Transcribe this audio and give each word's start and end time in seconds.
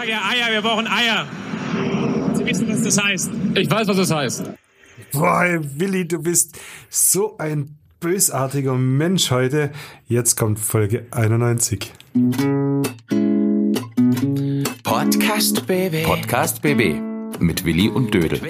sage 0.00 0.12
ja 0.12 0.22
Eier, 0.30 0.52
wir 0.52 0.62
brauchen 0.62 0.86
Eier. 0.86 1.26
Sie 2.34 2.46
wissen, 2.46 2.68
was 2.70 2.82
das 2.82 3.02
heißt. 3.02 3.30
Ich 3.54 3.70
weiß, 3.70 3.86
was 3.86 3.96
das 3.98 4.10
heißt. 4.10 4.50
Boah, 5.12 5.60
Willi, 5.76 6.08
du 6.08 6.22
bist 6.22 6.58
so 6.88 7.36
ein 7.36 7.76
bösartiger 8.00 8.76
Mensch 8.76 9.30
heute. 9.30 9.70
Jetzt 10.06 10.36
kommt 10.36 10.58
Folge 10.58 11.06
91. 11.10 11.92
Podcast 14.84 15.66
BB. 15.66 16.04
Podcast 16.04 16.62
BB 16.62 16.94
mit 17.38 17.66
Willi 17.66 17.88
und 17.88 18.14
Dödel. 18.14 18.40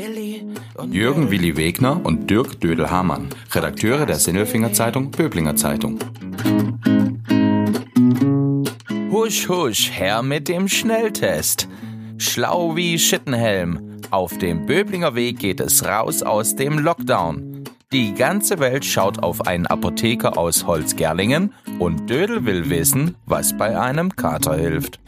Jürgen 0.89 1.33
Willi 1.33 1.57
Wegner 1.57 2.01
und 2.05 2.31
Dirk 2.31 2.61
Dödel-Hamann, 2.61 3.29
Redakteure 3.53 4.07
der 4.07 4.21
Sinnelfinger 4.21 4.73
Zeitung 4.73 5.11
Böblinger 5.11 5.57
Zeitung. 5.57 5.99
Husch, 9.31 9.49
husch, 9.49 9.91
Herr 9.93 10.25
mit 10.25 10.49
dem 10.49 10.67
Schnelltest. 10.67 11.69
Schlau 12.19 12.75
wie 12.75 12.99
Schittenhelm. 12.99 14.01
Auf 14.11 14.37
dem 14.39 14.67
Böblinger 14.67 15.15
Weg 15.15 15.39
geht 15.39 15.61
es 15.61 15.85
raus 15.85 16.25
aus 16.25 16.57
dem 16.57 16.81
Lockdown. 16.81 17.63
Die 17.93 18.13
ganze 18.13 18.59
Welt 18.59 18.85
schaut 18.85 19.23
auf 19.23 19.47
einen 19.47 19.69
Apotheker 19.69 20.37
aus 20.37 20.67
Holzgerlingen 20.67 21.55
und 21.79 22.11
Dödel 22.11 22.45
will 22.45 22.71
wissen, 22.71 23.15
was 23.25 23.57
bei 23.57 23.79
einem 23.79 24.17
Kater 24.17 24.57
hilft. 24.57 24.99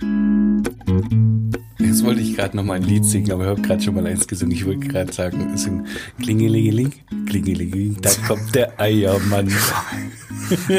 Jetzt 1.92 2.05
wollte 2.05 2.23
ich 2.23 2.34
gerade 2.37 2.56
noch 2.56 2.64
mal 2.64 2.77
ein 2.77 2.84
Lied 2.84 3.05
singen, 3.05 3.30
aber 3.32 3.42
ich 3.45 3.51
habe 3.51 3.60
gerade 3.60 3.82
schon 3.82 3.95
mal 3.95 4.06
eins 4.06 4.27
gesungen. 4.27 4.56
Ich 4.56 4.64
wollte 4.64 4.88
gerade 4.88 5.12
sagen, 5.12 5.52
es 5.52 5.64
sind 5.64 5.87
Klingelingeling, 6.23 6.91
Klingelingeling, 7.27 7.98
da 8.01 8.09
kommt 8.27 8.55
der 8.55 8.80
Eiermann. 8.80 9.52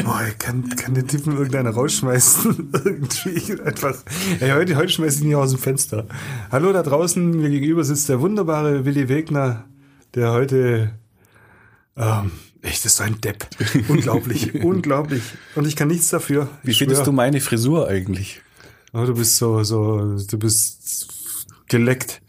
Boah, 0.03 0.21
ich 0.27 0.39
kann, 0.39 0.67
kann 0.69 0.95
den 0.95 1.07
Typen 1.07 1.33
irgendeiner 1.37 1.69
rausschmeißen. 1.69 2.71
Irgendwie 2.83 3.61
einfach. 3.61 3.95
Ey, 4.39 4.49
heute, 4.53 4.75
heute 4.75 4.89
schmeiße 4.89 5.17
ich 5.17 5.21
ihn 5.21 5.27
hier 5.27 5.37
aus 5.37 5.51
dem 5.51 5.59
Fenster. 5.59 6.07
Hallo 6.51 6.73
da 6.73 6.81
draußen, 6.81 7.29
mir 7.39 7.51
gegenüber 7.51 7.83
sitzt 7.83 8.09
der 8.09 8.19
wunderbare 8.19 8.83
Willi 8.83 9.07
Wegner, 9.07 9.65
der 10.15 10.31
heute, 10.31 10.95
ähm, 11.95 12.31
echt, 12.63 12.85
das 12.85 12.93
ist 12.93 12.97
so 12.97 13.03
ein 13.03 13.21
Depp. 13.21 13.45
Unglaublich, 13.87 14.63
unglaublich. 14.63 15.21
Und 15.53 15.67
ich 15.67 15.75
kann 15.75 15.89
nichts 15.89 16.09
dafür. 16.09 16.49
Wie 16.63 16.71
Ich 16.71 16.79
findest 16.79 17.01
schwör. 17.01 17.05
du 17.05 17.11
meine 17.11 17.39
Frisur 17.39 17.87
eigentlich? 17.87 18.41
Oh, 18.93 19.05
du 19.05 19.13
bist 19.15 19.37
so, 19.37 19.63
so, 19.63 20.17
du 20.17 20.37
bist 20.37 21.07
geleckt. 21.67 22.21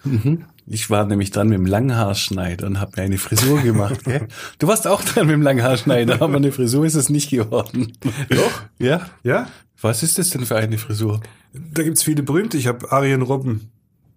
Ich 0.67 0.89
war 0.89 1.05
nämlich 1.05 1.31
dran 1.31 1.49
mit 1.49 1.59
dem 1.59 1.67
Langhaarschneider 1.67 2.67
und 2.67 2.81
habe 2.81 2.93
mir 2.97 3.03
eine 3.03 3.19
Frisur 3.19 3.61
gemacht. 3.61 4.05
Gell? 4.05 4.29
Du 4.59 4.67
warst 4.67 4.87
auch 4.87 5.03
dran 5.03 5.27
mit 5.27 5.35
dem 5.35 5.43
Langhaarschneider, 5.43 6.23
aber 6.23 6.37
eine 6.37 6.53
Frisur 6.53 6.87
ist 6.87 6.95
es 6.95 7.11
nicht 7.11 7.29
geworden. 7.31 7.93
Doch? 8.31 8.63
Ja? 8.79 9.11
Ja? 9.23 9.47
Was 9.81 10.03
ist 10.03 10.19
das 10.19 10.31
denn 10.31 10.47
für 10.47 10.57
eine 10.57 10.79
Frisur? 10.79 11.21
Da 11.53 11.83
gibt's 11.83 12.03
viele 12.03 12.23
berühmte. 12.23 12.57
Ich 12.57 12.67
habe 12.67 12.91
Arjen 12.91 13.21
Robben, 13.21 13.71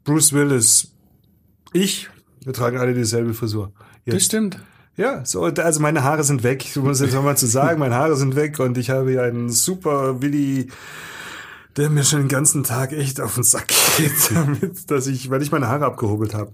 Bruce 0.05 0.31
Willis, 0.31 0.93
ich. 1.73 2.09
Wir 2.45 2.53
tragen 2.53 2.77
alle 2.77 2.93
dieselbe 2.93 3.33
Frisur. 3.33 3.73
Das 4.05 4.13
Jetzt. 4.15 4.25
stimmt. 4.25 4.57
Ja, 4.95 5.25
so, 5.25 5.43
also 5.43 5.79
meine 5.81 6.03
Haare 6.03 6.23
sind 6.23 6.43
weg. 6.43 6.63
Ich 6.65 6.75
muss 6.77 7.01
jetzt 7.01 7.13
nochmal 7.13 7.37
zu 7.37 7.45
sagen, 7.45 7.79
meine 7.79 7.95
Haare 7.95 8.15
sind 8.15 8.35
weg 8.35 8.57
und 8.59 8.77
ich 8.77 8.89
habe 8.89 9.11
hier 9.11 9.23
einen 9.23 9.49
super 9.49 10.21
Willi, 10.21 10.69
der 11.77 11.89
mir 11.89 12.03
schon 12.03 12.19
den 12.21 12.27
ganzen 12.27 12.63
Tag 12.63 12.91
echt 12.91 13.21
auf 13.21 13.35
den 13.35 13.43
Sack 13.43 13.71
geht, 13.97 14.11
damit, 14.33 14.89
dass 14.91 15.07
ich, 15.07 15.29
weil 15.29 15.41
ich 15.41 15.51
meine 15.51 15.67
Haare 15.67 15.85
abgehobelt 15.85 16.33
habe. 16.33 16.51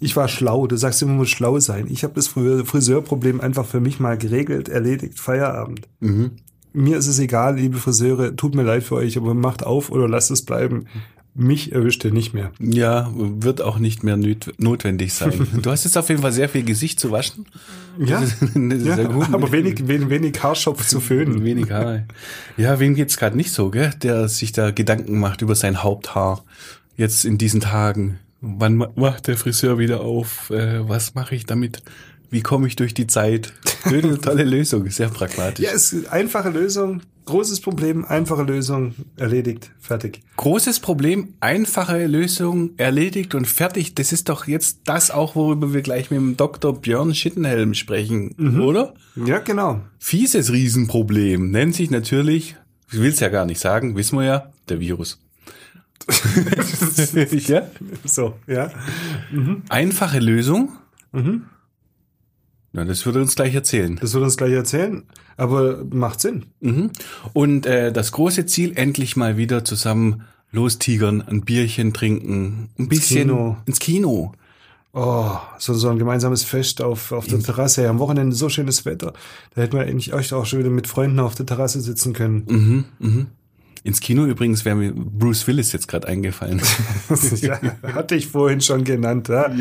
Ich 0.00 0.16
war 0.16 0.26
schlau. 0.28 0.66
Du 0.66 0.76
sagst 0.76 1.00
immer, 1.02 1.10
man 1.10 1.18
muss 1.18 1.30
schlau 1.30 1.60
sein. 1.60 1.86
Ich 1.88 2.02
habe 2.02 2.14
das 2.14 2.26
Friseur- 2.28 2.64
Friseurproblem 2.64 3.40
einfach 3.40 3.66
für 3.66 3.80
mich 3.80 4.00
mal 4.00 4.16
geregelt, 4.18 4.68
erledigt, 4.68 5.20
Feierabend. 5.20 5.88
Mir 6.72 6.96
ist 6.98 7.06
es 7.06 7.18
egal, 7.20 7.56
liebe 7.56 7.78
Friseure, 7.78 8.34
tut 8.34 8.54
mir 8.56 8.64
leid 8.64 8.82
für 8.82 8.96
euch, 8.96 9.16
aber 9.16 9.32
macht 9.34 9.64
auf 9.64 9.90
oder 9.90 10.08
lasst 10.08 10.30
es 10.32 10.44
bleiben. 10.44 10.86
Mich 11.36 11.72
erwischt 11.72 12.04
ihr 12.04 12.12
nicht 12.12 12.32
mehr. 12.32 12.52
Ja, 12.60 13.10
wird 13.14 13.60
auch 13.60 13.78
nicht 13.80 14.04
mehr 14.04 14.16
notwendig 14.58 15.12
sein. 15.14 15.46
Du 15.62 15.70
hast 15.70 15.84
jetzt 15.84 15.98
auf 15.98 16.08
jeden 16.08 16.22
Fall 16.22 16.30
sehr 16.30 16.48
viel 16.48 16.62
Gesicht 16.62 17.00
zu 17.00 17.10
waschen. 17.10 17.46
Ja, 17.98 18.20
Das 18.20 18.32
ist 18.40 18.86
ja 18.86 18.94
sehr 18.94 19.06
gut. 19.06 19.32
aber 19.32 19.50
wenig, 19.50 19.88
wenig, 19.88 20.08
wenig 20.10 20.40
Haarschopf 20.40 20.86
zu 20.86 21.00
föhnen. 21.08 21.44
Wenig 21.44 21.70
Haare. 21.72 22.06
Ja, 22.56 22.78
wem 22.78 22.94
geht's 22.94 23.16
gerade 23.16 23.36
nicht 23.36 23.50
so, 23.50 23.70
gell? 23.70 23.90
Der 24.02 24.28
sich 24.28 24.52
da 24.52 24.70
Gedanken 24.70 25.18
macht 25.18 25.42
über 25.42 25.56
sein 25.56 25.82
Haupthaar. 25.82 26.44
Jetzt 26.96 27.24
in 27.24 27.36
diesen 27.36 27.60
Tagen. 27.60 28.20
Wann 28.40 28.76
ma- 28.76 28.92
macht 28.94 29.26
der 29.26 29.36
Friseur 29.36 29.78
wieder 29.78 30.02
auf? 30.02 30.50
Äh, 30.50 30.88
was 30.88 31.14
mache 31.16 31.34
ich 31.34 31.46
damit? 31.46 31.82
Wie 32.30 32.42
komme 32.42 32.66
ich 32.66 32.76
durch 32.76 32.94
die 32.94 33.06
Zeit? 33.06 33.52
Eine 33.84 34.18
tolle 34.20 34.44
Lösung, 34.44 34.88
sehr 34.90 35.08
pragmatisch. 35.08 35.64
Ja, 35.64 35.72
es 35.72 35.92
ist 35.92 36.08
einfache 36.08 36.50
Lösung, 36.50 37.02
großes 37.26 37.60
Problem, 37.60 38.04
einfache 38.04 38.42
Lösung, 38.42 38.94
erledigt, 39.16 39.70
fertig. 39.80 40.22
Großes 40.36 40.80
Problem, 40.80 41.34
einfache 41.40 42.06
Lösung, 42.06 42.70
erledigt 42.76 43.34
und 43.34 43.46
fertig. 43.46 43.94
Das 43.94 44.12
ist 44.12 44.28
doch 44.28 44.46
jetzt 44.46 44.80
das 44.84 45.10
auch, 45.10 45.34
worüber 45.34 45.72
wir 45.72 45.82
gleich 45.82 46.10
mit 46.10 46.18
dem 46.18 46.36
Dr. 46.36 46.80
Björn 46.80 47.14
Schittenhelm 47.14 47.74
sprechen, 47.74 48.58
oder? 48.60 48.94
Ja, 49.16 49.38
genau. 49.38 49.80
Fieses 49.98 50.52
Riesenproblem 50.52 51.50
nennt 51.50 51.74
sich 51.74 51.90
natürlich, 51.90 52.56
ich 52.90 53.00
will 53.00 53.10
es 53.10 53.20
ja 53.20 53.28
gar 53.28 53.46
nicht 53.46 53.60
sagen, 53.60 53.96
wissen 53.96 54.18
wir 54.18 54.24
ja, 54.24 54.52
der 54.68 54.80
Virus. 54.80 55.20
ja? 57.46 57.62
So, 58.04 58.34
ja. 58.46 58.70
Einfache 59.68 60.18
Lösung. 60.18 60.72
Na, 62.74 62.84
das 62.84 63.06
würde 63.06 63.20
uns 63.20 63.36
gleich 63.36 63.54
erzählen. 63.54 63.96
Das 64.00 64.14
wird 64.14 64.24
uns 64.24 64.36
gleich 64.36 64.52
erzählen, 64.52 65.04
aber 65.36 65.84
macht 65.90 66.20
Sinn. 66.20 66.46
Mhm. 66.60 66.90
Und 67.32 67.66
äh, 67.66 67.92
das 67.92 68.10
große 68.10 68.46
Ziel, 68.46 68.72
endlich 68.74 69.14
mal 69.14 69.36
wieder 69.36 69.64
zusammen 69.64 70.24
lostigern, 70.50 71.22
ein 71.22 71.42
Bierchen 71.42 71.92
trinken, 71.92 72.70
ein 72.76 72.88
bisschen 72.88 73.28
Kino. 73.28 73.56
ins 73.66 73.78
Kino. 73.78 74.32
Oh, 74.92 75.30
so, 75.58 75.72
so 75.74 75.88
ein 75.88 75.98
gemeinsames 75.98 76.42
Fest 76.42 76.82
auf, 76.82 77.12
auf 77.12 77.28
der 77.28 77.38
Terrasse. 77.38 77.84
Ja, 77.84 77.90
am 77.90 78.00
Wochenende 78.00 78.34
so 78.34 78.48
schönes 78.48 78.84
Wetter. 78.84 79.12
Da 79.54 79.62
hätten 79.62 79.76
wir 79.76 79.82
eigentlich 79.82 80.12
euch 80.12 80.32
auch 80.32 80.44
schon 80.44 80.58
wieder 80.58 80.70
mit 80.70 80.88
Freunden 80.88 81.20
auf 81.20 81.36
der 81.36 81.46
Terrasse 81.46 81.80
sitzen 81.80 82.12
können. 82.12 82.44
Mhm, 82.48 82.84
mhm. 82.98 83.26
Ins 83.86 84.00
Kino 84.00 84.24
übrigens 84.24 84.64
wäre 84.64 84.76
mir 84.76 84.94
Bruce 84.94 85.46
Willis 85.46 85.72
jetzt 85.72 85.88
gerade 85.88 86.08
eingefallen. 86.08 86.62
ja, 87.42 87.60
hatte 87.82 88.14
ich 88.14 88.28
vorhin 88.28 88.62
schon 88.62 88.82
genannt. 88.82 89.28
Ja, 89.28 89.54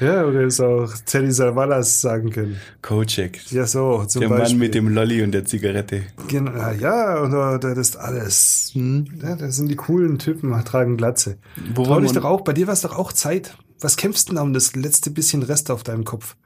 ja 0.00 0.24
oder 0.24 0.42
ist 0.42 0.60
auch 0.60 0.88
Teddy 1.04 1.32
Savalas 1.32 2.00
sagen 2.00 2.30
können. 2.30 2.58
Kojak. 2.80 3.50
Ja, 3.50 3.66
so, 3.66 4.04
zum 4.04 4.20
Der 4.20 4.28
Beispiel. 4.28 4.50
Mann 4.50 4.58
mit 4.60 4.74
dem 4.76 4.88
Lolli 4.88 5.20
und 5.20 5.32
der 5.32 5.44
Zigarette. 5.44 6.02
Genau, 6.28 6.52
ja, 6.78 7.18
und 7.18 7.32
äh, 7.32 7.58
das 7.58 7.76
ist 7.76 7.96
alles. 7.96 8.70
Ja, 8.72 9.34
das 9.34 9.56
sind 9.56 9.66
die 9.66 9.74
coolen 9.74 10.20
Typen, 10.20 10.52
tragen 10.64 10.96
Glatze. 10.96 11.38
Wo 11.74 11.86
Trau 11.86 11.98
dich 11.98 12.12
doch 12.12 12.24
auch, 12.24 12.42
bei 12.42 12.52
dir 12.52 12.68
war 12.68 12.74
es 12.74 12.82
doch 12.82 12.96
auch 12.96 13.12
Zeit. 13.12 13.56
Was 13.80 13.96
kämpfst 13.96 14.28
du 14.28 14.34
denn 14.34 14.42
um 14.42 14.52
das 14.52 14.76
letzte 14.76 15.10
bisschen 15.10 15.42
Rest 15.42 15.72
auf 15.72 15.82
deinem 15.82 16.04
Kopf? 16.04 16.36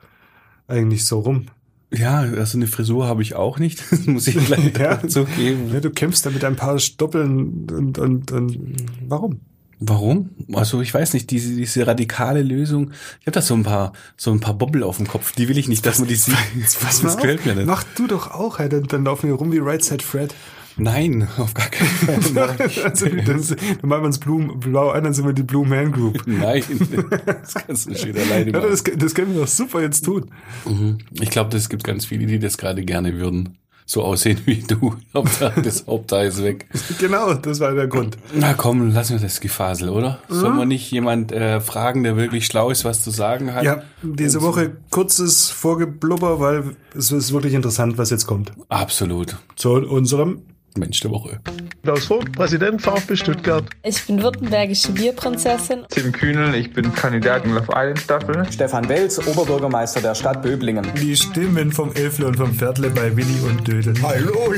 Eigentlich 0.69 1.04
so 1.04 1.20
rum. 1.20 1.48
Ja, 1.93 2.21
also 2.21 2.56
eine 2.56 2.67
Frisur 2.67 3.06
habe 3.06 3.23
ich 3.23 3.34
auch 3.34 3.59
nicht. 3.59 3.83
Das 3.91 4.06
muss 4.06 4.27
ich 4.28 4.37
gleich 4.47 4.73
Ja. 4.78 4.97
dazu 4.97 5.25
geben. 5.25 5.71
Ja, 5.73 5.81
du 5.81 5.91
kämpfst 5.91 6.25
da 6.25 6.31
mit 6.31 6.45
ein 6.45 6.56
paar 6.56 6.78
Stoppeln 6.78 7.67
und, 7.71 7.99
und, 7.99 8.31
und 8.33 8.59
warum? 9.09 9.41
Warum? 9.83 10.28
Also 10.53 10.83
ich 10.83 10.93
weiß 10.93 11.15
nicht, 11.15 11.31
diese, 11.31 11.55
diese 11.56 11.87
radikale 11.87 12.43
Lösung. 12.43 12.91
Ich 13.21 13.27
habe 13.27 13.33
da 13.33 13.41
so 13.43 13.55
ein 13.55 13.62
paar, 13.62 13.93
so 14.17 14.31
ein 14.31 14.39
paar 14.41 14.53
Bobbel 14.55 14.83
auf 14.83 14.99
dem 14.99 15.09
Kopf. 15.09 15.33
Die 15.33 15.49
will 15.49 15.56
ich 15.56 15.69
nicht, 15.69 15.87
dass 15.87 15.99
man 15.99 16.06
die 16.06 16.17
sieht. 16.17 16.34
Was 16.83 17.01
das 17.01 17.17
gefällt 17.17 17.47
mir 17.47 17.55
nicht. 17.55 17.67
Mach 17.67 17.83
du 17.97 18.07
doch 18.07 18.31
auch, 18.31 18.59
hey, 18.59 18.69
dann, 18.69 18.84
dann 18.84 19.05
laufen 19.05 19.28
wir 19.28 19.34
rum 19.37 19.53
wie 19.53 19.59
Right 19.59 19.83
Side 19.83 20.05
Fred. 20.05 20.34
Nein, 20.80 21.28
auf 21.38 21.54
gar 21.54 21.68
keinen 21.68 22.22
Fall. 22.22 22.56
also, 22.84 23.06
dann, 23.06 23.36
machen 23.82 24.02
wir 24.02 24.06
uns 24.06 24.18
Blue, 24.18 24.56
blau 24.56 24.91
an, 24.91 25.04
dann 25.04 25.14
sind 25.14 25.26
wir 25.26 25.32
die 25.32 25.42
Blue 25.42 25.66
Man 25.66 25.92
Group. 25.92 26.22
Nein, 26.26 26.62
das 27.26 27.54
kannst 27.54 27.91
du 27.91 27.94
schön 27.94 28.16
alleine 28.16 28.50
Ja, 28.50 28.58
machen. 28.58 28.70
das, 28.70 28.82
das 28.82 29.14
können 29.14 29.34
wir 29.34 29.42
doch 29.42 29.48
super 29.48 29.80
jetzt 29.82 30.04
tun. 30.04 30.30
Ich 31.20 31.30
glaube, 31.30 31.56
es 31.56 31.68
gibt 31.68 31.84
ganz 31.84 32.06
viele, 32.06 32.26
die 32.26 32.38
das 32.38 32.58
gerade 32.58 32.82
gerne 32.84 33.14
würden. 33.14 33.58
So 33.86 34.04
aussehen 34.04 34.38
wie 34.44 34.62
du. 34.62 34.94
Das 35.64 35.84
Hauptteil 35.84 36.28
ist 36.28 36.44
weg. 36.44 36.66
Genau, 37.00 37.34
das 37.34 37.58
war 37.58 37.74
der 37.74 37.88
Grund. 37.88 38.16
Na 38.32 38.54
komm, 38.54 38.92
lassen 38.92 39.14
wir 39.14 39.20
das 39.20 39.41
Gefasel, 39.41 39.88
oder? 39.88 40.20
Sollen 40.28 40.56
wir 40.56 40.64
nicht 40.64 40.88
jemand 40.92 41.33
äh, 41.33 41.60
fragen, 41.60 42.04
der 42.04 42.16
wirklich 42.16 42.47
schlau 42.47 42.71
ist, 42.71 42.84
was 42.84 43.03
zu 43.03 43.10
sagen 43.10 43.53
hat? 43.53 43.65
Ja, 43.65 43.83
diese 44.04 44.42
Woche 44.42 44.76
kurzes 44.91 45.50
Vorgeblubber, 45.50 46.38
weil 46.38 46.76
es 46.97 47.10
ist 47.10 47.33
wirklich 47.33 47.53
interessant, 47.54 47.98
was 47.98 48.10
jetzt 48.10 48.26
kommt. 48.28 48.53
Absolut. 48.68 49.38
Zu 49.56 49.72
unserem 49.72 50.42
Mensch 50.78 51.01
der 51.01 51.11
Woche. 51.11 51.41
Klaus 51.83 52.05
Vogt, 52.05 52.33
Präsident 52.33 52.83
VfB 52.83 53.17
Stuttgart. 53.17 53.65
Ich 53.83 54.07
bin 54.07 54.22
württembergische 54.22 54.93
Bierprinzessin. 54.93 55.84
Tim 55.89 56.13
Kühnel, 56.13 56.55
ich 56.55 56.72
bin 56.72 56.93
Kandidat 56.95 57.45
in 57.45 57.55
Love 57.55 57.69
Island 57.71 57.99
Staffel. 57.99 58.47
Stefan 58.53 58.89
Welz, 58.89 59.19
Oberbürgermeister 59.27 60.01
der 60.01 60.15
Stadt 60.15 60.43
Böblingen. 60.43 60.87
Die 61.01 61.17
Stimmen 61.17 61.72
vom 61.72 61.93
Elfle 61.95 62.27
und 62.27 62.37
vom 62.37 62.53
Pferdle 62.55 62.91
bei 62.91 63.17
Willi 63.17 63.41
und 63.49 63.67
Dödel. 63.67 63.95
Hallo! 64.03 64.55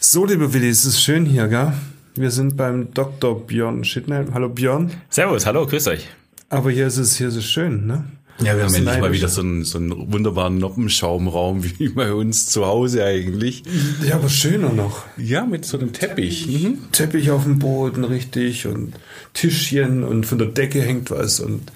So, 0.00 0.24
liebe 0.24 0.52
Willi, 0.52 0.68
es 0.68 0.84
ist 0.84 1.00
schön 1.00 1.26
hier, 1.26 1.48
gell? 1.48 1.72
Wir 2.14 2.30
sind 2.30 2.56
beim 2.56 2.94
Dr. 2.94 3.46
Björn 3.46 3.84
Schittner. 3.84 4.24
Hallo 4.32 4.48
Björn. 4.48 4.90
Servus, 5.10 5.44
hallo, 5.46 5.66
grüß 5.66 5.88
euch. 5.88 6.08
Aber 6.48 6.70
hier 6.70 6.86
ist 6.86 6.96
es, 6.96 7.16
hier 7.16 7.28
ist 7.28 7.36
es 7.36 7.44
schön, 7.44 7.86
ne? 7.86 8.04
Ja, 8.40 8.56
wir 8.56 8.64
haben 8.64 8.74
endlich 8.74 8.98
mal 8.98 9.12
wieder 9.12 9.28
so 9.28 9.40
einen, 9.40 9.64
so 9.64 9.78
einen 9.78 10.12
wunderbaren 10.12 10.58
Noppenschaumraum 10.58 11.64
wie 11.64 11.88
bei 11.94 12.12
uns 12.12 12.46
zu 12.46 12.66
Hause 12.66 13.04
eigentlich. 13.04 13.62
Ja, 14.06 14.16
aber 14.16 14.28
schöner 14.28 14.72
noch. 14.72 15.04
Ja, 15.16 15.46
mit 15.46 15.64
so 15.64 15.78
einem 15.78 15.92
Teppich. 15.92 16.46
Mhm. 16.46 16.92
Teppich 16.92 17.30
auf 17.30 17.44
dem 17.44 17.58
Boden, 17.58 18.04
richtig, 18.04 18.66
und 18.66 18.94
Tischchen 19.32 20.04
und 20.04 20.26
von 20.26 20.38
der 20.38 20.48
Decke 20.48 20.82
hängt 20.82 21.10
was 21.10 21.40
und 21.40 21.72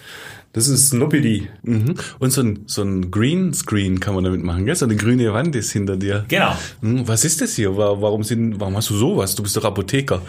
das 0.53 0.67
ist 0.69 0.93
Noppidi. 0.95 1.49
Mhm. 1.63 1.95
Und 2.19 2.33
so 2.33 2.43
ein, 2.43 2.61
so 2.67 2.83
ein 2.83 3.11
Greenscreen 3.11 4.01
kann 4.01 4.15
man 4.15 4.25
damit 4.25 4.43
machen, 4.43 4.67
gell? 4.67 4.75
So 4.75 4.85
eine 4.85 4.97
grüne 4.97 5.33
Wand 5.33 5.55
ist 5.55 5.71
hinter 5.73 5.97
dir. 5.97 6.25
Genau. 6.29 6.57
Mhm. 6.81 7.07
Was 7.07 7.25
ist 7.25 7.41
das 7.41 7.55
hier? 7.55 7.77
Wa- 7.77 8.01
Warum 8.01 8.25
sind, 8.25 8.59
warum 8.59 8.77
hast 8.77 8.91
du 8.91 8.95
sowas? 8.97 9.35
Du 9.37 9.43
bist 9.43 9.57
doch 9.57 9.65
Apotheker. 9.65 10.23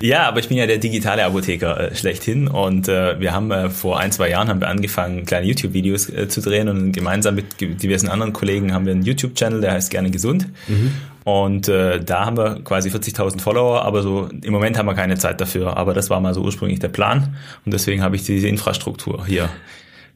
Ja, 0.00 0.28
aber 0.28 0.40
ich 0.40 0.48
bin 0.48 0.56
ja 0.56 0.66
der 0.66 0.78
digitale 0.78 1.24
Apotheker 1.24 1.92
äh, 1.92 1.94
schlechthin 1.94 2.48
und 2.48 2.88
äh, 2.88 3.20
wir 3.20 3.32
haben 3.32 3.50
äh, 3.50 3.68
vor 3.70 3.98
ein, 3.98 4.12
zwei 4.12 4.30
Jahren 4.30 4.48
haben 4.48 4.60
wir 4.60 4.68
angefangen, 4.68 5.24
kleine 5.26 5.46
YouTube-Videos 5.46 6.08
äh, 6.10 6.28
zu 6.28 6.40
drehen 6.40 6.68
und 6.68 6.92
gemeinsam 6.92 7.34
mit 7.34 7.60
diversen 7.60 8.08
anderen 8.08 8.32
Kollegen 8.32 8.72
haben 8.72 8.86
wir 8.86 8.92
einen 8.92 9.02
YouTube-Channel, 9.02 9.60
der 9.60 9.72
heißt 9.72 9.90
Gerne 9.90 10.10
Gesund. 10.10 10.46
Und 11.26 11.66
äh, 11.66 11.98
da 11.98 12.24
haben 12.24 12.36
wir 12.36 12.60
quasi 12.62 12.88
40.000 12.88 13.40
Follower, 13.40 13.82
aber 13.82 14.00
so 14.02 14.28
im 14.44 14.52
Moment 14.52 14.78
haben 14.78 14.86
wir 14.86 14.94
keine 14.94 15.16
Zeit 15.18 15.40
dafür. 15.40 15.76
Aber 15.76 15.92
das 15.92 16.08
war 16.08 16.20
mal 16.20 16.32
so 16.34 16.42
ursprünglich 16.42 16.78
der 16.78 16.86
Plan 16.86 17.36
und 17.64 17.74
deswegen 17.74 18.00
habe 18.00 18.14
ich 18.14 18.22
diese 18.22 18.46
Infrastruktur 18.46 19.26
hier. 19.26 19.48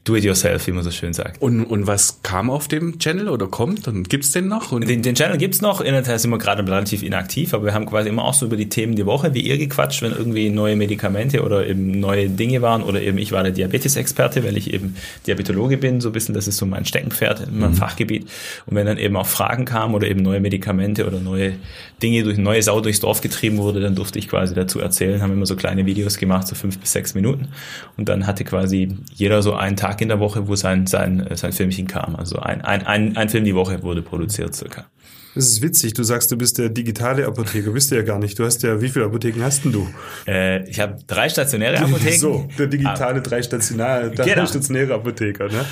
Do 0.03 0.15
it 0.15 0.23
yourself, 0.23 0.65
wie 0.65 0.71
man 0.71 0.83
so 0.83 0.89
schön 0.89 1.13
sagt. 1.13 1.39
Und, 1.43 1.63
und 1.63 1.85
was 1.85 2.23
kam 2.23 2.49
auf 2.49 2.67
dem 2.67 2.97
Channel 2.97 3.29
oder 3.29 3.45
kommt? 3.45 3.87
Und 3.87 4.09
gibt's 4.09 4.31
den 4.31 4.47
noch? 4.47 4.71
Den, 4.79 5.03
den 5.03 5.13
Channel 5.13 5.37
gibt's 5.37 5.61
noch, 5.61 5.79
in 5.79 5.93
der 5.93 6.03
Tat 6.03 6.19
sind 6.19 6.31
wir 6.31 6.39
gerade 6.39 6.65
relativ 6.65 7.03
inaktiv, 7.03 7.53
aber 7.53 7.65
wir 7.65 7.75
haben 7.75 7.85
quasi 7.85 8.09
immer 8.09 8.25
auch 8.25 8.33
so 8.33 8.47
über 8.47 8.57
die 8.57 8.67
Themen 8.67 8.95
die 8.95 9.05
Woche, 9.05 9.35
wie 9.35 9.41
ihr 9.41 9.59
gequatscht, 9.59 10.01
wenn 10.01 10.11
irgendwie 10.11 10.49
neue 10.49 10.75
Medikamente 10.75 11.43
oder 11.43 11.67
eben 11.67 11.99
neue 11.99 12.29
Dinge 12.29 12.63
waren 12.63 12.81
oder 12.81 12.99
eben 12.99 13.19
ich 13.19 13.31
war 13.31 13.43
der 13.43 13.51
Diabetesexperte, 13.51 14.43
weil 14.43 14.57
ich 14.57 14.73
eben 14.73 14.95
Diabetologe 15.27 15.77
bin, 15.77 16.01
so 16.01 16.09
ein 16.09 16.13
bisschen, 16.13 16.33
das 16.33 16.47
ist 16.47 16.57
so 16.57 16.65
mein 16.65 16.85
Steckenpferd 16.85 17.47
in 17.47 17.59
meinem 17.59 17.75
Fachgebiet. 17.75 18.27
Und 18.65 18.75
wenn 18.75 18.87
dann 18.87 18.97
eben 18.97 19.15
auch 19.15 19.27
Fragen 19.27 19.65
kamen 19.65 19.93
oder 19.93 20.07
eben 20.07 20.23
neue 20.23 20.39
Medikamente 20.39 21.05
oder 21.05 21.19
neue 21.19 21.53
Dinge 22.01 22.23
durch 22.23 22.39
neue 22.39 22.63
Sau 22.63 22.81
durchs 22.81 23.01
Dorf 23.01 23.21
getrieben 23.21 23.57
wurde, 23.57 23.79
dann 23.79 23.93
durfte 23.93 24.17
ich 24.17 24.27
quasi 24.27 24.55
dazu 24.55 24.79
erzählen, 24.79 25.21
haben 25.21 25.33
immer 25.33 25.45
so 25.45 25.55
kleine 25.55 25.85
Videos 25.85 26.17
gemacht, 26.17 26.47
so 26.47 26.55
fünf 26.55 26.79
bis 26.79 26.91
sechs 26.91 27.13
Minuten. 27.13 27.49
Und 27.97 28.09
dann 28.09 28.25
hatte 28.25 28.43
quasi 28.43 28.97
jeder 29.13 29.43
so 29.43 29.53
einen 29.53 29.77
Tag 29.77 29.90
in 29.99 30.07
der 30.07 30.19
Woche, 30.19 30.47
wo 30.47 30.55
sein, 30.55 30.87
sein, 30.87 31.27
sein 31.33 31.51
Filmchen 31.51 31.87
kam. 31.87 32.15
Also 32.15 32.37
ein, 32.37 32.61
ein, 32.61 32.85
ein, 32.85 33.17
ein 33.17 33.29
Film 33.29 33.43
die 33.43 33.55
Woche 33.55 33.81
wurde 33.83 34.01
produziert 34.01 34.55
circa. 34.55 34.85
Das 35.33 35.45
ist 35.47 35.61
witzig. 35.61 35.93
Du 35.93 36.03
sagst, 36.03 36.29
du 36.31 36.37
bist 36.37 36.57
der 36.57 36.69
digitale 36.69 37.25
Apotheker. 37.25 37.71
Bist 37.71 37.89
du 37.91 37.95
ja 37.95 38.01
gar 38.01 38.19
nicht. 38.19 38.37
Du 38.37 38.43
hast 38.43 38.61
ja, 38.63 38.81
wie 38.81 38.89
viele 38.89 39.05
Apotheken 39.05 39.41
hast 39.43 39.63
denn 39.63 39.71
du? 39.71 39.87
Äh, 40.27 40.67
ich 40.69 40.79
habe 40.79 40.97
drei 41.07 41.29
stationäre 41.29 41.77
Apotheken. 41.81 42.17
So, 42.19 42.47
der 42.57 42.67
digitale 42.67 43.21
dreistationäre, 43.21 44.11
Genau. 44.11 44.23
dreistationäre 44.33 44.93
Apotheker, 44.93 45.47
ne? 45.47 45.65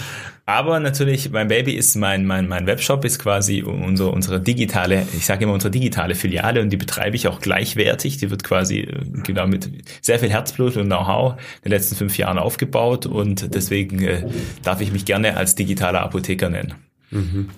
Aber 0.45 0.79
natürlich, 0.79 1.29
mein 1.29 1.47
Baby 1.47 1.73
ist 1.73 1.95
mein, 1.95 2.25
mein, 2.25 2.47
mein 2.47 2.65
Webshop 2.65 3.05
ist 3.05 3.19
quasi 3.19 3.61
unsere, 3.61 4.09
unsere 4.09 4.39
digitale, 4.41 5.05
ich 5.15 5.25
sage 5.27 5.43
immer 5.43 5.53
unsere 5.53 5.69
digitale 5.69 6.15
Filiale 6.15 6.61
und 6.61 6.71
die 6.71 6.77
betreibe 6.77 7.15
ich 7.15 7.27
auch 7.27 7.39
gleichwertig. 7.39 8.17
Die 8.17 8.31
wird 8.31 8.43
quasi 8.43 8.79
äh, 8.79 8.99
genau 9.23 9.45
mit 9.45 9.69
sehr 10.01 10.17
viel 10.19 10.29
Herzblut 10.29 10.77
und 10.77 10.85
Know-how 10.85 11.33
in 11.33 11.39
den 11.65 11.71
letzten 11.73 11.95
fünf 11.95 12.17
Jahren 12.17 12.39
aufgebaut 12.39 13.05
und 13.05 13.53
deswegen 13.53 14.01
äh, 14.01 14.25
darf 14.63 14.81
ich 14.81 14.91
mich 14.91 15.05
gerne 15.05 15.37
als 15.37 15.53
digitaler 15.55 16.01
Apotheker 16.01 16.49
nennen. 16.49 16.73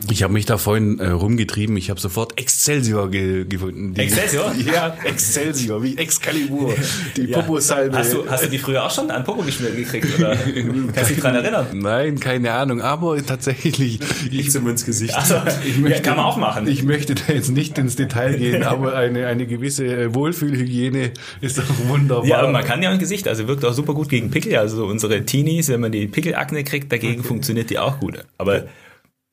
Ich 0.10 0.24
habe 0.24 0.32
mich 0.32 0.46
da 0.46 0.58
vorhin 0.58 1.00
äh, 1.00 1.10
rumgetrieben. 1.10 1.76
Ich 1.76 1.90
habe 1.90 2.00
sofort 2.00 2.40
Excelsior 2.40 3.10
ge 3.12 3.46
gefunden. 3.46 3.94
Die- 3.94 4.02
Excelsior? 4.02 4.54
Ja, 4.74 4.96
Excelsior, 5.04 5.84
wie 5.84 5.98
Excalibur. 5.98 6.74
Die 7.18 7.28
Popo-Salbe. 7.28 7.98
Hast 7.98 8.14
du, 8.14 8.30
hast 8.30 8.46
du 8.46 8.50
die 8.50 8.58
früher 8.58 8.86
auch 8.86 8.92
schon 8.92 9.12
an 9.12 9.24
Popo 9.26 9.42
geschmiert 9.44 9.76
gekriegt 9.76 10.08
oder 10.18 10.36
kannst 10.94 11.10
du 11.10 11.14
dich 11.14 11.20
dran 11.20 11.36
erinnern? 11.36 11.68
Nein, 11.74 12.20
keine 12.20 12.54
Ahnung, 12.54 12.82
aber 12.82 13.24
tatsächlich. 13.26 14.00
Nichts 14.32 14.56
ihm 14.56 14.68
ins 14.70 14.86
Gesicht. 14.86 15.16
Also, 15.16 15.36
Ich 15.66 15.76
ja, 15.76 15.82
möchte, 15.82 16.02
kann 16.02 16.16
man 16.16 16.26
auch 16.26 16.38
machen. 16.38 16.68
Ich 16.68 16.84
möchte 16.84 17.16
da 17.16 17.34
jetzt 17.34 17.50
nicht 17.52 17.78
ins 17.78 17.96
Detail 17.98 18.38
gehen, 18.38 18.64
aber 18.64 18.96
eine, 18.96 19.28
eine 19.28 19.46
gewisse 19.48 19.86
äh, 19.86 20.14
Wohlfühlhygiene 20.14 21.12
ist 21.42 21.58
doch 21.58 21.64
wunderbar. 21.88 22.26
Ja, 22.26 22.40
aber 22.40 22.52
man 22.52 22.64
kann 22.64 22.82
ja 22.82 22.92
im 22.92 23.00
Gesicht, 23.00 23.28
also 23.28 23.48
wirkt 23.48 23.66
auch 23.66 23.74
super 23.74 23.94
gut 23.94 24.08
gegen 24.10 24.32
Pickel. 24.32 24.56
Also 24.56 24.78
so 24.78 24.86
unsere 24.86 25.26
Teenies, 25.26 25.68
wenn 25.70 25.82
man 25.82 25.92
die 25.92 26.08
Pickelakne 26.08 26.64
kriegt, 26.64 26.92
dagegen 26.92 27.24
funktioniert 27.24 27.70
die 27.70 27.80
auch 27.80 28.00
gut. 28.00 28.24
Aber 28.38 28.64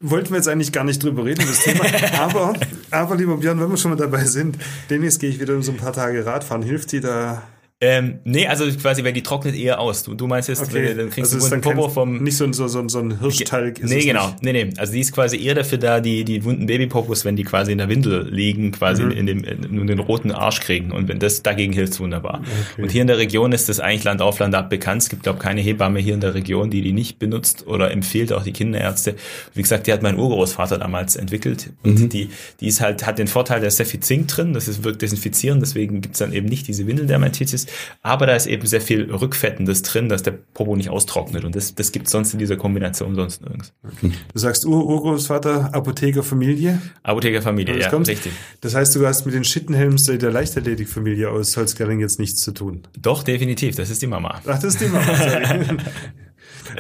Wollten 0.01 0.31
wir 0.31 0.37
jetzt 0.37 0.47
eigentlich 0.49 0.71
gar 0.71 0.85
nicht 0.85 1.03
drüber 1.03 1.25
reden, 1.25 1.45
das 1.45 1.65
Thema. 1.65 1.85
Aber, 2.19 2.55
aber 2.91 3.17
lieber 3.17 3.37
Björn, 3.37 3.61
wenn 3.61 3.69
wir 3.69 3.77
schon 3.77 3.91
mal 3.91 3.97
dabei 3.97 4.25
sind, 4.25 4.57
demnächst 4.91 5.19
gehe 5.19 5.29
ich 5.29 5.41
wieder 5.41 5.61
so 5.61 5.73
ein 5.73 5.77
paar 5.77 5.93
Tage 5.93 6.25
Radfahren. 6.25 6.63
Hilft 6.63 6.93
dir 6.93 7.01
da? 7.01 7.43
Ähm, 7.81 8.19
nee, 8.25 8.47
also 8.49 8.65
quasi, 8.73 9.05
weil 9.05 9.13
die 9.13 9.23
trocknet 9.23 9.55
eher 9.55 9.79
aus. 9.79 10.03
Du, 10.03 10.15
du 10.15 10.27
meinst 10.27 10.49
jetzt, 10.49 10.73
wenn, 10.75 10.97
dann 10.97 11.11
kriegst 11.11 11.33
also 11.33 11.49
du 11.49 11.53
einen 11.55 11.63
Popo 11.63 11.89
vom 11.89 12.23
nicht 12.25 12.37
so 12.37 12.43
ein, 12.43 12.53
so, 12.53 12.67
so, 12.67 12.89
so 12.89 12.99
ein 12.99 13.21
Hirschtalg. 13.21 13.79
ist 13.79 13.89
Nee, 13.89 14.05
genau. 14.05 14.27
Nicht. 14.31 14.43
Nee, 14.43 14.53
nee. 14.65 14.71
Also 14.79 14.93
die 14.95 15.01
ist 15.01 15.13
quasi 15.13 15.41
eher 15.41 15.55
dafür 15.55 15.79
da, 15.79 16.01
die, 16.01 16.25
die 16.25 16.43
wunden 16.43 16.67
Babypopos, 16.67 17.25
wenn 17.25 17.37
die 17.37 17.45
quasi 17.45 17.71
in 17.71 17.79
der 17.79 17.89
Windel 17.89 18.29
liegen, 18.29 18.73
quasi 18.73 19.05
Mhm. 19.05 19.11
in, 19.13 19.27
dem, 19.27 19.45
in 19.45 19.87
den 19.87 20.01
roten 20.01 20.33
Arsch 20.33 20.59
kriegen. 20.61 20.91
Und 20.91 21.07
wenn 21.07 21.21
das 21.21 21.45
dagegen 21.45 21.73
hilft's 21.73 22.01
wunderbar. 22.01 22.43
Und 22.79 22.91
hier 22.91 23.03
in 23.03 23.07
der 23.07 23.19
Region 23.19 23.53
ist 23.53 23.69
das 23.69 23.79
eigentlich 23.79 24.03
Land 24.03 24.23
auf 24.23 24.41
Land 24.41 24.57
ab 24.57 24.71
bekannt. 24.71 25.03
Es 25.03 25.09
gibt, 25.09 25.23
glaube 25.23 25.39
keine 25.39 25.61
Hebamme 25.61 26.01
hier 26.01 26.15
in 26.15 26.21
der 26.21 26.35
Region, 26.35 26.71
die 26.71 26.83
die 26.83 26.93
nicht 26.93 27.21
benutzt 27.21 27.67
oder 27.69 27.93
empfiehlt, 27.93 28.33
auch 28.33 28.43
die 28.43 28.53
Kinderärzte. 28.53 29.15
Wie 29.55 29.63
gesagt, 29.63 29.87
die 29.87 29.93
hat 29.93 30.03
mein 30.03 30.19
Urgroßvater 30.19 30.79
damals 30.79 31.15
entwickelt. 31.15 31.71
Und 31.85 32.01
Mhm. 32.01 32.09
die, 32.09 32.31
die 32.59 32.67
ist 32.67 32.81
halt, 32.81 33.07
hat 33.07 33.21
den 33.21 33.29
Vorteil, 33.29 33.61
da 33.61 33.69
ist 33.69 33.77
sehr 33.77 33.87
viel 33.87 34.01
Zink 34.01 34.27
drin, 34.27 34.53
das 34.53 34.67
ist, 34.67 34.83
wirkt 34.83 35.01
desinfizierend, 35.01 35.63
deswegen 35.63 36.01
gibt's 36.01 36.19
dann 36.19 36.33
eben 36.33 36.49
nicht 36.49 36.67
diese 36.67 36.85
Windeldermatitis. 36.89 37.68
Aber 38.03 38.27
da 38.27 38.35
ist 38.35 38.47
eben 38.47 38.67
sehr 38.67 38.81
viel 38.81 39.11
Rückfettendes 39.13 39.83
drin, 39.83 40.09
dass 40.09 40.23
der 40.23 40.33
Popo 40.33 40.77
nicht 40.77 40.91
austrocknet. 40.91 41.45
Und 41.45 41.55
das, 41.57 41.75
das 41.75 41.93
gibt's 41.93 42.11
sonst 42.11 42.33
in 42.33 42.39
dieser 42.39 42.57
Kombination 42.57 43.15
sonst 43.15 43.43
nirgends. 43.43 43.73
Du 44.01 44.39
sagst 44.39 44.65
Ur 44.67 44.87
Urgroßvater, 44.87 45.75
Apothekerfamilie. 45.75 46.81
Apothekerfamilie, 47.03 47.75
Das 47.75 47.85
ja, 47.85 47.91
kommt. 47.91 48.09
richtig. 48.09 48.33
Das 48.61 48.75
heißt, 48.75 48.95
du 48.97 49.07
hast 49.07 49.27
mit 49.27 49.35
den 49.35 49.45
Schittenhelms 49.45 50.05
der 50.05 50.31
Leichtathletikfamilie 50.31 51.31
aus 51.31 51.57
Holzgerling 51.57 52.01
jetzt 52.01 52.19
nichts 52.19 52.41
zu 52.41 52.53
tun. 52.53 52.83
Doch, 52.99 53.23
definitiv, 53.23 53.77
das 53.77 53.91
ist 53.91 54.03
die 54.03 54.07
Mama. 54.07 54.41
Ach, 54.47 54.59
das 54.59 54.65
ist 54.65 54.81
die 54.81 54.87
Mama. 54.87 55.15
sorry. 55.17 55.77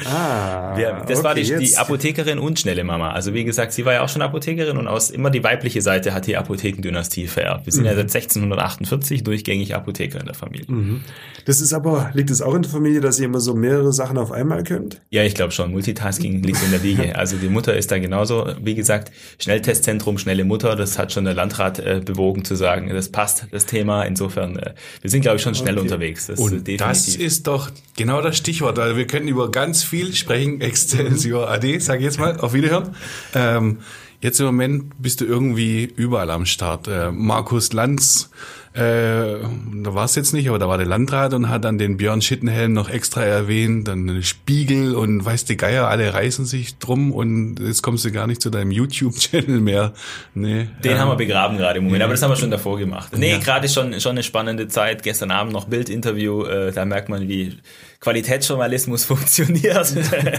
ah, 0.06 0.76
Wir, 0.76 1.04
das 1.06 1.22
war 1.24 1.32
okay, 1.32 1.42
die, 1.42 1.48
die 1.48 1.64
jetzt. 1.64 1.78
Apothekerin 1.78 2.38
und 2.38 2.58
schnelle 2.58 2.84
Mama. 2.84 3.10
Also 3.12 3.34
wie 3.34 3.44
gesagt, 3.44 3.72
sie 3.72 3.84
war 3.84 3.92
ja 3.94 4.02
auch 4.02 4.08
schon 4.08 4.22
Apothekerin 4.22 4.76
und 4.76 4.86
aus 4.88 5.10
immer 5.10 5.30
die 5.30 5.42
weibliche 5.44 5.82
Seite 5.82 6.14
hat 6.14 6.26
die 6.26 6.36
Apothekendynastie 6.36 7.26
vererbt. 7.26 7.66
Wir 7.66 7.72
sind 7.72 7.84
ja 7.84 7.94
seit 7.94 8.14
1648 8.14 9.22
durchgängig 9.24 9.74
Apotheker 9.74 10.20
in 10.20 10.26
der 10.26 10.34
Familie. 10.34 11.00
Das 11.44 11.60
ist 11.60 11.72
aber, 11.72 12.10
liegt 12.14 12.30
es 12.30 12.42
auch 12.42 12.54
in 12.54 12.62
der 12.62 12.70
Familie, 12.70 13.00
dass 13.00 13.18
ihr 13.18 13.26
immer 13.26 13.40
so 13.40 13.54
mehrere 13.54 13.92
Sachen 13.92 14.18
auf 14.18 14.32
einmal 14.32 14.62
könnt? 14.64 15.00
Ja, 15.10 15.22
ich 15.24 15.34
glaube 15.34 15.52
schon. 15.52 15.72
Multitasking 15.72 16.42
liegt 16.42 16.62
in 16.62 16.70
der 16.70 16.82
Wiege. 16.82 17.12
Also 17.18 17.36
die 17.36 17.48
Mutter 17.48 17.76
ist 17.76 17.90
da 17.90 17.98
genauso. 17.98 18.46
Wie 18.62 18.74
gesagt, 18.74 19.10
Schnelltestzentrum, 19.40 20.18
schnelle 20.18 20.44
Mutter, 20.44 20.76
das 20.76 20.98
hat 20.98 21.12
schon 21.12 21.24
der 21.24 21.34
Landrat 21.34 21.78
äh, 21.78 22.00
bewogen 22.04 22.44
zu 22.44 22.54
sagen, 22.54 22.88
das 22.90 23.08
passt, 23.10 23.46
das 23.50 23.66
Thema. 23.66 24.02
Insofern, 24.04 24.56
äh, 24.58 24.74
wir 25.00 25.10
sind, 25.10 25.22
glaube 25.22 25.36
ich, 25.38 25.42
schon 25.42 25.54
schnell 25.54 25.74
Okay. 25.74 25.82
unterwegs. 25.82 26.26
Das 26.26 26.38
ist 26.38 26.44
Und 26.44 26.80
das 26.80 27.08
ist 27.08 27.46
doch 27.46 27.70
genau 27.96 28.20
das 28.20 28.36
Stichwort. 28.36 28.78
Also 28.78 28.96
wir 28.96 29.06
können 29.06 29.26
über 29.28 29.50
ganz 29.50 29.77
viel 29.82 30.14
sprechen. 30.14 30.60
Excelsior 30.60 31.48
AD, 31.48 31.78
sag 31.80 31.98
ich 31.98 32.04
jetzt 32.04 32.18
mal. 32.18 32.38
Auf 32.40 32.52
Wiederhören. 32.52 32.94
Ähm, 33.34 33.78
jetzt 34.20 34.40
im 34.40 34.46
Moment 34.46 35.00
bist 35.00 35.20
du 35.20 35.24
irgendwie 35.24 35.84
überall 35.84 36.30
am 36.30 36.46
Start. 36.46 36.88
Äh, 36.88 37.10
Markus 37.10 37.72
Lanz, 37.72 38.30
äh, 38.78 39.38
da 39.82 39.94
war 39.94 40.04
es 40.04 40.14
jetzt 40.14 40.32
nicht, 40.32 40.48
aber 40.48 40.58
da 40.58 40.68
war 40.68 40.78
der 40.78 40.86
Landrat 40.86 41.34
und 41.34 41.48
hat 41.48 41.64
dann 41.64 41.78
den 41.78 41.96
Björn 41.96 42.22
Schittenhelm 42.22 42.72
noch 42.72 42.88
extra 42.88 43.22
erwähnt, 43.24 43.88
dann 43.88 44.22
Spiegel 44.22 44.94
und 44.94 45.24
weiß 45.24 45.44
die 45.46 45.56
Geier, 45.56 45.88
alle 45.88 46.14
reißen 46.14 46.44
sich 46.46 46.78
drum 46.78 47.12
und 47.12 47.58
jetzt 47.60 47.82
kommst 47.82 48.04
du 48.04 48.12
gar 48.12 48.26
nicht 48.26 48.40
zu 48.40 48.50
deinem 48.50 48.70
YouTube-Channel 48.70 49.60
mehr. 49.60 49.92
Nee, 50.34 50.68
Den 50.84 50.92
ähm, 50.92 50.98
haben 50.98 51.08
wir 51.10 51.16
begraben 51.16 51.56
gerade 51.58 51.78
im 51.78 51.84
Moment, 51.84 52.02
aber 52.04 52.12
das 52.12 52.22
haben 52.22 52.30
wir 52.30 52.36
schon 52.36 52.50
davor 52.50 52.78
gemacht. 52.78 53.16
Nee, 53.16 53.32
Ja. 53.32 53.38
gerade 53.38 53.68
schon, 53.68 54.00
schon 54.00 54.12
eine 54.12 54.22
spannende 54.22 54.68
Zeit. 54.68 55.02
Gestern 55.02 55.30
Abend 55.30 55.52
noch 55.52 55.64
Bildinterview, 55.66 56.44
äh, 56.44 56.72
da 56.72 56.84
merkt 56.84 57.08
man, 57.08 57.28
wie 57.28 57.56
Qualitätsjournalismus 58.00 59.04
funktioniert. 59.06 59.92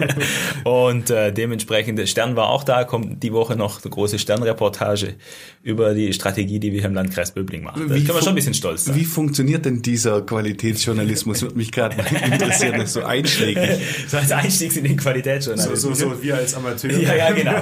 und 0.64 1.10
äh, 1.10 1.32
dementsprechend, 1.34 2.00
der 2.00 2.06
Stern 2.06 2.36
war 2.36 2.50
auch 2.50 2.64
da, 2.64 2.84
kommt 2.84 3.22
die 3.24 3.34
Woche 3.34 3.56
noch 3.56 3.84
eine 3.84 3.90
große 3.92 4.20
Sternreportage 4.20 5.16
über 5.62 5.94
die 5.94 6.14
Strategie, 6.14 6.60
die 6.60 6.72
wir 6.74 6.86
im 6.86 6.94
Landkreis 6.94 7.32
Böbling 7.34 7.64
machen. 7.64 7.90
Fun- 7.90 8.29
schon 8.30 8.34
ein 8.34 8.36
bisschen 8.36 8.54
stolz 8.54 8.86
sein. 8.86 8.96
Wie 8.96 9.06
funktioniert 9.06 9.66
denn 9.66 9.82
dieser 9.82 10.22
Qualitätsjournalismus? 10.22 11.42
Würde 11.42 11.56
mich 11.56 11.72
gerade 11.72 11.96
interessieren, 12.26 12.86
so 12.86 13.04
einschlägig. 13.04 13.80
So 14.08 14.18
als 14.18 14.32
Einstieg 14.32 14.76
in 14.78 14.84
den 14.84 14.98
So, 14.98 15.04
Qualitätsjournalismus. 15.04 16.00
so, 16.00 16.10
so 16.10 16.24
wir 16.24 16.36
als 16.36 16.54
Amateur. 16.54 16.92
Ja, 16.92 17.16
ja, 17.16 17.32
genau. 17.32 17.62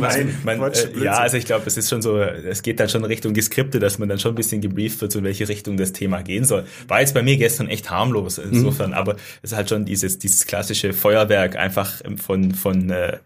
Nein, 0.00 0.34
man, 0.44 0.58
Quatsch, 0.58 0.84
äh, 0.96 1.04
ja, 1.04 1.18
also 1.18 1.36
ich 1.36 1.44
glaube, 1.44 1.64
es 1.66 1.76
ist 1.76 1.88
schon 1.88 2.02
so, 2.02 2.20
es 2.20 2.62
geht 2.62 2.80
dann 2.80 2.88
schon 2.88 3.04
Richtung 3.04 3.34
Geskripte, 3.34 3.78
dass 3.78 3.98
man 3.98 4.08
dann 4.08 4.18
schon 4.18 4.32
ein 4.32 4.36
bisschen 4.36 4.60
gebrieft 4.60 5.00
wird, 5.00 5.12
so 5.12 5.18
in 5.18 5.24
welche 5.24 5.48
Richtung 5.48 5.76
das 5.76 5.92
Thema 5.92 6.22
gehen 6.22 6.44
soll. 6.44 6.64
War 6.88 7.00
jetzt 7.00 7.14
bei 7.14 7.22
mir 7.22 7.36
gestern 7.36 7.68
echt 7.68 7.90
harmlos 7.90 8.38
insofern, 8.38 8.92
aber 8.92 9.16
es 9.42 9.52
ist 9.52 9.56
halt 9.56 9.68
schon 9.68 9.84
dieses, 9.84 10.18
dieses 10.18 10.46
klassische 10.46 10.92
Feuerwerk 10.92 11.56
einfach 11.56 11.90
von, 12.16 12.54
von 12.54 12.90
äh, 12.90 13.18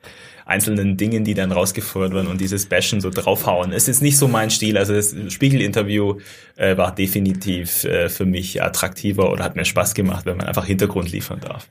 einzelnen 0.46 0.96
Dingen, 0.96 1.24
die 1.24 1.34
dann 1.34 1.50
rausgefordert 1.50 2.14
werden 2.14 2.28
und 2.28 2.40
dieses 2.40 2.66
Bashen 2.66 3.00
so 3.00 3.10
draufhauen. 3.10 3.72
Es 3.72 3.88
ist 3.88 4.00
nicht 4.00 4.16
so 4.16 4.28
mein 4.28 4.48
Stil. 4.50 4.78
Also 4.78 4.94
das 4.94 5.14
Spiegel-Interview 5.28 6.20
äh, 6.54 6.76
war 6.76 6.94
definitiv 6.94 7.84
äh, 7.84 8.08
für 8.08 8.24
mich 8.24 8.62
attraktiver 8.62 9.32
oder 9.32 9.42
hat 9.42 9.56
mir 9.56 9.64
Spaß 9.64 9.94
gemacht, 9.94 10.24
wenn 10.24 10.36
man 10.36 10.46
einfach 10.46 10.64
Hintergrund 10.64 11.10
liefern 11.10 11.40
darf. 11.40 11.68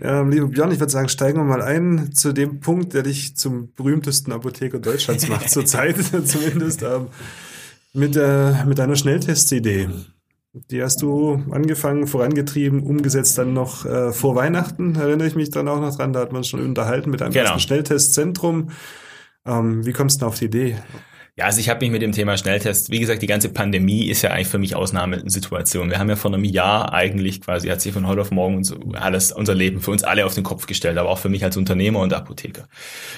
Ähm, 0.00 0.30
lieber 0.30 0.48
Björn, 0.48 0.72
ich 0.72 0.78
würde 0.78 0.92
sagen, 0.92 1.08
steigen 1.08 1.38
wir 1.38 1.44
mal 1.44 1.62
ein 1.62 2.12
zu 2.12 2.34
dem 2.34 2.60
Punkt, 2.60 2.92
der 2.92 3.02
dich 3.02 3.34
zum 3.34 3.72
berühmtesten 3.74 4.30
Apotheker 4.32 4.78
Deutschlands 4.78 5.28
macht, 5.28 5.48
zurzeit 5.50 5.96
zumindest, 6.26 6.82
ähm, 6.82 7.06
mit, 7.94 8.14
äh, 8.16 8.64
mit 8.66 8.78
deiner 8.78 8.96
Schnelltestidee. 8.96 9.88
Die 10.54 10.82
hast 10.82 11.00
du 11.00 11.42
angefangen, 11.50 12.06
vorangetrieben, 12.06 12.82
umgesetzt 12.82 13.38
dann 13.38 13.54
noch 13.54 13.86
äh, 13.86 14.12
vor 14.12 14.36
Weihnachten, 14.36 14.96
erinnere 14.96 15.26
ich 15.26 15.34
mich 15.34 15.48
dann 15.48 15.66
auch 15.66 15.80
noch 15.80 15.96
dran, 15.96 16.12
da 16.12 16.20
hat 16.20 16.32
man 16.32 16.44
schon 16.44 16.60
unterhalten 16.60 17.10
mit 17.10 17.22
einem 17.22 17.32
genau. 17.32 17.58
Schnelltestzentrum. 17.58 18.68
Ähm, 19.46 19.86
wie 19.86 19.92
kommst 19.92 20.16
du 20.16 20.20
denn 20.20 20.28
auf 20.28 20.38
die 20.38 20.44
Idee? 20.44 20.76
Ja, 21.38 21.46
also 21.46 21.60
ich 21.60 21.70
habe 21.70 21.80
mich 21.80 21.90
mit 21.90 22.02
dem 22.02 22.12
Thema 22.12 22.36
Schnelltest, 22.36 22.90
wie 22.90 23.00
gesagt, 23.00 23.22
die 23.22 23.26
ganze 23.26 23.48
Pandemie 23.48 24.04
ist 24.04 24.20
ja 24.20 24.32
eigentlich 24.32 24.48
für 24.48 24.58
mich 24.58 24.76
Ausnahmesituation. 24.76 25.88
Wir 25.88 25.98
haben 25.98 26.10
ja 26.10 26.16
vor 26.16 26.30
einem 26.30 26.44
Jahr 26.44 26.92
eigentlich 26.92 27.40
quasi, 27.40 27.68
hat 27.68 27.80
sich 27.80 27.94
von 27.94 28.06
heute 28.06 28.20
auf 28.20 28.30
morgen 28.30 28.56
uns 28.56 28.74
alles, 28.92 29.32
unser 29.32 29.54
Leben 29.54 29.80
für 29.80 29.92
uns 29.92 30.04
alle 30.04 30.26
auf 30.26 30.34
den 30.34 30.44
Kopf 30.44 30.66
gestellt, 30.66 30.98
aber 30.98 31.08
auch 31.08 31.16
für 31.16 31.30
mich 31.30 31.42
als 31.42 31.56
Unternehmer 31.56 32.00
und 32.00 32.12
Apotheker. 32.12 32.68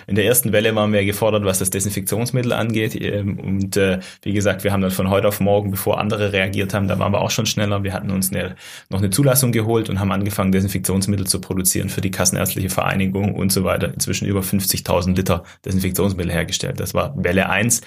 In 0.06 0.14
der 0.14 0.26
ersten 0.26 0.52
Welle 0.52 0.72
waren 0.76 0.92
wir 0.92 1.04
gefordert, 1.04 1.44
was 1.44 1.58
das 1.58 1.70
Desinfektionsmittel 1.70 2.52
angeht. 2.52 2.94
Ähm, 2.94 3.36
und 3.40 3.76
äh, 3.76 3.98
wie 4.22 4.32
gesagt, 4.32 4.62
wir 4.62 4.70
haben 4.70 4.82
dann 4.82 4.92
von 4.92 5.10
heute 5.10 5.26
auf 5.26 5.40
morgen, 5.40 5.72
bevor 5.72 5.98
andere 5.98 6.32
reagiert 6.32 6.72
haben, 6.72 6.86
da 6.86 7.00
waren 7.00 7.12
wir 7.12 7.20
auch 7.20 7.32
schon 7.32 7.46
schneller. 7.46 7.82
Wir 7.82 7.94
hatten 7.94 8.12
uns 8.12 8.30
eine, 8.30 8.54
noch 8.90 9.00
eine 9.00 9.10
Zulassung 9.10 9.50
geholt 9.50 9.90
und 9.90 9.98
haben 9.98 10.12
angefangen, 10.12 10.52
Desinfektionsmittel 10.52 11.26
zu 11.26 11.40
produzieren 11.40 11.88
für 11.88 12.00
die 12.00 12.12
Kassenärztliche 12.12 12.70
Vereinigung 12.70 13.34
und 13.34 13.50
so 13.50 13.64
weiter. 13.64 13.92
Inzwischen 13.92 14.28
über 14.28 14.42
50.000 14.42 15.16
Liter 15.16 15.42
Desinfektionsmittel 15.64 16.30
hergestellt. 16.30 16.78
Das 16.78 16.94
war 16.94 17.12
Welle 17.16 17.50
eins 17.50 17.80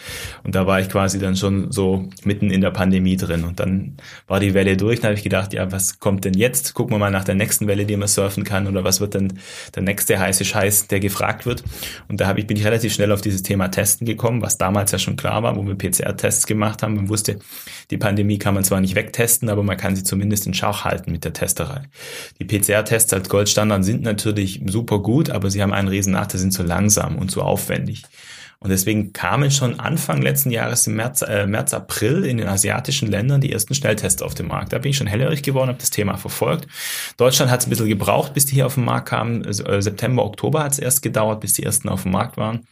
und 0.44 0.56
da 0.56 0.68
war 0.68 0.80
ich 0.80 0.90
quasi 0.90 1.20
dann 1.20 1.36
schon 1.36 1.72
so 1.72 2.10
mitten 2.24 2.52
in 2.52 2.62
der 2.62 2.72
Pandemie 2.72 3.18
drin. 3.18 3.44
Und 3.44 3.60
dann 3.60 3.98
war 4.28 4.40
die 4.40 4.54
Welle 4.54 4.78
durch. 4.78 5.00
Dann 5.00 5.10
habe 5.10 5.18
ich 5.18 5.24
gedacht, 5.24 5.54
ja, 5.54 5.72
was 5.72 6.00
kommt 6.00 6.26
denn 6.26 6.34
jetzt? 6.34 6.74
Gucken 6.74 6.94
wir 6.94 7.00
mal 7.00 7.12
nach 7.12 7.24
der 7.24 7.36
nächsten 7.36 7.68
Welle, 7.68 7.86
die 7.86 7.98
man 7.98 8.08
surfen 8.08 8.44
kann. 8.44 8.68
Oder 8.68 8.84
was 8.84 9.00
wird 9.02 9.14
denn 9.14 9.40
der 9.76 9.84
nächste 9.84 10.20
heiße 10.20 10.46
Scheiß, 10.46 10.88
der 10.88 11.00
gefragt 11.00 11.46
wird? 11.46 11.64
Und 12.08 12.22
da 12.22 12.28
habe 12.28 12.40
ich, 12.40 12.48
bin 12.48 12.58
ich 12.58 12.66
relativ 12.66 12.94
schnell 12.94 13.12
auf 13.12 13.22
dieses 13.22 13.44
Thema 13.44 13.70
Testen 13.70 14.06
gekommen, 14.06 14.42
was 14.42 14.58
damals 14.58 14.92
ja 14.92 15.00
schon 15.00 15.16
klar 15.16 15.44
war, 15.44 15.56
wo 15.56 15.66
wir 15.66 15.76
PCR-Tests 15.76 16.48
gemacht 16.48 16.84
haben. 16.84 16.96
Man 16.96 17.10
wusste, 17.10 17.40
die 17.92 17.98
Pandemie 17.98 18.38
kann 18.38 18.54
man 18.54 18.64
zwar 18.64 18.82
nicht 18.82 18.96
wegtesten, 18.96 19.50
aber 19.50 19.64
man 19.64 19.78
kann 19.78 19.96
sie 19.96 20.04
zumindest 20.04 20.48
in 20.48 20.54
Schach 20.54 20.86
halten 20.86 21.12
mit 21.12 21.24
der 21.26 21.34
Testerei. 21.34 21.84
Die 22.40 22.46
PCR-Tests 22.46 23.14
als 23.14 23.30
Goldstandard 23.30 23.84
sind 23.84 24.04
natürlich 24.04 24.62
super 24.66 25.00
gut, 25.00 25.30
aber 25.30 25.50
sie 25.50 25.62
haben 25.62 25.74
einen 25.74 25.88
riesen 25.88 26.14
Nachteil, 26.14 26.40
sind 26.40 26.52
zu 26.52 26.64
langsam 26.64 27.18
und 27.18 27.32
zu 27.32 27.42
aufwendig. 27.42 28.04
Und 28.60 28.72
deswegen 28.72 29.14
kamen 29.14 29.52
schon 29.52 29.80
Anfang 29.80 30.22
letzten 30.22 30.50
Jahres 30.50 30.88
im 30.88 30.96
März, 30.96 31.22
äh, 31.22 31.46
März, 31.46 31.74
April 31.74 32.26
in 32.26 32.38
den 32.38 32.48
asiatischen 32.48 33.08
Ländern 33.08 33.40
die 33.40 33.52
ersten 33.52 33.76
Schnelltests 33.76 34.22
auf 34.24 34.34
den 34.34 34.48
Markt. 34.48 34.74
Da 34.74 34.80
bin 34.80 34.92
ich 34.92 34.98
schon 34.98 35.08
hellhörig 35.08 35.44
geworden, 35.44 35.70
habe 35.70 35.80
das 35.80 35.92
Thema 35.92 36.18
verfolgt. 36.18 36.68
Deutschland 37.18 37.52
hat 37.52 37.60
es 37.60 37.68
ein 37.68 37.70
bisschen 37.70 37.88
gebraucht, 37.88 38.34
bis 38.34 38.48
die 38.48 38.56
hier 38.56 38.66
auf 38.66 38.74
den 38.74 38.86
Markt 38.86 39.10
kamen. 39.10 39.46
Äh, 39.46 39.82
September, 39.82 40.26
Oktober 40.26 40.64
hat 40.64 40.72
es 40.74 40.80
erst 40.80 41.04
gedauert, 41.04 41.40
bis 41.40 41.54
die 41.54 41.64
ersten 41.64 41.88
auf 41.88 42.04
dem 42.04 42.12
Markt 42.14 42.38
waren. 42.38 42.66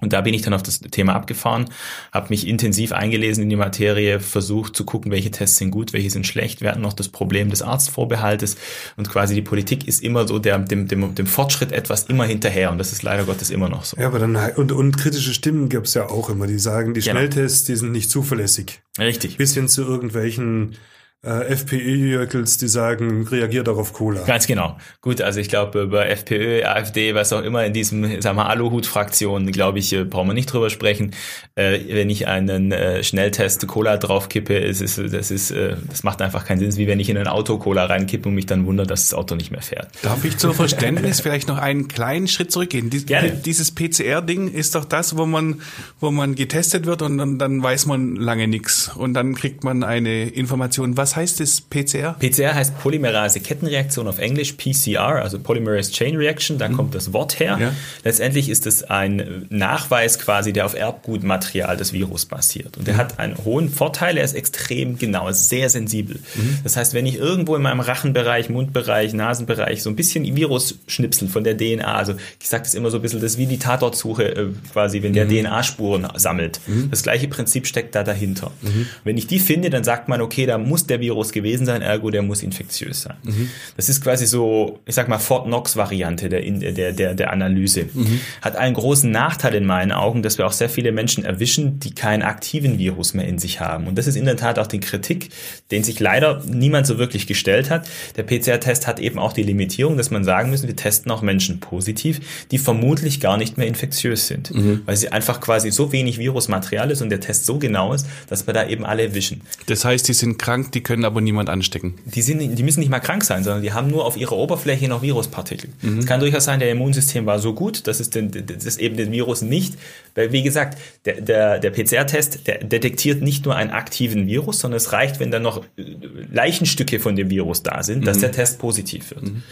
Und 0.00 0.12
da 0.12 0.22
bin 0.22 0.32
ich 0.32 0.42
dann 0.42 0.54
auf 0.54 0.62
das 0.62 0.80
Thema 0.80 1.14
abgefahren, 1.14 1.66
habe 2.12 2.28
mich 2.30 2.46
intensiv 2.46 2.92
eingelesen 2.92 3.42
in 3.42 3.50
die 3.50 3.56
Materie, 3.56 4.18
versucht 4.18 4.74
zu 4.74 4.84
gucken, 4.84 5.12
welche 5.12 5.30
Tests 5.30 5.58
sind 5.58 5.70
gut, 5.70 5.92
welche 5.92 6.10
sind 6.10 6.26
schlecht. 6.26 6.62
Wir 6.62 6.70
hatten 6.70 6.80
noch 6.80 6.94
das 6.94 7.08
Problem 7.08 7.50
des 7.50 7.60
Arztvorbehaltes 7.60 8.56
und 8.96 9.10
quasi 9.10 9.34
die 9.34 9.42
Politik 9.42 9.86
ist 9.86 10.02
immer 10.02 10.26
so 10.26 10.38
der, 10.38 10.58
dem, 10.58 10.88
dem, 10.88 11.14
dem 11.14 11.26
Fortschritt 11.26 11.72
etwas 11.72 12.04
immer 12.04 12.24
hinterher 12.24 12.70
und 12.70 12.78
das 12.78 12.92
ist 12.92 13.02
leider 13.02 13.24
Gottes 13.24 13.50
immer 13.50 13.68
noch 13.68 13.84
so. 13.84 13.98
Ja, 13.98 14.06
aber 14.06 14.18
dann 14.18 14.36
und, 14.56 14.72
und 14.72 14.96
kritische 14.96 15.34
Stimmen 15.34 15.68
gibt 15.68 15.86
es 15.86 15.94
ja 15.94 16.08
auch 16.08 16.30
immer, 16.30 16.46
die 16.46 16.58
sagen, 16.58 16.94
die 16.94 17.00
genau. 17.00 17.16
Schnelltests, 17.16 17.64
die 17.64 17.76
sind 17.76 17.92
nicht 17.92 18.10
zuverlässig. 18.10 18.80
Richtig. 18.98 19.36
Bis 19.36 19.54
hin 19.54 19.68
zu 19.68 19.82
irgendwelchen 19.82 20.76
äh, 21.22 21.52
FPÖ-Jöckels, 21.52 22.56
die 22.56 22.68
sagen, 22.68 23.26
reagiert 23.28 23.68
doch 23.68 23.76
auf 23.76 23.92
Cola. 23.92 24.22
Ganz 24.24 24.46
genau. 24.46 24.78
Gut, 25.02 25.20
also 25.20 25.38
ich 25.38 25.50
glaube, 25.50 25.82
über 25.82 26.08
FPÖ, 26.08 26.64
AfD, 26.64 27.14
was 27.14 27.30
auch 27.34 27.42
immer 27.42 27.62
in 27.66 27.74
diesem, 27.74 28.22
sagen 28.22 28.38
wir, 28.38 28.48
Aluhut-Fraktion, 28.48 29.52
glaube 29.52 29.80
ich, 29.80 29.92
äh, 29.92 30.04
brauchen 30.04 30.28
wir 30.28 30.34
nicht 30.34 30.50
drüber 30.50 30.70
sprechen. 30.70 31.10
Äh, 31.56 31.80
wenn 31.88 32.08
ich 32.08 32.26
einen 32.26 32.72
äh, 32.72 33.04
Schnelltest 33.04 33.66
Cola 33.66 33.98
draufkippe, 33.98 34.56
ist, 34.56 34.80
ist, 34.80 34.98
das 35.12 35.30
ist, 35.30 35.50
äh, 35.50 35.76
das 35.90 36.04
macht 36.04 36.22
einfach 36.22 36.46
keinen 36.46 36.58
Sinn. 36.58 36.76
Wie 36.76 36.86
wenn 36.86 37.00
ich 37.00 37.10
in 37.10 37.18
ein 37.18 37.28
Auto 37.28 37.58
Cola 37.58 37.84
reinkippe 37.84 38.28
und 38.30 38.34
mich 38.34 38.46
dann 38.46 38.64
wundert, 38.64 38.90
dass 38.90 39.08
das 39.08 39.14
Auto 39.14 39.34
nicht 39.34 39.50
mehr 39.50 39.60
fährt. 39.60 39.88
Darf 40.00 40.24
ich 40.24 40.38
zur 40.38 40.54
Verständnis 40.54 41.20
vielleicht 41.20 41.48
noch 41.48 41.58
einen 41.58 41.88
kleinen 41.88 42.28
Schritt 42.28 42.50
zurückgehen? 42.50 42.88
Dies, 42.88 43.04
Gerne. 43.04 43.32
Dieses 43.32 43.72
PCR-Ding 43.72 44.48
ist 44.48 44.74
doch 44.74 44.86
das, 44.86 45.18
wo 45.18 45.26
man, 45.26 45.60
wo 46.00 46.10
man 46.10 46.34
getestet 46.34 46.86
wird 46.86 47.02
und 47.02 47.18
dann, 47.18 47.38
dann 47.38 47.62
weiß 47.62 47.84
man 47.84 48.16
lange 48.16 48.48
nichts 48.48 48.88
und 48.88 49.12
dann 49.12 49.34
kriegt 49.34 49.64
man 49.64 49.84
eine 49.84 50.28
Information, 50.28 50.96
was 50.96 51.09
was 51.10 51.16
heißt 51.16 51.40
das 51.40 51.60
PCR? 51.60 52.14
PCR 52.20 52.54
heißt 52.54 52.78
Polymerase-Kettenreaktion 52.78 54.06
auf 54.06 54.18
Englisch, 54.18 54.52
PCR, 54.52 55.16
also 55.16 55.40
Polymerase 55.40 55.90
Chain 55.90 56.16
Reaction, 56.16 56.56
da 56.56 56.68
mhm. 56.68 56.76
kommt 56.76 56.94
das 56.94 57.12
Wort 57.12 57.40
her. 57.40 57.58
Ja. 57.60 57.72
Letztendlich 58.04 58.48
ist 58.48 58.64
es 58.64 58.84
ein 58.84 59.46
Nachweis 59.48 60.20
quasi, 60.20 60.52
der 60.52 60.66
auf 60.66 60.74
Erbgutmaterial 60.74 61.76
des 61.76 61.92
Virus 61.92 62.26
basiert. 62.26 62.76
Und 62.76 62.86
der 62.86 62.94
mhm. 62.94 62.98
hat 62.98 63.18
einen 63.18 63.36
hohen 63.44 63.70
Vorteil, 63.70 64.18
er 64.18 64.24
ist 64.24 64.34
extrem 64.34 64.98
genau, 64.98 65.32
sehr 65.32 65.68
sensibel. 65.68 66.20
Mhm. 66.36 66.58
Das 66.62 66.76
heißt, 66.76 66.94
wenn 66.94 67.06
ich 67.06 67.16
irgendwo 67.16 67.56
in 67.56 67.62
meinem 67.62 67.80
Rachenbereich, 67.80 68.48
Mundbereich, 68.48 69.12
Nasenbereich 69.12 69.82
so 69.82 69.90
ein 69.90 69.96
bisschen 69.96 70.36
Virus 70.36 70.78
schnipsel 70.86 71.26
von 71.26 71.42
der 71.42 71.56
DNA, 71.56 71.92
also 71.92 72.14
ich 72.40 72.48
sage 72.48 72.62
das 72.62 72.74
immer 72.74 72.90
so 72.90 72.98
ein 72.98 73.02
bisschen, 73.02 73.20
das 73.20 73.32
ist 73.32 73.38
wie 73.38 73.46
die 73.46 73.58
Tatortsuche 73.58 74.24
äh, 74.24 74.46
quasi, 74.72 75.02
wenn 75.02 75.12
der 75.12 75.24
mhm. 75.24 75.46
DNA-Spuren 75.46 76.06
sammelt. 76.14 76.60
Mhm. 76.68 76.88
Das 76.90 77.02
gleiche 77.02 77.26
Prinzip 77.26 77.66
steckt 77.66 77.96
da 77.96 78.04
dahinter. 78.04 78.52
Mhm. 78.62 78.86
Wenn 79.02 79.18
ich 79.18 79.26
die 79.26 79.40
finde, 79.40 79.70
dann 79.70 79.82
sagt 79.82 80.08
man, 80.08 80.20
okay, 80.20 80.46
da 80.46 80.56
muss 80.56 80.86
der 80.86 80.99
Virus 81.00 81.32
gewesen 81.32 81.66
sein, 81.66 81.82
ergo 81.82 82.10
der 82.10 82.22
muss 82.22 82.42
infektiös 82.42 83.02
sein. 83.02 83.16
Mhm. 83.22 83.50
Das 83.76 83.88
ist 83.88 84.02
quasi 84.02 84.26
so, 84.26 84.80
ich 84.86 84.94
sag 84.94 85.08
mal, 85.08 85.18
Fort 85.18 85.46
Knox-Variante 85.46 86.28
der, 86.28 86.42
der, 86.42 86.92
der, 86.92 87.14
der 87.14 87.32
Analyse. 87.32 87.86
Mhm. 87.92 88.20
Hat 88.42 88.56
einen 88.56 88.74
großen 88.74 89.10
Nachteil 89.10 89.54
in 89.54 89.66
meinen 89.66 89.92
Augen, 89.92 90.22
dass 90.22 90.38
wir 90.38 90.46
auch 90.46 90.52
sehr 90.52 90.68
viele 90.68 90.92
Menschen 90.92 91.24
erwischen, 91.24 91.80
die 91.80 91.94
keinen 91.94 92.22
aktiven 92.22 92.78
Virus 92.78 93.14
mehr 93.14 93.26
in 93.26 93.38
sich 93.38 93.60
haben. 93.60 93.86
Und 93.86 93.96
das 93.96 94.06
ist 94.06 94.16
in 94.16 94.24
der 94.24 94.36
Tat 94.36 94.58
auch 94.58 94.66
die 94.66 94.80
Kritik, 94.80 95.30
den 95.70 95.84
sich 95.84 96.00
leider 96.00 96.42
niemand 96.46 96.86
so 96.86 96.98
wirklich 96.98 97.26
gestellt 97.26 97.70
hat. 97.70 97.88
Der 98.16 98.22
PCR-Test 98.22 98.86
hat 98.86 99.00
eben 99.00 99.18
auch 99.18 99.32
die 99.32 99.42
Limitierung, 99.42 99.96
dass 99.96 100.10
man 100.10 100.24
sagen 100.24 100.50
müssen, 100.50 100.68
wir 100.68 100.76
testen 100.76 101.10
auch 101.10 101.22
Menschen 101.22 101.60
positiv, 101.60 102.20
die 102.50 102.58
vermutlich 102.58 103.20
gar 103.20 103.36
nicht 103.36 103.58
mehr 103.58 103.66
infektiös 103.66 104.26
sind, 104.26 104.54
mhm. 104.54 104.82
weil 104.86 104.96
sie 104.96 105.10
einfach 105.10 105.40
quasi 105.40 105.70
so 105.70 105.92
wenig 105.92 106.18
Virusmaterial 106.18 106.90
ist 106.90 107.02
und 107.02 107.10
der 107.10 107.20
Test 107.20 107.46
so 107.46 107.58
genau 107.58 107.92
ist, 107.92 108.06
dass 108.28 108.46
wir 108.46 108.54
da 108.54 108.66
eben 108.66 108.84
alle 108.84 109.02
erwischen. 109.02 109.42
Das 109.66 109.84
heißt, 109.84 110.08
die 110.08 110.14
sind 110.14 110.38
krank, 110.38 110.72
die 110.72 110.82
können 110.90 111.04
aber 111.04 111.20
niemand 111.20 111.48
anstecken. 111.48 111.94
Die, 112.04 112.20
sind, 112.20 112.40
die 112.40 112.62
müssen 112.64 112.80
nicht 112.80 112.88
mal 112.88 112.98
krank 112.98 113.22
sein, 113.22 113.44
sondern 113.44 113.62
die 113.62 113.72
haben 113.72 113.86
nur 113.86 114.04
auf 114.04 114.16
ihrer 114.16 114.36
Oberfläche 114.36 114.88
noch 114.88 115.02
Viruspartikel. 115.02 115.70
Mhm. 115.82 116.00
Es 116.00 116.06
kann 116.06 116.18
durchaus 116.18 116.46
sein, 116.46 116.58
der 116.58 116.68
Immunsystem 116.68 117.26
war 117.26 117.38
so 117.38 117.54
gut, 117.54 117.86
dass 117.86 118.00
es 118.00 118.10
den, 118.10 118.32
das 118.32 118.76
eben 118.76 118.96
den 118.96 119.12
Virus 119.12 119.40
nicht, 119.40 119.74
weil 120.16 120.32
wie 120.32 120.42
gesagt, 120.42 120.76
der, 121.04 121.20
der, 121.20 121.60
der 121.60 121.70
PCR-Test, 121.70 122.40
detektiert 122.62 123.22
nicht 123.22 123.44
nur 123.44 123.54
einen 123.54 123.70
aktiven 123.70 124.26
Virus, 124.26 124.58
sondern 124.58 124.78
es 124.78 124.92
reicht, 124.92 125.20
wenn 125.20 125.30
da 125.30 125.38
noch 125.38 125.62
Leichenstücke 125.76 126.98
von 126.98 127.14
dem 127.14 127.30
Virus 127.30 127.62
da 127.62 127.84
sind, 127.84 128.04
dass 128.04 128.16
mhm. 128.16 128.22
der 128.22 128.32
Test 128.32 128.58
positiv 128.58 129.12
wird. 129.12 129.22
Mhm. 129.22 129.44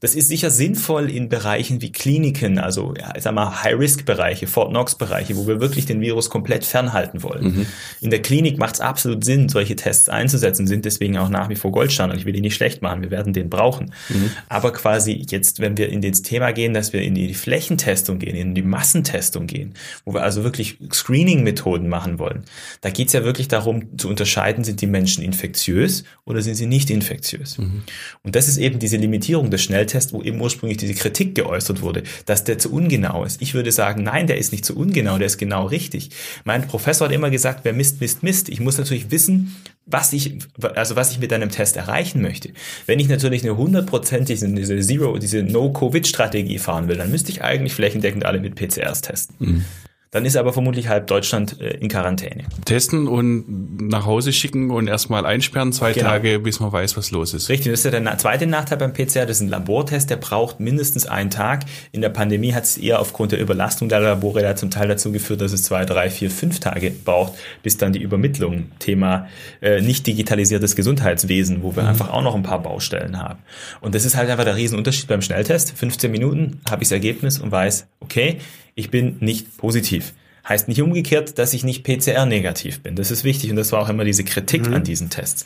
Das 0.00 0.14
ist 0.14 0.28
sicher 0.28 0.50
sinnvoll 0.50 1.10
in 1.10 1.28
Bereichen 1.28 1.82
wie 1.82 1.90
Kliniken, 1.90 2.58
also 2.58 2.94
ja, 2.98 3.12
ich 3.16 3.22
sag 3.24 3.34
mal 3.34 3.62
High-Risk-Bereiche, 3.64 4.46
Fort 4.46 4.70
Knox-Bereiche, 4.70 5.36
wo 5.36 5.46
wir 5.46 5.60
wirklich 5.60 5.86
den 5.86 6.00
Virus 6.00 6.30
komplett 6.30 6.64
fernhalten 6.64 7.22
wollen. 7.22 7.44
Mhm. 7.44 7.66
In 8.00 8.10
der 8.10 8.22
Klinik 8.22 8.58
macht 8.58 8.76
es 8.76 8.80
absolut 8.80 9.24
Sinn, 9.24 9.48
solche 9.48 9.74
Tests 9.74 10.08
einzusetzen, 10.08 10.68
sind 10.68 10.84
deswegen 10.84 11.18
auch 11.18 11.28
nach 11.28 11.48
wie 11.48 11.56
vor 11.56 11.72
Goldstandard. 11.72 12.18
Ich 12.18 12.26
will 12.26 12.32
die 12.32 12.40
nicht 12.40 12.54
schlecht 12.54 12.80
machen, 12.80 13.02
wir 13.02 13.10
werden 13.10 13.32
den 13.32 13.50
brauchen. 13.50 13.92
Mhm. 14.08 14.30
Aber 14.48 14.72
quasi 14.72 15.26
jetzt, 15.28 15.58
wenn 15.58 15.76
wir 15.76 15.88
in 15.88 16.00
das 16.00 16.22
Thema 16.22 16.52
gehen, 16.52 16.74
dass 16.74 16.92
wir 16.92 17.02
in 17.02 17.14
die 17.14 17.34
Flächentestung 17.34 18.20
gehen, 18.20 18.36
in 18.36 18.54
die 18.54 18.62
Massentestung 18.62 19.48
gehen, 19.48 19.74
wo 20.04 20.14
wir 20.14 20.22
also 20.22 20.44
wirklich 20.44 20.78
Screening-Methoden 20.92 21.88
machen 21.88 22.20
wollen, 22.20 22.44
da 22.82 22.90
geht 22.90 23.08
es 23.08 23.14
ja 23.14 23.24
wirklich 23.24 23.48
darum 23.48 23.98
zu 23.98 24.08
unterscheiden, 24.08 24.62
sind 24.62 24.80
die 24.80 24.86
Menschen 24.86 25.24
infektiös 25.24 26.04
oder 26.24 26.40
sind 26.40 26.54
sie 26.54 26.66
nicht 26.66 26.88
infektiös. 26.90 27.58
Mhm. 27.58 27.82
Und 28.22 28.36
das 28.36 28.46
ist 28.46 28.58
eben 28.58 28.78
diese 28.78 28.96
Limitierung 28.96 29.50
des 29.50 29.62
Schnell 29.62 29.87
Schnelltest, 29.88 30.12
wo 30.12 30.22
eben 30.22 30.40
ursprünglich 30.40 30.78
diese 30.78 30.94
Kritik 30.94 31.34
geäußert 31.34 31.82
wurde, 31.82 32.02
dass 32.26 32.44
der 32.44 32.58
zu 32.58 32.72
ungenau 32.72 33.24
ist. 33.24 33.40
Ich 33.40 33.54
würde 33.54 33.72
sagen, 33.72 34.02
nein, 34.02 34.26
der 34.26 34.38
ist 34.38 34.52
nicht 34.52 34.64
zu 34.64 34.76
ungenau, 34.76 35.18
der 35.18 35.26
ist 35.26 35.38
genau 35.38 35.66
richtig. 35.66 36.10
Mein 36.44 36.66
Professor 36.66 37.08
hat 37.08 37.14
immer 37.14 37.30
gesagt, 37.30 37.60
wer 37.64 37.72
misst, 37.72 38.00
misst, 38.00 38.22
misst. 38.22 38.48
Ich 38.48 38.60
muss 38.60 38.78
natürlich 38.78 39.10
wissen, 39.10 39.56
was 39.86 40.12
ich, 40.12 40.38
also 40.74 40.96
was 40.96 41.12
ich 41.12 41.18
mit 41.18 41.32
einem 41.32 41.50
Test 41.50 41.76
erreichen 41.76 42.20
möchte. 42.20 42.50
Wenn 42.86 43.00
ich 43.00 43.08
natürlich 43.08 43.42
eine 43.42 43.56
hundertprozentige, 43.56 44.46
diese 44.48 44.78
Zero, 44.80 45.18
diese 45.18 45.42
No-Covid-Strategie 45.42 46.58
fahren 46.58 46.88
will, 46.88 46.96
dann 46.96 47.10
müsste 47.10 47.30
ich 47.30 47.42
eigentlich 47.42 47.74
flächendeckend 47.74 48.24
alle 48.24 48.40
mit 48.40 48.54
PCRs 48.54 49.00
testen. 49.00 49.36
Mhm. 49.38 49.64
Dann 50.10 50.24
ist 50.24 50.36
aber 50.36 50.54
vermutlich 50.54 50.88
halb 50.88 51.06
Deutschland 51.06 51.60
äh, 51.60 51.76
in 51.76 51.88
Quarantäne. 51.88 52.44
Testen 52.64 53.06
und 53.06 53.88
nach 53.88 54.06
Hause 54.06 54.32
schicken 54.32 54.70
und 54.70 54.86
erstmal 54.88 55.26
einsperren, 55.26 55.72
zwei 55.72 55.92
genau. 55.92 56.08
Tage, 56.08 56.38
bis 56.38 56.60
man 56.60 56.72
weiß, 56.72 56.96
was 56.96 57.10
los 57.10 57.34
ist. 57.34 57.50
Richtig, 57.50 57.70
das 57.70 57.80
ist 57.80 57.92
ja 57.92 58.00
der 58.00 58.18
zweite 58.18 58.46
Nachteil 58.46 58.78
beim 58.78 58.94
PCR, 58.94 59.26
das 59.26 59.38
ist 59.38 59.40
ein 59.42 59.48
Labortest, 59.48 60.08
der 60.08 60.16
braucht 60.16 60.60
mindestens 60.60 61.06
einen 61.06 61.28
Tag. 61.28 61.64
In 61.92 62.00
der 62.00 62.08
Pandemie 62.08 62.54
hat 62.54 62.64
es 62.64 62.78
eher 62.78 63.00
aufgrund 63.00 63.32
der 63.32 63.40
Überlastung 63.40 63.90
der 63.90 64.00
Labore 64.00 64.40
da 64.40 64.56
zum 64.56 64.70
Teil 64.70 64.88
dazu 64.88 65.12
geführt, 65.12 65.42
dass 65.42 65.52
es 65.52 65.64
zwei, 65.64 65.84
drei, 65.84 66.08
vier, 66.08 66.30
fünf 66.30 66.58
Tage 66.58 66.90
braucht, 66.90 67.34
bis 67.62 67.76
dann 67.76 67.92
die 67.92 68.00
Übermittlung, 68.00 68.72
Thema 68.78 69.28
äh, 69.60 69.82
nicht 69.82 70.06
digitalisiertes 70.06 70.74
Gesundheitswesen, 70.74 71.62
wo 71.62 71.76
wir 71.76 71.82
mhm. 71.82 71.90
einfach 71.90 72.10
auch 72.10 72.22
noch 72.22 72.34
ein 72.34 72.42
paar 72.42 72.62
Baustellen 72.62 73.18
haben. 73.18 73.40
Und 73.82 73.94
das 73.94 74.06
ist 74.06 74.16
halt 74.16 74.30
einfach 74.30 74.44
der 74.44 74.56
Riesenunterschied 74.56 75.06
beim 75.06 75.20
Schnelltest. 75.20 75.76
15 75.76 76.10
Minuten 76.10 76.60
habe 76.70 76.82
ich 76.82 76.88
das 76.88 76.92
Ergebnis 76.92 77.38
und 77.38 77.52
weiß, 77.52 77.86
okay, 78.00 78.38
ich 78.78 78.90
bin 78.90 79.16
nicht 79.18 79.56
positiv. 79.58 80.14
Heißt 80.48 80.68
nicht 80.68 80.80
umgekehrt, 80.80 81.38
dass 81.38 81.52
ich 81.52 81.64
nicht 81.64 81.82
PCR-negativ 81.82 82.80
bin. 82.80 82.94
Das 82.94 83.10
ist 83.10 83.24
wichtig 83.24 83.50
und 83.50 83.56
das 83.56 83.72
war 83.72 83.80
auch 83.80 83.88
immer 83.88 84.04
diese 84.04 84.24
Kritik 84.24 84.66
mhm. 84.66 84.74
an 84.74 84.84
diesen 84.84 85.10
Tests. 85.10 85.44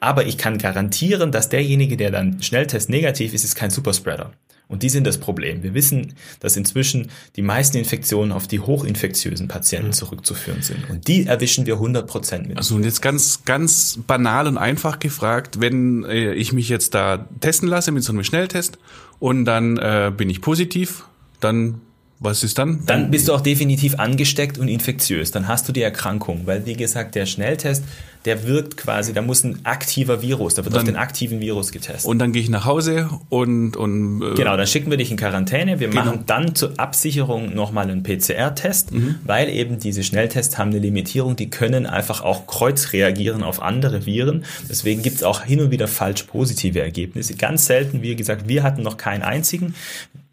Aber 0.00 0.26
ich 0.26 0.36
kann 0.36 0.58
garantieren, 0.58 1.32
dass 1.32 1.48
derjenige, 1.48 1.96
der 1.96 2.10
dann 2.10 2.42
Schnelltest 2.42 2.90
negativ 2.90 3.32
ist, 3.32 3.42
ist 3.42 3.56
kein 3.56 3.70
Superspreader. 3.70 4.32
Und 4.68 4.82
die 4.82 4.90
sind 4.90 5.06
das 5.06 5.18
Problem. 5.18 5.62
Wir 5.62 5.74
wissen, 5.74 6.14
dass 6.40 6.56
inzwischen 6.56 7.10
die 7.36 7.42
meisten 7.42 7.78
Infektionen 7.78 8.32
auf 8.32 8.46
die 8.46 8.60
hochinfektiösen 8.60 9.48
Patienten 9.48 9.88
mhm. 9.88 9.92
zurückzuführen 9.92 10.62
sind. 10.62 10.88
Und 10.90 11.08
die 11.08 11.26
erwischen 11.26 11.64
wir 11.64 11.74
100 11.74 12.06
Prozent 12.06 12.48
mit. 12.48 12.58
Also 12.58 12.74
und 12.74 12.84
jetzt 12.84 13.00
ganz, 13.00 13.44
ganz 13.44 13.98
banal 14.06 14.46
und 14.46 14.58
einfach 14.58 14.98
gefragt, 14.98 15.60
wenn 15.60 16.04
äh, 16.04 16.34
ich 16.34 16.52
mich 16.52 16.68
jetzt 16.68 16.94
da 16.94 17.28
testen 17.40 17.68
lasse 17.68 17.92
mit 17.92 18.04
so 18.04 18.12
einem 18.12 18.24
Schnelltest 18.24 18.78
und 19.18 19.46
dann 19.46 19.78
äh, 19.78 20.12
bin 20.14 20.28
ich 20.28 20.42
positiv, 20.42 21.04
dann 21.40 21.80
was 22.20 22.42
ist 22.42 22.58
dann? 22.58 22.84
Dann 22.86 23.10
bist 23.10 23.28
du 23.28 23.34
auch 23.34 23.40
definitiv 23.40 23.98
angesteckt 23.98 24.58
und 24.58 24.68
infektiös. 24.68 25.30
Dann 25.30 25.48
hast 25.48 25.68
du 25.68 25.72
die 25.72 25.82
Erkrankung, 25.82 26.42
weil 26.44 26.64
wie 26.66 26.74
gesagt, 26.74 27.14
der 27.14 27.26
Schnelltest, 27.26 27.84
der 28.24 28.46
wirkt 28.46 28.76
quasi, 28.76 29.12
da 29.12 29.20
muss 29.20 29.44
ein 29.44 29.64
aktiver 29.64 30.22
Virus, 30.22 30.54
da 30.54 30.64
wird 30.64 30.74
dann, 30.74 30.80
auf 30.80 30.86
den 30.86 30.96
aktiven 30.96 31.40
Virus 31.40 31.72
getestet. 31.72 32.06
Und 32.06 32.18
dann 32.18 32.32
gehe 32.32 32.42
ich 32.42 32.48
nach 32.48 32.64
Hause 32.64 33.10
und 33.28 33.76
und 33.76 34.22
äh 34.22 34.34
genau, 34.34 34.56
dann 34.56 34.66
schicken 34.66 34.90
wir 34.90 34.96
dich 34.96 35.10
in 35.10 35.16
Quarantäne. 35.16 35.78
Wir 35.80 35.88
genau. 35.88 36.04
machen 36.04 36.24
dann 36.26 36.54
zur 36.54 36.72
Absicherung 36.78 37.54
nochmal 37.54 37.90
einen 37.90 38.02
PCR-Test, 38.02 38.92
mhm. 38.92 39.16
weil 39.24 39.48
eben 39.50 39.78
diese 39.78 40.02
Schnelltests 40.02 40.56
haben 40.56 40.70
eine 40.70 40.78
Limitierung, 40.78 41.36
die 41.36 41.50
können 41.50 41.86
einfach 41.86 42.22
auch 42.22 42.46
kreuzreagieren 42.46 43.42
auf 43.42 43.60
andere 43.60 44.06
Viren. 44.06 44.44
Deswegen 44.68 45.02
gibt 45.02 45.16
es 45.16 45.22
auch 45.22 45.42
hin 45.42 45.60
und 45.60 45.70
wieder 45.70 45.88
falsch 45.88 46.22
positive 46.22 46.80
Ergebnisse. 46.80 47.34
Ganz 47.34 47.66
selten, 47.66 48.00
wie 48.00 48.16
gesagt, 48.16 48.48
wir 48.48 48.62
hatten 48.62 48.82
noch 48.82 48.96
keinen 48.96 49.22
einzigen 49.22 49.74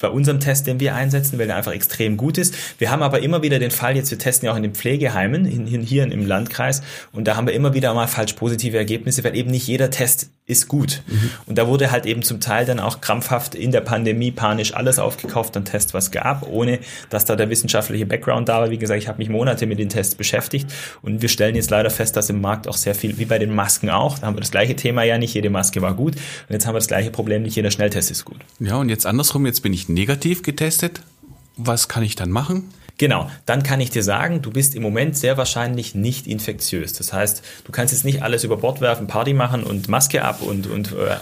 bei 0.02 0.10
unserem 0.10 0.40
Test, 0.40 0.68
den 0.68 0.80
wir 0.80 0.96
einsetzen, 0.96 1.40
weil 1.40 1.48
der 1.48 1.56
einfach 1.56 1.72
extrem 1.72 2.18
gut 2.18 2.38
ist. 2.38 2.56
Wir 2.80 2.92
haben 2.92 3.04
aber 3.04 3.22
immer 3.22 3.42
wieder 3.42 3.60
den 3.60 3.72
Fall, 3.72 3.96
jetzt 3.96 4.12
wir 4.12 4.18
testen 4.18 4.48
ja 4.48 4.52
auch 4.52 4.58
in 4.58 4.64
den 4.64 4.74
Pflegeheimen, 4.74 5.46
in, 5.46 5.68
in, 5.68 5.82
hier 5.82 6.04
im 6.04 6.26
Landkreis, 6.26 6.82
und 7.14 7.28
da 7.28 7.36
haben 7.36 7.48
wir 7.48 7.54
immer 7.54 7.74
wieder 7.74 7.81
mal 7.94 8.08
falsch 8.08 8.34
positive 8.34 8.78
Ergebnisse, 8.78 9.24
weil 9.24 9.36
eben 9.36 9.52
nicht 9.52 9.68
jeder 9.68 9.90
Test 9.90 10.30
ist 10.46 10.68
gut. 10.68 11.02
Mhm. 11.08 11.32
Und 11.46 11.58
da 11.58 11.68
wurde 11.68 11.92
halt 11.92 12.06
eben 12.06 12.24
zum 12.24 12.40
Teil 12.40 12.66
dann 12.66 12.80
auch 12.80 13.02
krampfhaft 13.02 13.56
in 13.56 13.72
der 13.72 13.82
Pandemie 13.82 14.32
panisch 14.32 14.74
alles 14.74 15.00
aufgekauft 15.00 15.56
an 15.56 15.66
Tests, 15.66 15.94
was 15.94 16.12
gab, 16.12 16.48
ohne 16.48 16.80
dass 17.10 17.26
da 17.26 17.36
der 17.36 17.50
wissenschaftliche 17.50 18.06
Background 18.06 18.50
da 18.50 18.60
war. 18.60 18.70
Wie 18.70 18.78
gesagt, 18.78 19.02
ich 19.02 19.08
habe 19.08 19.18
mich 19.18 19.30
Monate 19.30 19.66
mit 19.66 19.80
den 19.80 19.90
Tests 19.90 20.16
beschäftigt 20.16 20.72
und 21.02 21.22
wir 21.22 21.30
stellen 21.30 21.56
jetzt 21.56 21.70
leider 21.70 21.90
fest, 21.90 22.16
dass 22.16 22.30
im 22.30 22.42
Markt 22.42 22.68
auch 22.68 22.78
sehr 22.78 22.96
viel, 22.96 23.18
wie 23.18 23.26
bei 23.26 23.40
den 23.40 23.54
Masken 23.54 23.90
auch, 23.90 24.20
da 24.20 24.28
haben 24.28 24.36
wir 24.36 24.42
das 24.42 24.52
gleiche 24.52 24.76
Thema 24.76 25.04
ja 25.04 25.18
nicht, 25.18 25.34
jede 25.34 25.50
Maske 25.50 25.82
war 25.82 25.94
gut. 25.94 26.16
Und 26.16 26.54
jetzt 26.54 26.68
haben 26.68 26.74
wir 26.74 26.80
das 26.80 26.88
gleiche 26.88 27.12
Problem, 27.12 27.44
nicht 27.44 27.56
jeder 27.56 27.72
Schnelltest 27.72 28.12
ist 28.12 28.26
gut. 28.26 28.40
Ja, 28.60 28.76
und 28.78 28.90
jetzt 28.90 29.06
andersrum, 29.06 29.46
jetzt 29.46 29.62
bin 29.62 29.74
ich 29.74 29.90
negativ 29.90 30.44
getestet. 30.44 31.02
Was 31.58 31.88
kann 31.88 32.04
ich 32.04 32.16
dann 32.16 32.32
machen? 32.32 32.70
Genau, 33.02 33.32
dann 33.48 33.64
kann 33.64 33.82
ich 33.82 33.90
dir 33.90 34.04
sagen, 34.04 34.44
du 34.44 34.52
bist 34.52 34.76
im 34.76 34.84
Moment 34.84 35.18
sehr 35.18 35.36
wahrscheinlich 35.36 35.96
nicht 35.96 36.28
infektiös. 36.28 36.94
Das 36.94 37.12
heißt, 37.12 37.42
du 37.66 37.72
kannst 37.72 37.96
jetzt 37.96 38.06
nicht 38.06 38.22
alles 38.22 38.44
über 38.44 38.58
Bord 38.58 38.80
werfen, 38.80 39.08
Party 39.08 39.34
machen 39.34 39.64
und 39.64 39.90
Maske 39.90 40.24
ab 40.24 40.44
und, 40.44 40.68
und 40.68 40.92
äh, 40.92 41.16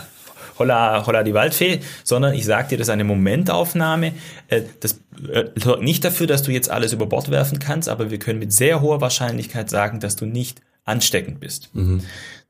holla, 0.58 1.08
holla 1.08 1.24
die 1.24 1.34
Waldfee, 1.34 1.80
sondern 2.04 2.34
ich 2.34 2.44
sage 2.44 2.68
dir, 2.68 2.78
das 2.78 2.88
ist 2.88 2.92
eine 2.92 3.06
Momentaufnahme. 3.06 4.12
Äh, 4.50 4.64
das 4.82 5.00
äh, 5.32 5.46
sorgt 5.56 5.82
nicht 5.82 6.04
dafür, 6.04 6.28
dass 6.28 6.44
du 6.44 6.52
jetzt 6.52 6.70
alles 6.70 6.92
über 6.92 7.06
Bord 7.06 7.32
werfen 7.32 7.60
kannst, 7.60 7.88
aber 7.88 8.12
wir 8.12 8.20
können 8.20 8.40
mit 8.40 8.52
sehr 8.52 8.82
hoher 8.82 9.00
Wahrscheinlichkeit 9.00 9.70
sagen, 9.70 10.02
dass 10.02 10.18
du 10.18 10.26
nicht 10.26 10.62
ansteckend 10.84 11.40
bist. 11.40 11.74
Mhm. 11.74 12.02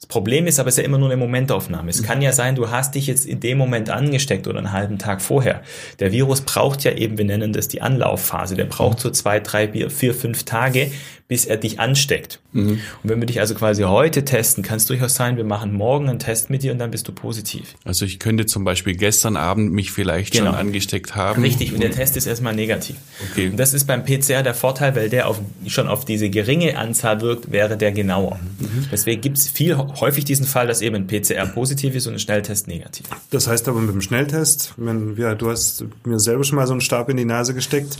Das 0.01 0.07
Problem 0.07 0.47
ist 0.47 0.59
aber, 0.59 0.69
es 0.69 0.75
ist 0.75 0.77
ja 0.77 0.85
immer 0.85 0.97
nur 0.97 1.09
eine 1.09 1.17
Momentaufnahme. 1.17 1.89
Es 1.89 2.03
kann 2.03 2.21
ja 2.21 2.31
sein, 2.31 2.55
du 2.55 2.69
hast 2.69 2.95
dich 2.95 3.05
jetzt 3.07 3.25
in 3.25 3.41
dem 3.41 3.57
Moment 3.57 3.89
angesteckt 3.89 4.47
oder 4.47 4.59
einen 4.59 4.71
halben 4.71 4.97
Tag 4.97 5.21
vorher. 5.21 5.61
Der 5.99 6.13
Virus 6.13 6.39
braucht 6.39 6.85
ja 6.85 6.93
eben, 6.93 7.17
wir 7.17 7.25
nennen 7.25 7.51
das 7.51 7.67
die 7.67 7.81
Anlaufphase. 7.81 8.55
Der 8.55 8.63
braucht 8.63 9.01
so 9.01 9.09
zwei, 9.09 9.41
drei, 9.41 9.67
vier, 9.89 10.13
fünf 10.13 10.45
Tage, 10.45 10.89
bis 11.29 11.45
er 11.45 11.57
dich 11.57 11.79
ansteckt. 11.79 12.39
Mhm. 12.53 12.79
Und 13.03 13.09
wenn 13.09 13.19
wir 13.19 13.27
dich 13.27 13.39
also 13.39 13.53
quasi 13.53 13.83
heute 13.83 14.25
testen, 14.25 14.63
kann 14.63 14.77
es 14.77 14.87
durchaus 14.87 15.13
sein, 15.13 15.37
wir 15.37 15.43
machen 15.43 15.71
morgen 15.71 16.09
einen 16.09 16.17
Test 16.17 16.49
mit 16.49 16.63
dir 16.63 16.71
und 16.71 16.79
dann 16.79 16.89
bist 16.89 17.07
du 17.07 17.11
positiv. 17.11 17.75
Also 17.85 18.03
ich 18.03 18.17
könnte 18.17 18.47
zum 18.47 18.63
Beispiel 18.63 18.95
gestern 18.95 19.37
Abend 19.37 19.71
mich 19.71 19.91
vielleicht 19.91 20.33
genau. 20.33 20.47
schon 20.47 20.55
angesteckt 20.55 21.15
haben. 21.15 21.43
Richtig, 21.43 21.71
und 21.71 21.83
der 21.83 21.91
Test 21.91 22.17
ist 22.17 22.25
erstmal 22.25 22.55
negativ. 22.55 22.95
Okay. 23.29 23.49
Und 23.49 23.57
das 23.57 23.75
ist 23.75 23.85
beim 23.85 24.03
PCR 24.03 24.41
der 24.41 24.55
Vorteil, 24.55 24.95
weil 24.95 25.09
der 25.09 25.27
auf, 25.27 25.39
schon 25.67 25.87
auf 25.87 26.03
diese 26.03 26.31
geringe 26.31 26.75
Anzahl 26.75 27.21
wirkt, 27.21 27.51
wäre 27.51 27.77
der 27.77 27.91
genauer. 27.91 28.39
Mhm. 28.57 28.87
Deswegen 28.91 29.21
gibt 29.21 29.37
es 29.37 29.47
viel 29.47 29.77
häufig 29.95 30.25
diesen 30.25 30.45
Fall, 30.45 30.67
dass 30.67 30.81
eben 30.81 30.95
ein 30.95 31.07
PCR 31.07 31.45
positiv 31.45 31.95
ist 31.95 32.07
und 32.07 32.13
ein 32.13 32.19
Schnelltest 32.19 32.67
negativ. 32.67 33.05
Das 33.31 33.47
heißt 33.47 33.67
aber 33.67 33.79
mit 33.79 33.93
dem 33.93 34.01
Schnelltest, 34.01 34.73
wenn 34.77 35.15
ja, 35.17 35.35
du 35.35 35.49
hast 35.49 35.85
mir 36.05 36.19
selber 36.19 36.43
schon 36.43 36.57
mal 36.57 36.67
so 36.67 36.73
einen 36.73 36.81
Stab 36.81 37.09
in 37.09 37.17
die 37.17 37.25
Nase 37.25 37.53
gesteckt, 37.53 37.97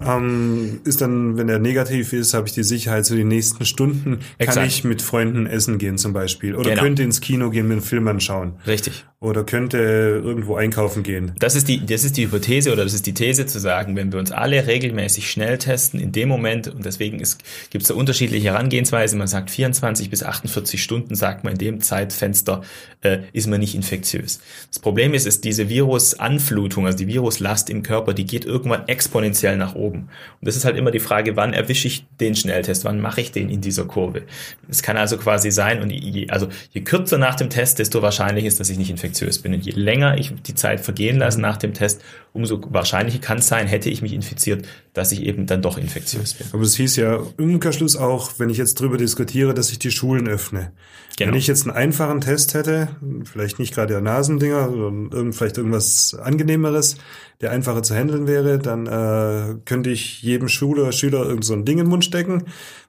ähm, 0.00 0.80
ist 0.84 1.00
dann, 1.00 1.36
wenn 1.36 1.48
er 1.48 1.58
negativ 1.58 2.12
ist, 2.12 2.34
habe 2.34 2.46
ich 2.46 2.54
die 2.54 2.64
Sicherheit, 2.64 3.06
so 3.06 3.14
die 3.14 3.24
nächsten 3.24 3.64
Stunden 3.64 4.20
Exakt. 4.38 4.58
kann 4.58 4.66
ich 4.66 4.84
mit 4.84 5.02
Freunden 5.02 5.46
essen 5.46 5.78
gehen 5.78 5.98
zum 5.98 6.12
Beispiel. 6.12 6.54
Oder 6.54 6.70
genau. 6.70 6.82
könnte 6.82 7.02
ins 7.02 7.20
Kino 7.20 7.50
gehen, 7.50 7.66
mir 7.68 7.74
einen 7.74 7.82
Film 7.82 8.08
anschauen. 8.08 8.54
Richtig. 8.66 9.04
Oder 9.18 9.44
könnte 9.44 9.78
irgendwo 9.78 10.56
einkaufen 10.56 11.02
gehen. 11.02 11.32
Das 11.38 11.54
ist 11.54 11.68
die, 11.68 11.86
das 11.86 12.04
ist 12.04 12.18
die 12.18 12.26
Hypothese 12.26 12.70
oder 12.70 12.84
das 12.84 12.92
ist 12.92 13.06
die 13.06 13.14
These 13.14 13.46
zu 13.46 13.58
sagen, 13.58 13.96
wenn 13.96 14.12
wir 14.12 14.18
uns 14.18 14.30
alle 14.30 14.66
regelmäßig 14.66 15.30
schnell 15.30 15.56
testen, 15.56 15.98
in 15.98 16.12
dem 16.12 16.28
Moment, 16.28 16.68
und 16.68 16.84
deswegen 16.84 17.16
gibt 17.16 17.82
es 17.82 17.88
da 17.88 17.94
unterschiedliche 17.94 18.48
Herangehensweise, 18.48 19.16
man 19.16 19.26
sagt 19.26 19.50
24 19.50 20.10
bis 20.10 20.22
48 20.22 20.82
Stunden, 20.82 21.14
sagt 21.14 21.44
man 21.44 21.54
in 21.54 21.58
dem 21.58 21.80
Zeitfenster, 21.80 22.60
äh, 23.00 23.20
ist 23.32 23.46
man 23.46 23.58
nicht 23.58 23.74
infektiös. 23.74 24.38
Das 24.68 24.80
Problem 24.80 25.14
ist, 25.14 25.26
ist 25.26 25.44
diese 25.44 25.70
Virusanflutung, 25.70 26.84
also 26.84 26.98
die 26.98 27.06
Viruslast 27.06 27.70
im 27.70 27.82
Körper, 27.82 28.12
die 28.12 28.26
geht 28.26 28.44
irgendwann 28.44 28.86
exponentiell 28.86 29.56
nach 29.56 29.74
oben. 29.74 30.10
Und 30.40 30.46
das 30.46 30.56
ist 30.56 30.66
halt 30.66 30.76
immer 30.76 30.90
die 30.90 31.00
Frage, 31.00 31.36
wann 31.36 31.54
erwische 31.54 31.88
ich 31.88 32.04
den 32.20 32.36
Schnelltest, 32.36 32.84
wann 32.84 33.00
mache 33.00 33.22
ich 33.22 33.32
den 33.32 33.48
in 33.48 33.62
dieser 33.62 33.86
Kurve. 33.86 34.24
Es 34.68 34.82
kann 34.82 34.98
also 34.98 35.16
quasi 35.16 35.50
sein, 35.50 35.80
und 35.80 35.88
je, 35.88 36.28
also 36.28 36.48
je 36.72 36.82
kürzer 36.82 37.16
nach 37.16 37.36
dem 37.36 37.48
Test, 37.48 37.78
desto 37.78 38.02
wahrscheinlich 38.02 38.44
ist, 38.44 38.60
dass 38.60 38.68
ich 38.68 38.76
nicht 38.76 38.90
infektiös 38.90 39.05
infektiös 39.06 39.38
bin. 39.40 39.54
Und 39.54 39.64
je 39.64 39.72
länger 39.72 40.18
ich 40.18 40.32
die 40.42 40.54
Zeit 40.54 40.80
vergehen 40.80 41.18
lasse 41.18 41.40
nach 41.40 41.56
dem 41.56 41.74
Test, 41.74 42.02
umso 42.32 42.60
wahrscheinlicher 42.70 43.18
kann 43.18 43.38
es 43.38 43.46
sein, 43.46 43.66
hätte 43.66 43.88
ich 43.88 44.02
mich 44.02 44.12
infiziert, 44.12 44.66
dass 44.92 45.12
ich 45.12 45.22
eben 45.22 45.46
dann 45.46 45.62
doch 45.62 45.78
infektiös 45.78 46.34
bin. 46.34 46.46
Aber 46.52 46.62
es 46.62 46.76
hieß 46.76 46.96
ja 46.96 47.20
im 47.38 47.54
Umkehrschluss 47.54 47.96
auch, 47.96 48.32
wenn 48.38 48.50
ich 48.50 48.58
jetzt 48.58 48.80
drüber 48.80 48.96
diskutiere, 48.96 49.54
dass 49.54 49.70
ich 49.70 49.78
die 49.78 49.90
Schulen 49.90 50.28
öffne. 50.28 50.72
Genau. 51.16 51.30
Wenn 51.30 51.38
ich 51.38 51.46
jetzt 51.46 51.66
einen 51.66 51.76
einfachen 51.76 52.20
Test 52.20 52.52
hätte, 52.54 52.88
vielleicht 53.24 53.58
nicht 53.58 53.74
gerade 53.74 53.94
der 53.94 54.02
Nasendinger, 54.02 54.68
sondern 54.70 55.32
vielleicht 55.32 55.56
irgendwas 55.56 56.14
angenehmeres, 56.14 56.96
der 57.40 57.52
einfacher 57.52 57.82
zu 57.82 57.94
handeln 57.94 58.26
wäre, 58.26 58.58
dann 58.58 58.86
äh, 58.86 59.56
könnte 59.64 59.90
ich 59.90 60.22
jedem 60.22 60.48
Schüler, 60.48 60.92
Schüler 60.92 61.24
irgend 61.24 61.44
so 61.44 61.54
ein 61.54 61.64
Ding 61.64 61.78
in 61.78 61.84
den 61.84 61.90
Mund 61.90 62.04
stecken 62.04 62.44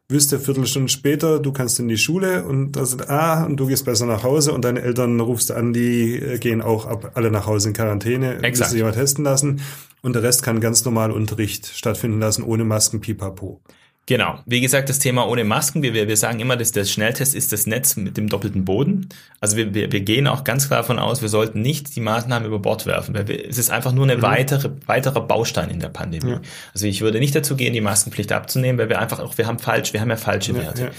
wüsste 0.10 0.40
Viertelstunde 0.40 0.90
später, 0.90 1.40
du 1.40 1.52
kannst 1.52 1.80
in 1.80 1.88
die 1.88 1.98
Schule 1.98 2.46
und 2.46 2.74
da 2.74 2.86
sind, 2.86 3.10
ah, 3.10 3.44
und 3.44 3.58
du 3.58 3.68
gehst 3.68 3.86
besser 3.86 4.06
nach 4.06 4.24
Hause 4.24 4.54
und 4.54 4.64
deine 4.64 4.82
Eltern 4.82 5.20
rufst 5.20 5.52
an, 5.52 5.74
die 5.74 6.16
äh, 6.16 6.38
gehen 6.38 6.62
auch 6.62 6.86
ab, 6.86 7.12
alle 7.16 7.30
nach 7.30 7.46
Hause 7.46 7.70
in 7.70 7.74
Quarantäne, 7.74 8.36
Exakt. 8.36 8.60
müssen 8.60 8.72
sich 8.72 8.84
mal 8.84 8.94
testen 8.94 9.26
lassen 9.26 9.62
und 10.02 10.14
der 10.14 10.24
Rest 10.24 10.44
kann 10.44 10.62
ganz 10.62 10.86
normal 10.86 11.12
Unterricht 11.12 11.68
stattfinden 11.68 12.20
lassen, 12.20 12.44
ohne 12.44 12.64
Masken, 12.64 13.02
pipapo. 13.02 13.62
Genau. 14.08 14.40
Wie 14.46 14.62
gesagt, 14.62 14.88
das 14.88 15.00
Thema 15.00 15.28
ohne 15.28 15.44
Masken. 15.44 15.84
Wir, 15.84 15.94
wir 15.94 16.18
sagen 16.18 16.40
immer, 16.40 16.56
dass 16.56 16.72
der 16.72 16.86
Schnelltest 16.86 17.36
ist 17.36 17.52
das 17.52 17.68
Netz 17.68 17.98
mit 17.98 18.16
dem 18.16 18.30
doppelten 18.30 18.64
Boden. 18.64 19.10
Also 19.42 19.58
wir, 19.58 19.74
wir, 19.74 19.92
wir 19.92 20.00
gehen 20.00 20.28
auch 20.28 20.46
ganz 20.46 20.68
klar 20.68 20.80
davon 20.80 20.98
aus, 20.98 21.22
wir 21.22 21.28
sollten 21.28 21.62
nicht 21.62 21.94
die 21.94 22.00
Maßnahmen 22.00 22.48
über 22.48 22.60
Bord 22.60 22.86
werfen, 22.86 23.14
weil 23.14 23.28
wir, 23.28 23.46
es 23.46 23.58
ist 23.58 23.70
einfach 23.70 23.92
nur 23.92 24.06
eine 24.06 24.18
mhm. 24.18 24.22
weitere, 24.22 24.72
weiterer 24.86 25.20
Baustein 25.20 25.70
in 25.70 25.82
der 25.82 25.90
Pandemie. 25.90 26.32
Ja. 26.32 26.42
Also 26.74 26.88
ich 26.88 27.02
würde 27.02 27.20
nicht 27.20 27.36
dazu 27.36 27.58
gehen, 27.58 27.74
die 27.74 27.82
Maskenpflicht 27.82 28.32
abzunehmen, 28.32 28.80
weil 28.80 28.88
wir 28.88 29.00
einfach 29.00 29.20
auch, 29.20 29.38
wir 29.38 29.46
haben 29.46 29.60
falsch, 29.60 29.92
wir 29.92 30.00
haben 30.00 30.10
ja 30.10 30.16
falsche 30.16 30.54
ja, 30.54 30.60
Werte. 30.60 30.84
Ja, 30.84 30.90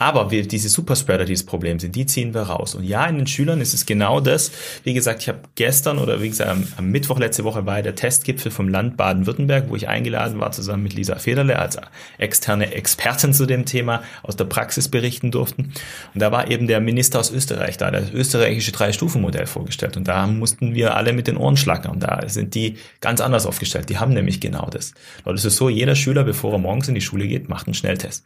Aber 0.00 0.32
wir, 0.32 0.46
diese 0.46 0.68
Superspreader, 0.68 1.26
die 1.26 1.34
das 1.34 1.44
Problem 1.44 1.78
sind, 1.78 1.94
die 1.94 2.06
ziehen 2.06 2.34
wir 2.34 2.42
raus. 2.42 2.74
Und 2.74 2.82
ja, 2.82 3.06
in 3.06 3.18
den 3.18 3.28
Schülern 3.28 3.60
ist 3.60 3.72
es 3.72 3.86
genau 3.86 4.18
das. 4.18 4.50
Wie 4.82 4.94
gesagt, 4.94 5.22
ich 5.22 5.28
habe 5.28 5.42
gestern 5.54 5.98
oder 5.98 6.20
wie 6.20 6.28
gesagt 6.28 6.50
am, 6.50 6.66
am 6.76 6.90
Mittwoch 6.90 7.20
letzte 7.20 7.44
Woche 7.44 7.66
war 7.66 7.82
der 7.82 7.94
Testgipfel 7.94 8.50
vom 8.50 8.68
Land 8.68 8.96
Baden-Württemberg, 8.96 9.66
wo 9.68 9.76
ich 9.76 9.86
eingeladen 9.86 10.40
war, 10.40 10.50
zusammen 10.50 10.82
mit 10.82 10.94
Lisa 10.94 11.14
Federle 11.14 11.56
als 11.56 11.78
externe 12.18 12.47
externe 12.48 12.72
Experten 12.72 13.34
zu 13.34 13.44
dem 13.44 13.66
Thema 13.66 14.02
aus 14.22 14.36
der 14.36 14.44
Praxis 14.44 14.88
berichten 14.88 15.30
durften. 15.30 15.72
Und 16.14 16.20
da 16.20 16.32
war 16.32 16.50
eben 16.50 16.66
der 16.66 16.80
Minister 16.80 17.20
aus 17.20 17.30
Österreich 17.30 17.76
da, 17.76 17.90
das 17.90 18.10
österreichische 18.10 18.72
Drei-Stufen-Modell 18.72 19.46
vorgestellt. 19.46 19.98
Und 19.98 20.08
da 20.08 20.26
mussten 20.26 20.74
wir 20.74 20.96
alle 20.96 21.12
mit 21.12 21.26
den 21.26 21.36
Ohren 21.36 21.58
schlackern. 21.58 22.00
Da 22.00 22.26
sind 22.26 22.54
die 22.54 22.76
ganz 23.00 23.20
anders 23.20 23.44
aufgestellt. 23.44 23.90
Die 23.90 23.98
haben 23.98 24.14
nämlich 24.14 24.40
genau 24.40 24.68
das. 24.70 24.94
Dort 25.24 25.36
ist 25.36 25.44
es 25.44 25.56
so, 25.56 25.68
jeder 25.68 25.94
Schüler, 25.94 26.24
bevor 26.24 26.52
er 26.54 26.58
morgens 26.58 26.88
in 26.88 26.94
die 26.94 27.02
Schule 27.02 27.28
geht, 27.28 27.50
macht 27.50 27.66
einen 27.66 27.74
Schnelltest. 27.74 28.24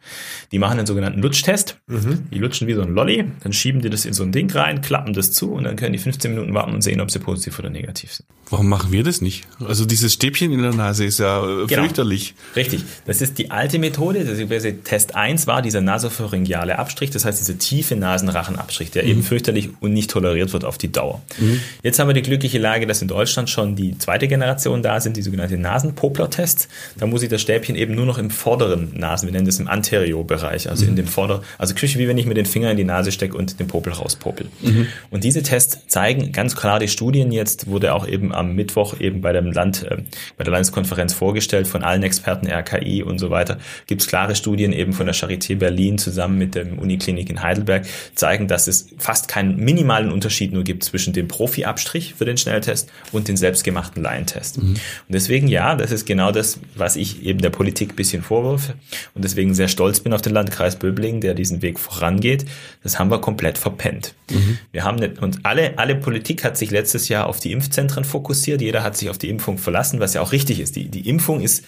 Die 0.53 0.59
machen 0.59 0.77
einen 0.77 0.87
sogenannten 0.87 1.21
Lutschtest. 1.21 1.79
Mhm. 1.87 2.29
Die 2.31 2.39
lutschen 2.39 2.67
wie 2.67 2.75
so 2.75 2.81
ein 2.81 2.93
Lolli, 2.93 3.25
dann 3.43 3.51
schieben 3.51 3.81
die 3.81 3.89
das 3.89 4.05
in 4.05 4.13
so 4.13 4.23
ein 4.23 4.31
Ding 4.31 4.49
rein, 4.51 4.81
klappen 4.81 5.13
das 5.13 5.33
zu 5.33 5.51
und 5.51 5.65
dann 5.65 5.75
können 5.75 5.91
die 5.91 5.99
15 5.99 6.31
Minuten 6.33 6.53
warten 6.53 6.73
und 6.73 6.81
sehen, 6.81 7.01
ob 7.01 7.11
sie 7.11 7.19
positiv 7.19 7.59
oder 7.59 7.69
negativ 7.69 8.13
sind. 8.13 8.27
Warum 8.49 8.69
machen 8.69 8.91
wir 8.91 9.03
das 9.03 9.21
nicht? 9.21 9.47
Also 9.65 9.85
dieses 9.85 10.13
Stäbchen 10.13 10.51
in 10.51 10.61
der 10.61 10.73
Nase 10.73 11.05
ist 11.05 11.19
ja 11.19 11.43
äh, 11.43 11.65
genau. 11.65 11.83
fürchterlich. 11.83 12.35
Richtig. 12.55 12.83
Das 13.05 13.21
ist 13.21 13.37
die 13.37 13.51
alte 13.51 13.79
Methode. 13.79 14.12
Das 14.13 14.63
ist, 14.65 14.83
Test 14.83 15.15
1 15.15 15.47
war 15.47 15.61
dieser 15.61 15.81
nasopharyngeale 15.81 16.77
Abstrich, 16.77 17.09
das 17.09 17.25
heißt 17.25 17.39
dieser 17.39 17.57
tiefe 17.57 17.95
Nasenrachenabstrich, 17.95 18.91
der 18.91 19.03
mhm. 19.03 19.09
eben 19.09 19.23
fürchterlich 19.23 19.69
und 19.79 19.93
nicht 19.93 20.11
toleriert 20.11 20.53
wird 20.53 20.65
auf 20.65 20.77
die 20.77 20.91
Dauer. 20.91 21.21
Mhm. 21.39 21.59
Jetzt 21.81 21.99
haben 21.99 22.07
wir 22.07 22.13
die 22.13 22.21
glückliche 22.21 22.59
Lage, 22.59 22.87
dass 22.87 23.01
in 23.01 23.07
Deutschland 23.07 23.49
schon 23.49 23.75
die 23.75 23.97
zweite 23.97 24.27
Generation 24.27 24.83
da 24.83 24.99
sind, 24.99 25.17
die 25.17 25.21
sogenannte 25.21 25.57
Nasenpopler-Tests. 25.57 26.67
Da 26.97 27.07
muss 27.07 27.23
ich 27.23 27.29
das 27.29 27.41
Stäbchen 27.41 27.75
eben 27.75 27.95
nur 27.95 28.05
noch 28.05 28.17
im 28.17 28.29
vorderen 28.29 28.91
Nasen, 28.97 29.27
wir 29.27 29.33
nennen 29.33 29.45
das 29.45 29.59
im 29.59 29.67
Anterior-Bereich, 29.67 30.69
also 30.69 30.83
mhm. 30.83 30.91
in 30.91 30.95
dem 30.97 31.07
Vorder-, 31.07 31.41
also 31.57 31.73
Küche, 31.73 31.99
wie 31.99 32.07
wenn 32.07 32.17
ich 32.17 32.25
mir 32.25 32.33
den 32.33 32.45
Finger 32.45 32.71
in 32.71 32.77
die 32.77 32.83
Nase 32.83 33.11
stecke 33.11 33.37
und 33.37 33.59
den 33.59 33.67
Popel 33.67 33.93
rauspopel. 33.93 34.47
Mhm. 34.61 34.87
Und 35.09 35.23
diese 35.23 35.43
Tests 35.43 35.79
zeigen 35.87 36.31
ganz 36.31 36.55
klar 36.55 36.79
die 36.79 36.87
Studien 36.87 37.31
jetzt, 37.31 37.67
wurde 37.67 37.93
auch 37.93 38.07
eben 38.07 38.33
am 38.33 38.55
Mittwoch 38.55 38.99
eben 38.99 39.21
bei 39.21 39.33
dem 39.33 39.51
Land, 39.51 39.83
äh, 39.83 39.97
bei 40.37 40.43
der 40.43 40.51
Landeskonferenz 40.51 41.13
vorgestellt 41.13 41.67
von 41.67 41.83
allen 41.83 42.03
Experten, 42.03 42.47
RKI 42.47 43.03
und 43.03 43.19
so 43.19 43.29
weiter, 43.29 43.57
gibt 43.87 44.02
es 44.03 44.07
klare 44.07 44.35
Studien 44.35 44.73
eben 44.73 44.93
von 44.93 45.05
der 45.05 45.15
Charité 45.15 45.55
Berlin 45.55 45.97
zusammen 45.97 46.37
mit 46.37 46.55
der 46.55 46.77
Uniklinik 46.77 47.29
in 47.29 47.41
Heidelberg, 47.41 47.85
zeigen, 48.15 48.47
dass 48.47 48.67
es 48.67 48.89
fast 48.97 49.27
keinen 49.27 49.57
minimalen 49.57 50.11
Unterschied 50.11 50.53
nur 50.53 50.63
gibt 50.63 50.83
zwischen 50.83 51.13
dem 51.13 51.27
Profi-Abstrich 51.27 52.13
für 52.15 52.25
den 52.25 52.37
Schnelltest 52.37 52.89
und 53.11 53.27
den 53.27 53.37
selbstgemachten 53.37 54.03
Laientest. 54.03 54.61
Mhm. 54.61 54.71
Und 54.71 54.79
deswegen, 55.09 55.47
ja, 55.47 55.75
das 55.75 55.91
ist 55.91 56.05
genau 56.05 56.31
das, 56.31 56.59
was 56.75 56.95
ich 56.95 57.23
eben 57.23 57.39
der 57.39 57.49
Politik 57.49 57.95
bisschen 57.95 58.21
vorwürfe 58.21 58.75
und 59.13 59.23
deswegen 59.23 59.53
sehr 59.53 59.67
stolz 59.67 59.99
bin 59.99 60.13
auf 60.13 60.21
den 60.21 60.33
Landkreis 60.33 60.75
Böblingen, 60.75 61.21
der 61.21 61.33
diesen 61.33 61.61
Weg 61.61 61.79
vorangeht. 61.79 62.45
Das 62.83 62.99
haben 62.99 63.09
wir 63.09 63.19
komplett 63.19 63.57
verpennt. 63.57 64.13
Mhm. 64.29 64.57
Wir 64.71 64.83
haben 64.83 64.97
nicht, 64.97 65.19
und 65.19 65.45
alle, 65.45 65.77
alle 65.77 65.95
Politik 65.95 66.43
hat 66.43 66.57
sich 66.57 66.71
letztes 66.71 67.07
Jahr 67.09 67.27
auf 67.27 67.39
die 67.39 67.51
Impfzentren 67.51 68.03
fokussiert. 68.03 68.61
Jeder 68.61 68.83
hat 68.83 68.97
sich 68.97 69.09
auf 69.09 69.17
die 69.17 69.29
Impfung 69.29 69.57
verlassen, 69.57 69.99
was 69.99 70.13
ja 70.13 70.21
auch 70.21 70.31
richtig 70.31 70.59
ist. 70.59 70.75
Die, 70.75 70.89
die 70.89 71.07
Impfung 71.07 71.41
ist 71.41 71.63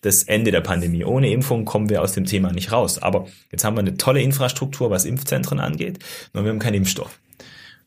das 0.00 0.22
Ende 0.22 0.50
der 0.50 0.60
Pandemie. 0.60 1.04
Ohne 1.04 1.30
Impfung 1.30 1.64
kommen 1.64 1.88
wir 1.88 2.02
aus 2.02 2.12
dem 2.12 2.24
Thema 2.24 2.52
nicht 2.52 2.72
raus. 2.72 2.98
Aber 2.98 3.26
jetzt 3.50 3.64
haben 3.64 3.76
wir 3.76 3.80
eine 3.80 3.96
tolle 3.96 4.22
Infrastruktur, 4.22 4.90
was 4.90 5.04
Impfzentren 5.04 5.60
angeht, 5.60 5.98
nur 6.32 6.44
wir 6.44 6.50
haben 6.50 6.58
keinen 6.58 6.74
Impfstoff. 6.74 7.18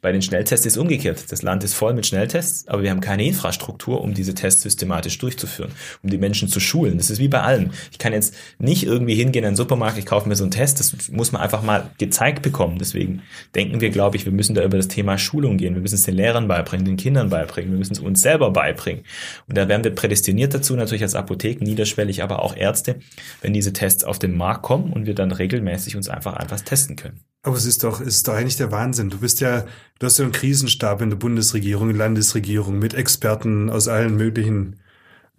Bei 0.02 0.12
den 0.12 0.24
Schnelltests 0.24 0.66
ist 0.66 0.78
umgekehrt. 0.78 1.32
Das 1.32 1.44
Land 1.44 1.64
ist 1.64 1.76
voll 1.76 1.94
mit 1.94 2.08
Schnelltests, 2.08 2.68
aber 2.68 2.82
wir 2.82 2.90
haben 2.90 3.02
keine 3.02 3.24
Infrastruktur, 3.24 4.02
um 4.02 4.16
diese 4.16 4.34
Tests 4.34 4.64
systematisch 4.64 5.20
durchzuführen, 5.20 5.72
um 6.02 6.10
die 6.10 6.18
Menschen 6.18 6.48
zu 6.48 6.60
schulen. 6.60 6.98
Das 6.98 7.12
ist 7.12 7.20
wie 7.20 7.28
bei 7.28 7.42
allem. 7.42 7.70
Ich 7.92 8.00
kann 8.00 8.12
jetzt 8.12 8.34
nicht 8.58 8.84
irgendwie 8.84 9.14
hingehen 9.14 9.44
in 9.44 9.52
den 9.52 9.56
Supermarkt, 9.56 10.00
ich 10.00 10.08
kaufe 10.08 10.28
mir 10.28 10.36
so 10.36 10.44
einen 10.44 10.50
Test. 10.50 10.80
Das 10.80 11.10
muss 11.10 11.32
man 11.32 11.44
einfach 11.44 11.62
mal 11.62 11.92
gezeigt 12.00 12.42
bekommen. 12.42 12.80
Deswegen 12.80 13.22
denken 13.54 13.80
wir, 13.80 13.92
glaube 13.92 14.18
ich, 14.18 14.26
wir 14.26 14.32
müssen 14.32 14.56
da 14.56 14.64
über 14.64 14.78
das 14.78 14.88
Thema 14.88 15.20
Schulung 15.20 15.58
gehen. 15.58 15.76
Wir 15.76 15.82
müssen 15.82 15.96
es 15.96 16.02
den 16.02 16.16
Lehrern 16.16 16.48
beibringen, 16.48 16.86
den 16.86 16.98
Kindern 16.98 17.30
beibringen. 17.30 17.72
Wir 17.72 17.78
müssen 17.78 17.94
es 17.94 18.00
uns 18.00 18.22
selber 18.22 18.50
beibringen. 18.50 19.04
Und 19.48 19.56
da 19.56 19.68
werden 19.68 19.84
wir 19.84 19.94
prädestiniert 19.94 20.56
dazu, 20.56 20.76
natürlich 20.76 21.04
als 21.04 21.14
Apotheken, 21.14 21.64
niederschwellig, 21.64 22.24
aber 22.24 22.42
auch 22.42 22.56
Ärzte, 22.56 22.96
wenn 23.42 23.54
diese 23.54 23.72
Tests 23.72 24.04
auf 24.04 24.18
den 24.18 24.36
Markt 24.36 24.64
kommen 24.64 24.92
und 24.92 25.06
wir 25.06 25.14
dann 25.14 25.32
regelmäßig 25.32 25.96
uns 25.96 26.10
einfach 26.10 26.34
einfach 26.34 26.60
testen 26.62 26.96
können. 26.96 27.20
Aber 27.44 27.56
es 27.58 27.66
ist 27.66 27.84
doch, 27.84 28.02
es 28.02 28.18
ist 28.18 28.28
doch 28.28 28.36
eigentlich 28.36 28.58
der 28.58 28.72
Wahnsinn. 28.72 29.10
Du 29.10 29.20
bist 29.20 29.42
ja, 29.42 29.66
du 30.00 30.06
hast 30.06 30.20
ja 30.20 30.26
einen 30.26 30.32
Krisenstab 30.32 31.02
in 31.02 31.10
der 31.10 31.18
Bundesregierung, 31.18 31.90
in 31.90 31.98
Landesregierung 31.98 32.78
mit 32.78 32.94
Experten 32.94 33.70
aus 33.70 33.88
allen 33.88 34.16
möglichen 34.16 34.80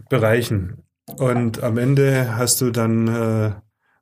Bereichen. 0.08 0.82
Und 1.16 1.62
am 1.62 1.78
Ende 1.78 2.36
hast 2.36 2.60
du 2.60 2.70
dann 2.70 3.08
äh, 3.08 3.52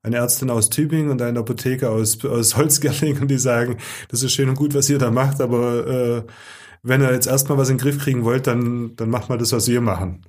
eine 0.02 0.16
Ärztin 0.16 0.50
aus 0.50 0.70
Tübingen 0.70 1.10
und 1.10 1.20
einen 1.22 1.38
Apotheker 1.38 1.90
aus, 1.90 2.24
aus 2.24 2.56
Holzgerling 2.56 3.20
und 3.20 3.28
die 3.28 3.38
sagen, 3.38 3.76
das 4.08 4.22
ist 4.22 4.32
schön 4.32 4.48
und 4.48 4.54
gut, 4.56 4.74
was 4.74 4.88
ihr 4.90 4.98
da 4.98 5.10
macht, 5.10 5.40
aber 5.40 5.86
äh, 5.86 6.22
wenn 6.82 7.02
ihr 7.02 7.12
jetzt 7.12 7.26
erstmal 7.26 7.58
was 7.58 7.68
in 7.68 7.76
den 7.76 7.82
Griff 7.82 7.98
kriegen 7.98 8.24
wollt, 8.24 8.46
dann, 8.46 8.96
dann 8.96 9.10
macht 9.10 9.28
mal 9.28 9.38
das, 9.38 9.52
was 9.52 9.68
wir 9.68 9.80
machen. 9.80 10.24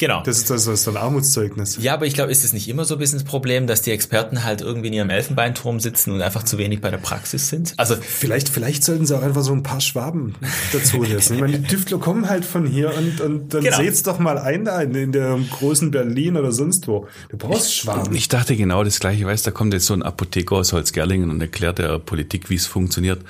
Genau. 0.00 0.22
Das 0.22 0.38
ist, 0.38 0.48
das 0.48 0.66
ist 0.66 0.88
ein 0.88 0.96
Armutszeugnis. 0.96 1.76
Ja, 1.78 1.92
aber 1.92 2.06
ich 2.06 2.14
glaube, 2.14 2.32
ist 2.32 2.42
es 2.42 2.54
nicht 2.54 2.68
immer 2.68 2.86
so 2.86 2.94
ein 2.94 2.98
bisschen 2.98 3.18
das 3.18 3.28
Problem, 3.28 3.66
dass 3.66 3.82
die 3.82 3.90
Experten 3.90 4.44
halt 4.44 4.62
irgendwie 4.62 4.88
in 4.88 4.94
ihrem 4.94 5.10
Elfenbeinturm 5.10 5.78
sitzen 5.78 6.12
und 6.12 6.22
einfach 6.22 6.42
zu 6.42 6.56
wenig 6.56 6.80
bei 6.80 6.90
der 6.90 6.96
Praxis 6.96 7.50
sind? 7.50 7.74
Also 7.76 7.96
vielleicht, 8.00 8.48
vielleicht 8.48 8.82
sollten 8.82 9.04
sie 9.04 9.14
auch 9.14 9.22
einfach 9.22 9.42
so 9.42 9.52
ein 9.52 9.62
paar 9.62 9.82
Schwaben 9.82 10.36
dazu 10.72 11.02
lassen. 11.02 11.34
ich 11.34 11.40
meine, 11.40 11.58
die 11.58 11.66
Tüftler 11.66 11.98
kommen 11.98 12.30
halt 12.30 12.46
von 12.46 12.66
hier 12.66 12.96
und, 12.96 13.20
und 13.20 13.52
dann 13.52 13.62
genau. 13.62 13.76
seht's 13.76 14.02
doch 14.02 14.18
mal 14.18 14.38
ein 14.38 14.64
da 14.64 14.80
in, 14.80 14.94
in 14.94 15.12
der 15.12 15.38
großen 15.50 15.90
Berlin 15.90 16.38
oder 16.38 16.50
sonst 16.50 16.88
wo. 16.88 17.06
Du 17.28 17.36
brauchst 17.36 17.74
Schwaben. 17.74 18.14
Ich 18.14 18.28
dachte 18.28 18.56
genau 18.56 18.82
das 18.82 19.00
gleiche. 19.00 19.26
Weißt, 19.26 19.46
da 19.46 19.50
kommt 19.50 19.74
jetzt 19.74 19.84
so 19.84 19.92
ein 19.92 20.02
Apotheker 20.02 20.56
aus 20.56 20.72
Holzgerlingen 20.72 21.28
und 21.28 21.42
erklärt 21.42 21.78
der 21.78 21.98
Politik, 21.98 22.48
wie 22.48 22.54
es 22.54 22.66
funktioniert. 22.66 23.20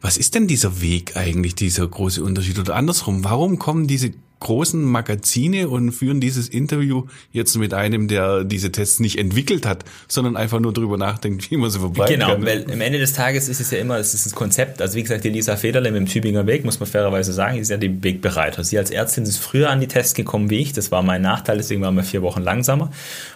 Was 0.00 0.16
ist 0.16 0.34
denn 0.34 0.46
dieser 0.46 0.80
Weg 0.80 1.16
eigentlich, 1.16 1.54
dieser 1.54 1.86
große 1.86 2.22
Unterschied? 2.22 2.58
Oder 2.58 2.74
andersrum, 2.74 3.22
warum 3.22 3.58
kommen 3.58 3.86
diese 3.86 4.12
großen 4.42 4.82
Magazine 4.82 5.68
und 5.68 5.92
führen 5.92 6.20
dieses 6.20 6.48
Interview 6.48 7.04
jetzt 7.32 7.56
mit 7.56 7.74
einem, 7.74 8.08
der 8.08 8.44
diese 8.44 8.72
Tests 8.72 9.00
nicht 9.00 9.18
entwickelt 9.18 9.64
hat, 9.64 9.84
sondern 10.08 10.36
einfach 10.36 10.60
nur 10.60 10.72
darüber 10.72 10.98
nachdenkt, 10.98 11.50
wie 11.50 11.56
man 11.56 11.70
sie 11.70 11.78
verbreiten 11.78 12.14
genau, 12.14 12.32
kann. 12.32 12.44
Genau, 12.44 12.50
weil 12.50 12.72
am 12.72 12.80
Ende 12.80 12.98
des 12.98 13.12
Tages 13.12 13.48
ist 13.48 13.60
es 13.60 13.70
ja 13.70 13.78
immer, 13.78 13.98
es 13.98 14.14
ist 14.14 14.26
ein 14.26 14.34
Konzept. 14.34 14.82
Also 14.82 14.96
wie 14.96 15.02
gesagt, 15.02 15.24
die 15.24 15.30
Lisa 15.30 15.56
Federle 15.56 15.90
mit 15.90 16.00
dem 16.00 16.06
Tübinger 16.06 16.46
Weg, 16.46 16.64
muss 16.64 16.80
man 16.80 16.88
fairerweise 16.88 17.32
sagen, 17.32 17.58
ist 17.58 17.70
ja 17.70 17.76
die 17.76 18.02
Wegbereiter. 18.02 18.64
Sie 18.64 18.78
als 18.78 18.90
Ärztin 18.90 19.24
ist 19.24 19.38
früher 19.38 19.70
an 19.70 19.80
die 19.80 19.88
Tests 19.88 20.14
gekommen 20.14 20.50
wie 20.50 20.58
ich. 20.58 20.72
Das 20.72 20.90
war 20.90 21.02
mein 21.02 21.22
Nachteil, 21.22 21.58
deswegen 21.58 21.80
waren 21.82 21.94
wir 21.94 22.04
vier 22.04 22.22
Wochen 22.22 22.42
langsamer. 22.42 22.90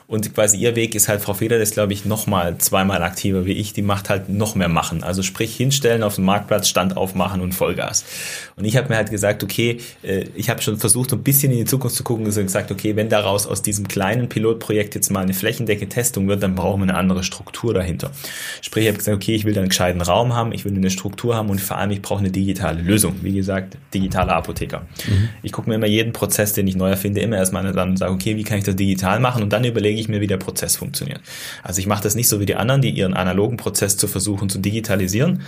Und 0.09 0.33
quasi 0.35 0.57
ihr 0.57 0.77
Weg 0.77 0.95
ist 0.95 1.09
halt, 1.09 1.21
Frau 1.21 1.35
Federle 1.35 1.63
ist, 1.63 1.75
glaube 1.75 1.93
ich, 1.93 2.05
noch 2.05 2.29
mal 2.29 2.59
zweimal 2.59 3.03
aktiver 3.03 3.45
wie 3.45 3.53
ich. 3.53 3.73
Die 3.73 3.83
macht 3.83 4.09
halt 4.09 4.29
noch 4.29 4.55
mehr 4.55 4.69
machen. 4.69 5.03
Also 5.03 5.23
sprich, 5.23 5.57
hinstellen 5.57 6.05
auf 6.05 6.15
dem 6.15 6.25
Marktplatz, 6.25 6.69
Stand 6.69 6.97
aufmachen 6.97 7.41
und 7.41 7.53
Vollgas. 7.53 8.05
Und 8.55 8.65
ich 8.65 8.77
habe 8.77 8.89
mir 8.89 8.97
halt 8.97 9.11
gesagt, 9.11 9.43
okay, 9.43 9.79
äh, 10.03 10.27
ich 10.37 10.49
habe 10.49 10.63
schon 10.63 10.79
versucht, 10.79 11.13
ein 11.13 11.23
bisschen 11.23 11.51
in 11.51 11.59
die 11.59 11.65
Zukunft 11.65 11.97
zu 11.97 12.05
gucken 12.05 12.25
und 12.25 12.35
gesagt, 12.35 12.71
okay, 12.71 12.95
wenn 12.95 13.09
daraus 13.09 13.49
aus 13.49 13.63
diesem 13.63 13.89
kleinen 13.89 14.29
Pilotprojekt 14.29 14.95
jetzt 14.95 15.11
mal 15.11 15.21
eine 15.21 15.35
flächendeckende 15.35 15.93
Testung 15.93 16.29
wird, 16.29 16.41
dann 16.43 16.55
brauchen 16.55 16.83
wir 16.83 16.89
eine 16.89 16.97
andere 16.97 17.25
Struktur 17.25 17.75
dahinter. 17.75 18.13
Sprich, 18.63 18.85
ich 18.85 18.89
habe 18.89 18.99
gesagt, 18.99 19.17
okay, 19.17 19.35
ich 19.35 19.45
will 19.45 19.55
da 19.55 19.61
einen 19.61 19.71
gescheiten 19.71 20.01
Raum 20.01 20.35
haben, 20.35 20.53
ich 20.53 20.65
will 20.65 20.73
eine 20.73 20.91
Struktur 20.91 21.35
haben 21.35 21.51
und 21.51 21.61
vor 21.61 21.79
allem, 21.79 21.91
ich 21.91 22.03
brauche 22.03 22.21
eine 22.21 22.31
digitale 22.31 22.81
Lösung. 22.81 23.17
Wie 23.23 23.33
gesagt, 23.33 23.77
digitale 23.93 24.33
Apotheker. 24.33 24.87
Mhm. 25.09 25.31
Ich 25.43 25.51
gucke 25.51 25.69
mir 25.69 25.75
immer 25.75 25.87
jeden 25.87 26.13
Prozess, 26.13 26.53
den 26.53 26.69
ich 26.69 26.77
neu 26.77 26.91
erfinde, 26.91 27.21
immer 27.21 27.37
erstmal 27.37 27.67
an 27.67 27.91
und 27.91 27.97
sage, 27.97 28.13
okay, 28.13 28.37
wie 28.37 28.45
kann 28.45 28.59
ich 28.59 28.65
das 28.65 28.77
digital 28.77 29.19
machen? 29.19 29.43
Und 29.43 29.53
dann 29.53 29.65
überlege 29.65 29.96
ich 29.99 30.09
mir, 30.09 30.21
wie 30.21 30.27
der 30.27 30.37
Prozess 30.37 30.77
funktioniert. 30.77 31.21
Also 31.63 31.81
ich 31.81 31.87
mache 31.87 32.03
das 32.03 32.15
nicht 32.15 32.29
so 32.29 32.41
wie 32.41 32.47
die 32.47 32.57
anderen, 32.57 32.83
die 32.83 32.91
ihren 32.91 33.15
analogen 33.15 33.57
Prozess 33.57 33.97
zu 33.97 34.07
versuchen 34.09 34.49
zu 34.49 34.59
digitalisieren, 34.59 35.43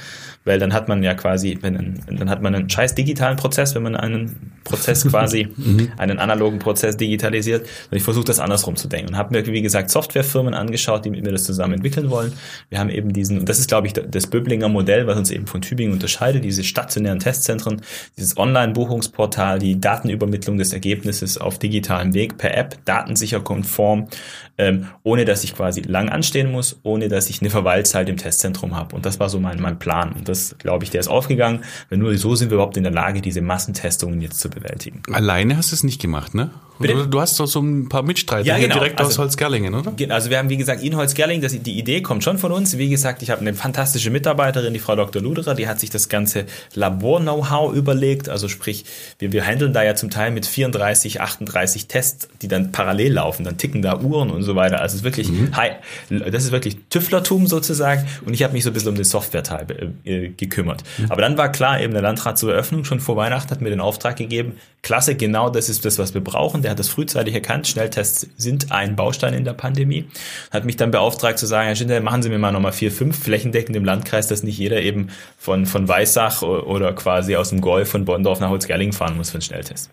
weil 0.49 0.59
dann 0.59 0.73
hat 0.73 0.89
man 0.89 1.03
ja 1.03 1.13
quasi, 1.15 1.59
wenn, 1.61 2.01
dann 2.07 2.31
hat 2.31 2.41
man 2.41 2.55
einen 2.55 2.71
scheiß 2.71 2.95
digitalen 2.95 3.37
Prozess, 3.37 3.75
wenn 3.75 3.83
man 3.83 3.95
einen 3.95 4.53
Prozess 4.65 5.05
quasi 5.09 5.49
mhm. 5.55 5.93
einen 5.99 6.19
analogen 6.19 6.59
Prozess 6.59 6.97
digitalisiert. 6.97 7.67
Und 7.91 7.97
ich 7.97 8.03
versuche 8.03 8.25
das 8.25 8.41
andersrum 8.41 8.75
zu 8.75 8.89
denken 8.89 9.11
und 9.11 9.17
habe 9.19 9.37
mir, 9.37 9.47
wie 9.47 9.61
gesagt, 9.61 9.91
Softwarefirmen 9.91 10.55
angeschaut, 10.55 11.05
die 11.05 11.11
mit 11.11 11.23
mir 11.23 11.33
das 11.33 11.45
zusammen 11.45 11.75
entwickeln 11.75 12.09
wollen. 12.11 12.33
Wir 12.71 12.79
haben 12.79 12.89
eben 12.89 13.13
diesen, 13.13 13.39
und 13.41 13.49
das 13.49 13.59
ist, 13.59 13.69
glaube 13.69 13.89
ich, 13.89 13.93
das 13.93 14.27
Böblinger 14.27 14.71
Modell, 14.71 15.07
was 15.07 15.19
uns 15.19 15.31
eben 15.31 15.47
von 15.47 15.61
Tübingen 15.61 15.93
unterscheidet, 15.93 16.45
diese 16.45 16.65
stationären 16.65 17.19
Testzentren, 17.19 17.83
dieses 18.17 18.39
Online-Buchungsportal, 18.39 19.59
die 19.59 19.79
Datenübermittlung 19.79 20.57
des 20.57 20.73
Ergebnisses 20.73 21.37
auf 21.37 21.59
digitalem 21.59 22.15
Weg 22.15 22.39
per 22.39 22.57
App, 22.57 22.79
datensicher 22.87 23.41
konform, 23.41 24.09
ähm, 24.57 24.87
ohne 25.03 25.25
dass 25.25 25.45
ich 25.45 25.55
quasi 25.55 25.83
lang 25.83 26.09
anstehen 26.09 26.51
muss, 26.51 26.81
ohne 26.83 27.09
dass 27.09 27.31
ich 27.31 27.41
eine 27.41 27.51
Verweilzeit 27.51 28.09
im 28.09 28.17
Testzentrum 28.17 28.77
habe. 28.77 28.97
Und 28.97 29.07
das 29.07 29.21
war 29.21 29.29
so 29.29 29.39
mein, 29.39 29.61
mein 29.61 29.79
Plan. 29.79 30.13
Und 30.13 30.29
das, 30.29 30.38
glaube 30.59 30.85
ich, 30.85 30.91
der 30.91 31.01
ist 31.01 31.09
aufgegangen. 31.09 31.65
Weil 31.91 31.99
nur 31.99 32.17
so 32.17 32.35
sind 32.35 32.51
wir 32.51 32.57
überhaupt 32.57 32.77
in 32.77 32.83
der 32.83 32.93
Lage, 32.93 33.21
diese 33.21 33.41
Massentestungen 33.41 34.21
jetzt 34.21 34.41
zu 34.41 34.51
bewältigen. 34.51 35.03
Alleine 35.13 35.57
hast 35.57 35.73
du 35.73 35.77
es 35.77 35.85
nicht 35.85 36.01
gemacht, 36.01 36.35
ne? 36.35 36.51
Bitte? 36.79 37.09
Du 37.09 37.21
hast 37.21 37.39
doch 37.41 37.47
so 37.47 37.61
ein 37.61 37.89
paar 37.89 38.03
Mitstreiter 38.03 38.47
ja, 38.47 38.59
genau. 38.59 38.77
direkt 38.77 38.99
also, 38.99 39.11
aus 39.11 39.19
Holzgerlingen, 39.19 39.75
oder? 39.75 39.93
Also 40.11 40.31
wir 40.31 40.39
haben, 40.39 40.49
wie 40.49 40.57
gesagt, 40.57 40.83
in 40.83 40.97
Holzgerlingen, 40.97 41.47
die 41.65 41.79
Idee 41.79 42.03
kommt 42.03 42.23
schon 42.23 42.39
von 42.39 42.53
uns. 42.53 42.79
Wie 42.79 42.89
gesagt, 42.89 43.23
ich 43.23 43.31
habe 43.31 43.41
eine 43.41 43.55
fantastische 43.55 44.11
Mitarbeiterin, 44.11 44.73
die 44.73 44.79
Frau 44.79 44.95
Dr. 44.95 45.21
Luderer, 45.21 45.55
die 45.55 45.67
hat 45.67 45.81
sich 45.81 45.91
das 45.91 46.09
ganze 46.09 46.45
Labor-Know-how 46.75 47.75
überlegt. 47.75 48.29
Also 48.29 48.49
sprich, 48.49 48.85
wir, 49.19 49.33
wir 49.33 49.45
handeln 49.45 49.73
da 49.73 49.83
ja 49.83 49.97
zum 49.97 50.11
Teil 50.11 50.31
mit 50.31 50.47
34, 50.47 51.21
38 51.21 51.89
Tests, 51.89 52.29
die 52.43 52.49
dann 52.49 52.71
parallel 52.71 53.15
laufen. 53.15 53.45
Dann 53.45 53.59
ticken 53.59 53.83
da 53.83 53.99
Uhren 53.99 54.31
und 54.31 54.45
so 54.45 54.55
weiter. 54.55 54.81
Also 54.81 54.95
es 54.95 55.01
ist 55.01 55.05
wirklich, 55.05 55.31
mhm. 55.31 55.57
hi, 55.57 55.71
das 56.11 56.45
ist 56.45 56.53
wirklich 56.53 56.77
Tüfflertum 56.91 57.49
sozusagen. 57.49 58.07
Und 58.25 58.35
ich 58.35 58.45
habe 58.45 58.53
mich 58.53 58.63
so 58.63 58.71
ein 58.71 58.73
bisschen 58.73 58.91
um 58.91 58.95
den 58.95 59.05
Software-Teil 59.05 59.95
äh, 60.05 60.28
gekümmert. 60.37 60.83
Mhm. 60.99 61.11
Aber 61.11 61.23
dann 61.23 61.39
war 61.39 61.51
klar, 61.51 61.81
eben 61.81 61.93
der 61.93 62.03
Landrat 62.03 62.39
zur 62.39 62.53
Eröffnung 62.53 62.85
schon 62.85 63.01
vor 63.01 63.17
Weihnachten 63.17 63.51
hat 63.51 63.61
mir 63.61 63.71
den 63.71 63.81
Auftrag 63.81 64.17
gegeben. 64.17 64.59
Klasse, 64.83 65.17
genau 65.17 65.51
das 65.51 65.69
ist 65.69 65.85
das, 65.85 65.99
was 65.99 66.15
wir 66.15 66.21
brauchen. 66.21 66.63
Der 66.63 66.71
hat 66.71 66.79
das 66.79 66.89
frühzeitig 66.89 67.35
erkannt. 67.35 67.67
Schnelltests 67.67 68.29
sind 68.37 68.71
ein 68.71 68.97
Baustein 68.97 69.35
in 69.35 69.45
der 69.45 69.53
Pandemie. 69.53 70.07
Hat 70.51 70.65
mich 70.65 70.77
dann 70.77 70.91
beauftragt 70.91 71.39
zu 71.39 71.47
sagen, 71.47 71.67
Herr 71.67 71.77
Schindler, 71.77 72.01
machen 72.01 72.23
Sie 72.23 72.29
mir 72.29 72.39
mal 72.39 72.53
nochmal 72.53 72.73
vier, 72.73 72.93
fünf 72.93 73.19
flächendeckend 73.19 73.77
im 73.77 73.85
Landkreis, 73.85 74.29
dass 74.29 74.43
nicht 74.43 74.59
jeder 74.59 74.81
eben 74.81 75.09
von, 75.37 75.67
von 75.67 75.89
Weissach 75.89 76.43
oder 76.43 76.93
quasi 76.93 77.37
aus 77.37 77.51
dem 77.51 77.61
Golf 77.61 77.91
von 77.91 78.05
Bonndorf 78.05 78.41
nach 78.41 78.51
Holzgerlingen 78.51 78.93
fahren 78.93 79.17
muss 79.17 79.31
für 79.31 79.37
einen 79.37 79.43
Schnelltest. 79.43 79.91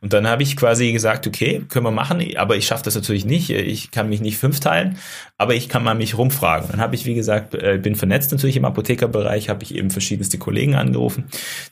Und 0.00 0.12
dann 0.12 0.26
habe 0.26 0.42
ich 0.42 0.56
quasi 0.56 0.92
gesagt, 0.92 1.26
okay, 1.26 1.62
können 1.68 1.84
wir 1.84 1.90
machen, 1.90 2.24
aber 2.36 2.56
ich 2.56 2.66
schaffe 2.66 2.84
das 2.84 2.94
natürlich 2.94 3.24
nicht. 3.24 3.50
Ich 3.50 3.90
kann 3.90 4.08
mich 4.08 4.20
nicht 4.20 4.38
fünf 4.38 4.60
teilen, 4.60 4.98
aber 5.36 5.54
ich 5.54 5.68
kann 5.68 5.84
mal 5.84 5.94
mich 5.94 6.16
rumfragen. 6.16 6.68
Dann 6.70 6.80
habe 6.80 6.94
ich, 6.94 7.04
wie 7.04 7.14
gesagt, 7.14 7.54
äh, 7.54 7.78
bin 7.78 7.94
vernetzt 7.94 8.32
natürlich 8.32 8.56
im 8.56 8.64
Apothekerbereich, 8.64 9.48
habe 9.48 9.62
ich 9.62 9.74
eben 9.74 9.90
verschiedenste 9.90 10.38
Kollegen 10.38 10.74
angerufen. 10.74 11.24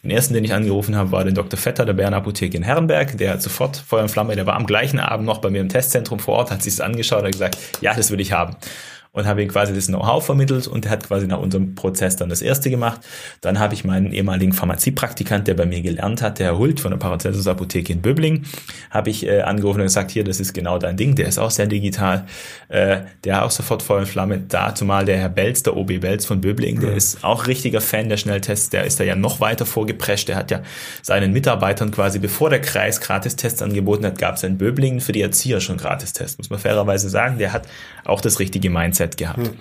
Den 0.02 0.10
ersten, 0.10 0.34
den 0.34 0.44
ich 0.44 0.52
angerufen 0.52 0.96
habe, 0.96 1.12
war 1.12 1.24
den 1.24 1.34
Dr. 1.34 1.58
Vetter 1.58 1.84
der 1.84 1.94
Bären 1.94 2.14
Apotheke 2.14 2.56
in 2.56 2.62
Herrenberg. 2.62 3.16
Der 3.18 3.32
hat 3.32 3.42
sofort 3.42 3.76
Feuer 3.76 4.02
und 4.02 4.10
Flamme, 4.10 4.36
der 4.36 4.46
war 4.46 4.56
am 4.56 4.66
gleichen 4.66 4.98
Abend 4.98 5.26
noch 5.26 5.38
bei 5.38 5.50
mir 5.50 5.60
im 5.60 5.68
Testzentrum 5.68 6.18
vor 6.18 6.36
Ort, 6.36 6.50
hat 6.50 6.62
sich 6.62 6.76
das 6.76 6.80
angeschaut, 6.80 7.24
hat 7.24 7.32
gesagt, 7.32 7.58
ja, 7.80 7.94
das 7.94 8.10
will 8.10 8.20
ich 8.20 8.32
haben 8.32 8.56
und 9.16 9.26
habe 9.26 9.42
ihm 9.42 9.48
quasi 9.48 9.74
das 9.74 9.86
Know-how 9.86 10.24
vermittelt 10.24 10.66
und 10.66 10.84
er 10.84 10.90
hat 10.90 11.04
quasi 11.08 11.26
nach 11.26 11.40
unserem 11.40 11.74
Prozess 11.74 12.16
dann 12.16 12.28
das 12.28 12.42
erste 12.42 12.68
gemacht. 12.68 13.00
Dann 13.40 13.58
habe 13.58 13.72
ich 13.72 13.82
meinen 13.82 14.12
ehemaligen 14.12 14.52
Pharmaziepraktikant, 14.52 15.48
der 15.48 15.54
bei 15.54 15.64
mir 15.64 15.80
gelernt 15.80 16.20
hat, 16.20 16.38
der 16.38 16.48
Herr 16.48 16.58
Hult 16.58 16.80
von 16.80 16.90
der 16.90 16.98
Paracelsus 16.98 17.46
Apotheke 17.46 17.94
in 17.94 18.02
Böbling, 18.02 18.44
habe 18.90 19.08
ich 19.08 19.26
äh, 19.26 19.40
angerufen 19.40 19.80
und 19.80 19.86
gesagt, 19.86 20.10
hier, 20.10 20.22
das 20.22 20.38
ist 20.38 20.52
genau 20.52 20.78
dein 20.78 20.98
Ding, 20.98 21.14
der 21.14 21.28
ist 21.28 21.38
auch 21.38 21.50
sehr 21.50 21.66
digital, 21.66 22.26
äh, 22.68 22.98
der 23.24 23.46
auch 23.46 23.50
sofort 23.50 23.82
Feuer 23.82 24.00
und 24.00 24.06
Flamme, 24.06 24.38
da 24.38 24.74
zumal 24.74 25.06
der 25.06 25.16
Herr 25.16 25.30
Belz, 25.30 25.62
der 25.62 25.78
OB 25.78 25.98
Belz 26.00 26.26
von 26.26 26.42
Böbling, 26.42 26.80
der 26.80 26.94
ist 26.94 27.24
auch 27.24 27.46
richtiger 27.46 27.80
Fan 27.80 28.10
der 28.10 28.18
Schnelltests, 28.18 28.68
der 28.68 28.84
ist 28.84 29.00
da 29.00 29.04
ja 29.04 29.16
noch 29.16 29.40
weiter 29.40 29.64
vorgeprescht, 29.64 30.28
der 30.28 30.36
hat 30.36 30.50
ja 30.50 30.60
seinen 31.00 31.32
Mitarbeitern 31.32 31.90
quasi, 31.90 32.18
bevor 32.18 32.50
der 32.50 32.60
Kreis 32.60 33.00
Gratistests 33.00 33.62
angeboten 33.62 34.04
hat, 34.04 34.18
gab 34.18 34.36
es 34.36 34.42
in 34.42 34.58
Böblingen 34.58 35.00
für 35.00 35.12
die 35.12 35.22
Erzieher 35.22 35.62
schon 35.62 35.78
Gratistests, 35.78 36.36
muss 36.36 36.50
man 36.50 36.58
fairerweise 36.58 37.08
sagen, 37.08 37.38
der 37.38 37.54
hat 37.54 37.66
auch 38.04 38.20
das 38.20 38.40
richtige 38.40 38.68
Mindset 38.68 39.05
gehabt. 39.14 39.38
Hm. 39.38 39.54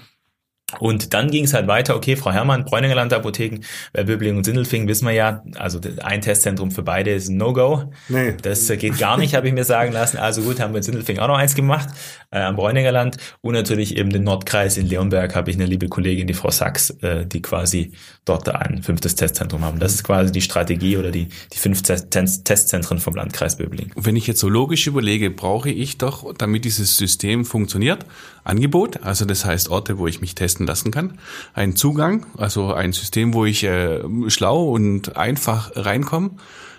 Und 0.79 1.13
dann 1.13 1.29
ging 1.31 1.45
es 1.45 1.53
halt 1.53 1.67
weiter, 1.67 1.95
okay, 1.95 2.15
Frau 2.15 2.31
Herrmann, 2.31 2.65
Bräuninger 2.65 2.95
Landapotheken, 2.95 3.61
bei 3.93 4.03
Böbling 4.03 4.37
und 4.37 4.43
Sindelfingen 4.43 4.87
wissen 4.87 5.07
wir 5.07 5.13
ja, 5.13 5.43
also 5.55 5.79
ein 6.03 6.21
Testzentrum 6.21 6.71
für 6.71 6.83
beide 6.83 7.11
ist 7.11 7.29
ein 7.29 7.37
No-Go. 7.37 7.91
Nee. 8.09 8.35
Das 8.41 8.67
geht 8.67 8.97
gar 8.97 9.17
nicht, 9.17 9.35
habe 9.35 9.47
ich 9.47 9.53
mir 9.53 9.63
sagen 9.63 9.91
lassen. 9.91 10.17
Also 10.17 10.41
gut, 10.41 10.59
haben 10.59 10.73
wir 10.73 10.77
in 10.77 10.83
Sindelfingen 10.83 11.21
auch 11.21 11.27
noch 11.27 11.37
eins 11.37 11.55
gemacht, 11.55 11.89
äh, 12.31 12.39
am 12.39 12.55
Bräuninger 12.55 12.91
Land. 12.91 13.17
Und 13.41 13.53
natürlich 13.53 13.97
eben 13.97 14.09
den 14.09 14.23
Nordkreis 14.23 14.77
in 14.77 14.87
Leonberg 14.87 15.35
habe 15.35 15.49
ich 15.49 15.57
eine 15.57 15.65
liebe 15.65 15.87
Kollegin, 15.87 16.27
die 16.27 16.33
Frau 16.33 16.51
Sachs, 16.51 16.89
äh, 17.01 17.25
die 17.25 17.41
quasi 17.41 17.91
dort 18.25 18.49
ein 18.49 18.83
fünftes 18.83 19.15
Testzentrum 19.15 19.63
haben. 19.63 19.79
Das 19.79 19.93
ist 19.93 20.03
quasi 20.03 20.31
die 20.31 20.41
Strategie 20.41 20.97
oder 20.97 21.11
die, 21.11 21.29
die 21.53 21.57
fünf 21.57 21.81
Testzentren 21.83 22.99
vom 22.99 23.15
Landkreis 23.15 23.57
Böbling. 23.57 23.91
Wenn 23.95 24.15
ich 24.15 24.27
jetzt 24.27 24.39
so 24.39 24.49
logisch 24.49 24.87
überlege, 24.87 25.29
brauche 25.29 25.69
ich 25.69 25.97
doch, 25.97 26.33
damit 26.37 26.65
dieses 26.65 26.97
System 26.97 27.45
funktioniert, 27.45 28.05
Angebot, 28.43 29.01
also 29.01 29.25
das 29.25 29.43
heißt 29.43 29.69
Orte, 29.69 29.97
wo 29.97 30.05
ich 30.05 30.21
mich 30.21 30.35
testen 30.35 30.64
lassen 30.65 30.91
kann, 30.91 31.19
ein 31.53 31.75
Zugang, 31.75 32.25
also 32.37 32.73
ein 32.73 32.93
System, 32.93 33.33
wo 33.33 33.45
ich 33.45 33.63
äh, 33.63 33.99
schlau 34.27 34.69
und 34.69 35.15
einfach 35.17 35.71
reinkomme. 35.75 36.31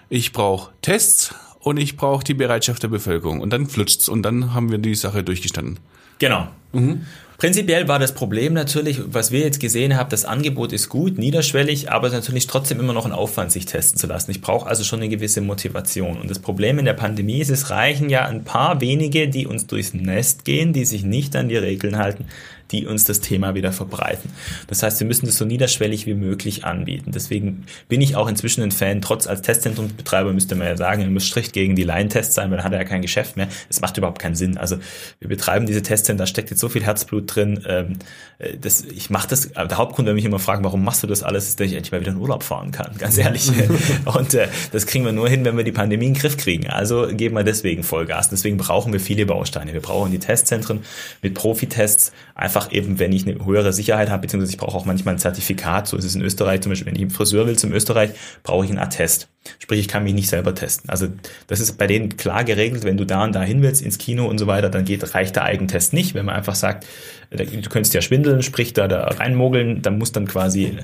Ich 0.08 0.32
brauche 0.32 0.72
Tests 0.82 1.34
und 1.60 1.78
ich 1.78 1.96
brauche 1.96 2.24
die 2.24 2.34
Bereitschaft 2.34 2.82
der 2.82 2.88
Bevölkerung 2.88 3.40
und 3.40 3.50
dann 3.52 3.66
flutscht's 3.66 4.08
und 4.08 4.22
dann 4.22 4.54
haben 4.54 4.70
wir 4.70 4.78
die 4.78 4.94
Sache 4.94 5.24
durchgestanden. 5.24 5.78
Genau. 6.18 6.48
Mhm. 6.72 7.02
Prinzipiell 7.38 7.86
war 7.86 7.98
das 7.98 8.14
Problem 8.14 8.54
natürlich, 8.54 8.98
was 9.08 9.30
wir 9.30 9.40
jetzt 9.40 9.60
gesehen 9.60 9.96
haben, 9.96 10.08
das 10.08 10.24
Angebot 10.24 10.72
ist 10.72 10.88
gut, 10.88 11.18
niederschwellig, 11.18 11.90
aber 11.90 12.06
es 12.06 12.14
ist 12.14 12.20
natürlich 12.20 12.46
trotzdem 12.46 12.80
immer 12.80 12.94
noch 12.94 13.04
ein 13.04 13.12
Aufwand, 13.12 13.52
sich 13.52 13.66
testen 13.66 13.98
zu 13.98 14.06
lassen. 14.06 14.30
Ich 14.30 14.40
brauche 14.40 14.66
also 14.66 14.84
schon 14.84 15.00
eine 15.00 15.10
gewisse 15.10 15.42
Motivation. 15.42 16.18
Und 16.18 16.30
das 16.30 16.38
Problem 16.38 16.78
in 16.78 16.86
der 16.86 16.94
Pandemie 16.94 17.40
ist, 17.40 17.50
es 17.50 17.68
reichen 17.68 18.08
ja 18.08 18.24
ein 18.24 18.44
paar 18.44 18.80
wenige, 18.80 19.28
die 19.28 19.46
uns 19.46 19.66
durchs 19.66 19.92
Nest 19.92 20.46
gehen, 20.46 20.72
die 20.72 20.86
sich 20.86 21.04
nicht 21.04 21.36
an 21.36 21.50
die 21.50 21.58
Regeln 21.58 21.98
halten, 21.98 22.24
die 22.70 22.86
uns 22.86 23.04
das 23.04 23.20
Thema 23.20 23.54
wieder 23.54 23.72
verbreiten. 23.72 24.30
Das 24.66 24.82
heißt, 24.82 25.00
wir 25.00 25.06
müssen 25.06 25.26
das 25.26 25.36
so 25.36 25.44
niederschwellig 25.44 26.06
wie 26.06 26.14
möglich 26.14 26.64
anbieten. 26.64 27.12
Deswegen 27.12 27.64
bin 27.88 28.00
ich 28.00 28.16
auch 28.16 28.28
inzwischen 28.28 28.62
ein 28.62 28.72
Fan, 28.72 29.02
trotz 29.02 29.26
als 29.26 29.42
Testzentrumsbetreiber 29.42 30.32
müsste 30.32 30.54
man 30.54 30.66
ja 30.66 30.76
sagen, 30.76 31.02
er 31.02 31.10
muss 31.10 31.26
strikt 31.26 31.52
gegen 31.52 31.76
die 31.76 31.84
Laientests 31.84 32.34
sein, 32.34 32.50
weil 32.50 32.58
dann 32.58 32.64
hat 32.64 32.72
er 32.72 32.78
ja 32.78 32.84
kein 32.84 33.02
Geschäft 33.02 33.36
mehr. 33.36 33.48
Es 33.68 33.80
macht 33.80 33.96
überhaupt 33.96 34.20
keinen 34.20 34.34
Sinn. 34.34 34.56
Also 34.56 34.78
wir 35.20 35.28
betreiben 35.28 35.66
diese 35.66 35.82
Testzentren, 35.82 36.18
da 36.18 36.26
steckt 36.26 36.50
jetzt 36.50 36.60
so 36.60 36.68
viel 36.68 36.84
Herzblut 36.84 37.34
drin. 37.34 37.62
Ähm, 37.66 37.98
äh, 38.38 38.56
das, 38.58 38.84
ich 38.84 39.10
mache 39.10 39.28
das, 39.28 39.52
der 39.52 39.78
Hauptgrund, 39.78 40.08
wenn 40.08 40.14
mich 40.14 40.24
immer 40.24 40.38
fragen, 40.38 40.64
warum 40.64 40.84
machst 40.84 41.02
du 41.02 41.06
das 41.06 41.22
alles, 41.22 41.48
ist, 41.48 41.60
dass 41.60 41.66
ich 41.66 41.74
endlich 41.74 41.92
mal 41.92 42.00
wieder 42.00 42.12
in 42.12 42.18
Urlaub 42.18 42.42
fahren 42.42 42.70
kann, 42.70 42.92
ganz 42.98 43.18
ehrlich. 43.18 43.50
Und 44.04 44.34
äh, 44.34 44.48
das 44.72 44.86
kriegen 44.86 45.04
wir 45.04 45.12
nur 45.12 45.28
hin, 45.28 45.44
wenn 45.44 45.56
wir 45.56 45.64
die 45.64 45.72
Pandemie 45.72 46.06
in 46.06 46.14
den 46.14 46.20
Griff 46.20 46.36
kriegen. 46.36 46.68
Also 46.68 47.08
geben 47.12 47.36
wir 47.36 47.44
deswegen 47.44 47.82
Vollgas. 47.82 48.28
Deswegen 48.28 48.56
brauchen 48.56 48.92
wir 48.92 49.00
viele 49.00 49.26
Bausteine. 49.26 49.72
Wir 49.72 49.80
brauchen 49.80 50.10
die 50.10 50.18
Testzentren 50.18 50.84
mit 51.22 51.34
Profitests, 51.34 52.12
einfach 52.34 52.55
einfach 52.56 52.72
eben, 52.72 52.98
wenn 52.98 53.12
ich 53.12 53.26
eine 53.26 53.44
höhere 53.44 53.72
Sicherheit 53.72 54.10
habe, 54.10 54.22
beziehungsweise 54.22 54.52
ich 54.52 54.58
brauche 54.58 54.76
auch 54.76 54.84
manchmal 54.84 55.14
ein 55.14 55.18
Zertifikat, 55.18 55.86
so 55.86 55.96
ist 55.96 56.04
es 56.04 56.14
in 56.14 56.22
Österreich 56.22 56.62
zum 56.62 56.70
Beispiel, 56.70 56.86
wenn 56.86 56.96
ich 56.96 57.02
einen 57.02 57.10
Friseur 57.10 57.46
will 57.46 57.58
zum 57.58 57.72
Österreich, 57.72 58.10
brauche 58.42 58.64
ich 58.64 58.70
einen 58.70 58.78
Attest. 58.78 59.28
Sprich, 59.58 59.80
ich 59.80 59.88
kann 59.88 60.04
mich 60.04 60.14
nicht 60.14 60.28
selber 60.28 60.54
testen. 60.54 60.90
Also 60.90 61.08
das 61.46 61.60
ist 61.60 61.78
bei 61.78 61.86
denen 61.86 62.16
klar 62.16 62.44
geregelt, 62.44 62.84
wenn 62.84 62.96
du 62.96 63.04
da 63.04 63.24
und 63.24 63.34
da 63.34 63.42
hin 63.42 63.62
willst, 63.62 63.82
ins 63.82 63.98
Kino 63.98 64.26
und 64.26 64.38
so 64.38 64.46
weiter, 64.46 64.68
dann 64.68 64.84
geht, 64.84 65.14
reicht 65.14 65.36
der 65.36 65.44
Eigentest 65.44 65.92
nicht. 65.92 66.14
Wenn 66.14 66.26
man 66.26 66.36
einfach 66.36 66.54
sagt, 66.54 66.86
du 67.30 67.68
könntest 67.68 67.94
ja 67.94 68.00
schwindeln, 68.00 68.42
sprich 68.42 68.72
da, 68.72 68.88
da 68.88 69.04
reinmogeln, 69.04 69.82
dann 69.82 69.98
muss 69.98 70.12
dann 70.12 70.26
quasi 70.26 70.78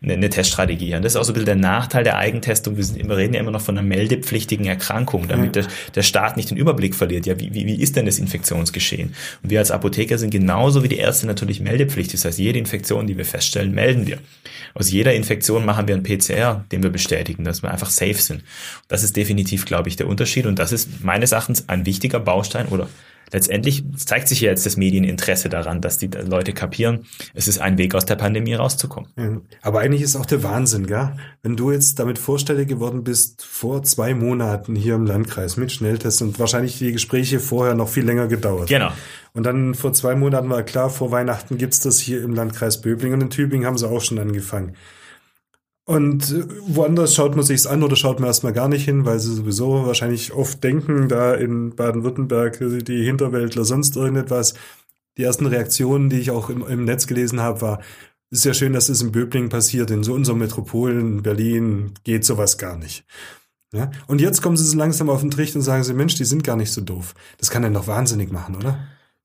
eine, 0.00 0.14
eine 0.14 0.30
Teststrategie 0.30 0.94
haben. 0.94 1.02
Das 1.02 1.12
ist 1.12 1.16
auch 1.16 1.24
so 1.24 1.32
ein 1.32 1.34
bisschen 1.34 1.46
der 1.46 1.56
Nachteil 1.56 2.04
der 2.04 2.16
Eigentestung. 2.16 2.76
Wir, 2.76 2.84
sind, 2.84 3.08
wir 3.08 3.16
reden 3.16 3.34
ja 3.34 3.40
immer 3.40 3.50
noch 3.50 3.60
von 3.60 3.76
einer 3.76 3.86
meldepflichtigen 3.86 4.66
Erkrankung, 4.66 5.26
damit 5.28 5.56
der, 5.56 5.66
der 5.94 6.02
Staat 6.02 6.36
nicht 6.36 6.50
den 6.50 6.56
Überblick 6.56 6.94
verliert. 6.94 7.26
Ja, 7.26 7.38
wie, 7.40 7.52
wie, 7.52 7.66
wie 7.66 7.80
ist 7.80 7.96
denn 7.96 8.06
das 8.06 8.18
Infektionsgeschehen? 8.18 9.14
Und 9.42 9.50
wir 9.50 9.58
als 9.58 9.70
Apotheker 9.70 10.18
sind 10.18 10.30
genauso 10.30 10.82
wie 10.82 10.88
die 10.88 10.98
Ärzte 10.98 11.26
natürlich 11.26 11.60
meldepflichtig. 11.60 12.20
Das 12.20 12.24
heißt, 12.26 12.38
jede 12.38 12.58
Infektion, 12.58 13.06
die 13.06 13.16
wir 13.16 13.24
feststellen, 13.24 13.72
melden 13.72 14.06
wir. 14.06 14.18
Aus 14.74 14.90
jeder 14.90 15.14
Infektion 15.14 15.64
machen 15.64 15.88
wir 15.88 15.94
einen 15.94 16.04
PCR, 16.04 16.64
den 16.70 16.82
wir 16.82 16.90
bestätigen, 16.90 17.44
dass 17.44 17.62
wir 17.62 17.70
einfach 17.70 17.90
safe 17.90 18.07
sind. 18.16 18.42
Das 18.88 19.02
ist 19.02 19.16
definitiv, 19.16 19.66
glaube 19.66 19.88
ich, 19.88 19.96
der 19.96 20.08
Unterschied. 20.08 20.46
Und 20.46 20.58
das 20.58 20.72
ist 20.72 21.04
meines 21.04 21.32
Erachtens 21.32 21.68
ein 21.68 21.86
wichtiger 21.86 22.20
Baustein 22.20 22.68
oder 22.68 22.88
letztendlich 23.32 23.84
zeigt 23.96 24.28
sich 24.28 24.40
ja 24.40 24.50
jetzt 24.50 24.66
das 24.66 24.76
Medieninteresse 24.76 25.48
daran, 25.48 25.80
dass 25.80 25.98
die 25.98 26.06
Leute 26.06 26.52
kapieren, 26.52 27.06
es 27.34 27.48
ist 27.48 27.58
ein 27.58 27.78
Weg 27.78 27.94
aus 27.94 28.06
der 28.06 28.16
Pandemie 28.16 28.54
rauszukommen. 28.54 29.10
Aber 29.62 29.80
eigentlich 29.80 30.02
ist 30.02 30.16
auch 30.16 30.26
der 30.26 30.42
Wahnsinn, 30.42 30.86
gell? 30.86 31.12
Wenn 31.42 31.56
du 31.56 31.70
jetzt 31.70 31.98
damit 31.98 32.18
vorstellig 32.18 32.68
geworden 32.68 33.04
bist, 33.04 33.44
vor 33.44 33.82
zwei 33.82 34.14
Monaten 34.14 34.74
hier 34.74 34.94
im 34.94 35.06
Landkreis 35.06 35.56
mit 35.56 35.72
Schnelltests 35.72 36.22
und 36.22 36.38
wahrscheinlich 36.38 36.78
die 36.78 36.92
Gespräche 36.92 37.40
vorher 37.40 37.74
noch 37.74 37.88
viel 37.88 38.04
länger 38.04 38.28
gedauert. 38.28 38.68
Genau. 38.68 38.90
Und 39.34 39.44
dann 39.44 39.74
vor 39.74 39.92
zwei 39.92 40.14
Monaten 40.14 40.48
war 40.50 40.62
klar, 40.62 40.90
vor 40.90 41.10
Weihnachten 41.10 41.58
gibt's 41.58 41.80
das 41.80 41.98
hier 41.98 42.22
im 42.22 42.34
Landkreis 42.34 42.80
Böblingen 42.80 43.18
und 43.18 43.26
in 43.26 43.30
Tübingen 43.30 43.66
haben 43.66 43.78
sie 43.78 43.88
auch 43.88 44.00
schon 44.00 44.18
angefangen. 44.18 44.74
Und 45.88 46.44
woanders 46.66 47.14
schaut 47.14 47.34
man 47.34 47.46
sich's 47.46 47.66
an 47.66 47.82
oder 47.82 47.96
schaut 47.96 48.20
man 48.20 48.26
erstmal 48.26 48.52
gar 48.52 48.68
nicht 48.68 48.84
hin, 48.84 49.06
weil 49.06 49.18
sie 49.20 49.34
sowieso 49.34 49.86
wahrscheinlich 49.86 50.34
oft 50.34 50.62
denken, 50.62 51.08
da 51.08 51.32
in 51.32 51.74
Baden-Württemberg, 51.74 52.58
die 52.60 53.04
Hinterwäldler 53.06 53.64
sonst 53.64 53.96
irgendetwas. 53.96 54.52
Die 55.16 55.22
ersten 55.22 55.46
Reaktionen, 55.46 56.10
die 56.10 56.18
ich 56.18 56.30
auch 56.30 56.50
im, 56.50 56.62
im 56.66 56.84
Netz 56.84 57.06
gelesen 57.06 57.40
habe, 57.40 57.62
war, 57.62 57.80
ist 58.30 58.44
ja 58.44 58.52
schön, 58.52 58.74
dass 58.74 58.90
es 58.90 59.00
in 59.00 59.12
Böblingen 59.12 59.48
passiert, 59.48 59.90
in 59.90 60.04
so 60.04 60.12
unseren 60.12 60.36
Metropolen, 60.36 61.22
Berlin, 61.22 61.94
geht 62.04 62.22
sowas 62.26 62.58
gar 62.58 62.76
nicht. 62.76 63.06
Ja? 63.72 63.90
Und 64.08 64.20
jetzt 64.20 64.42
kommen 64.42 64.58
sie 64.58 64.66
so 64.66 64.76
langsam 64.76 65.08
auf 65.08 65.22
den 65.22 65.30
Trichter 65.30 65.56
und 65.56 65.62
sagen 65.62 65.84
sie, 65.84 65.94
Mensch, 65.94 66.16
die 66.16 66.26
sind 66.26 66.44
gar 66.44 66.56
nicht 66.56 66.70
so 66.70 66.82
doof. 66.82 67.14
Das 67.38 67.48
kann 67.48 67.64
einen 67.64 67.72
doch 67.72 67.86
wahnsinnig 67.86 68.30
machen, 68.30 68.56
oder? 68.56 68.78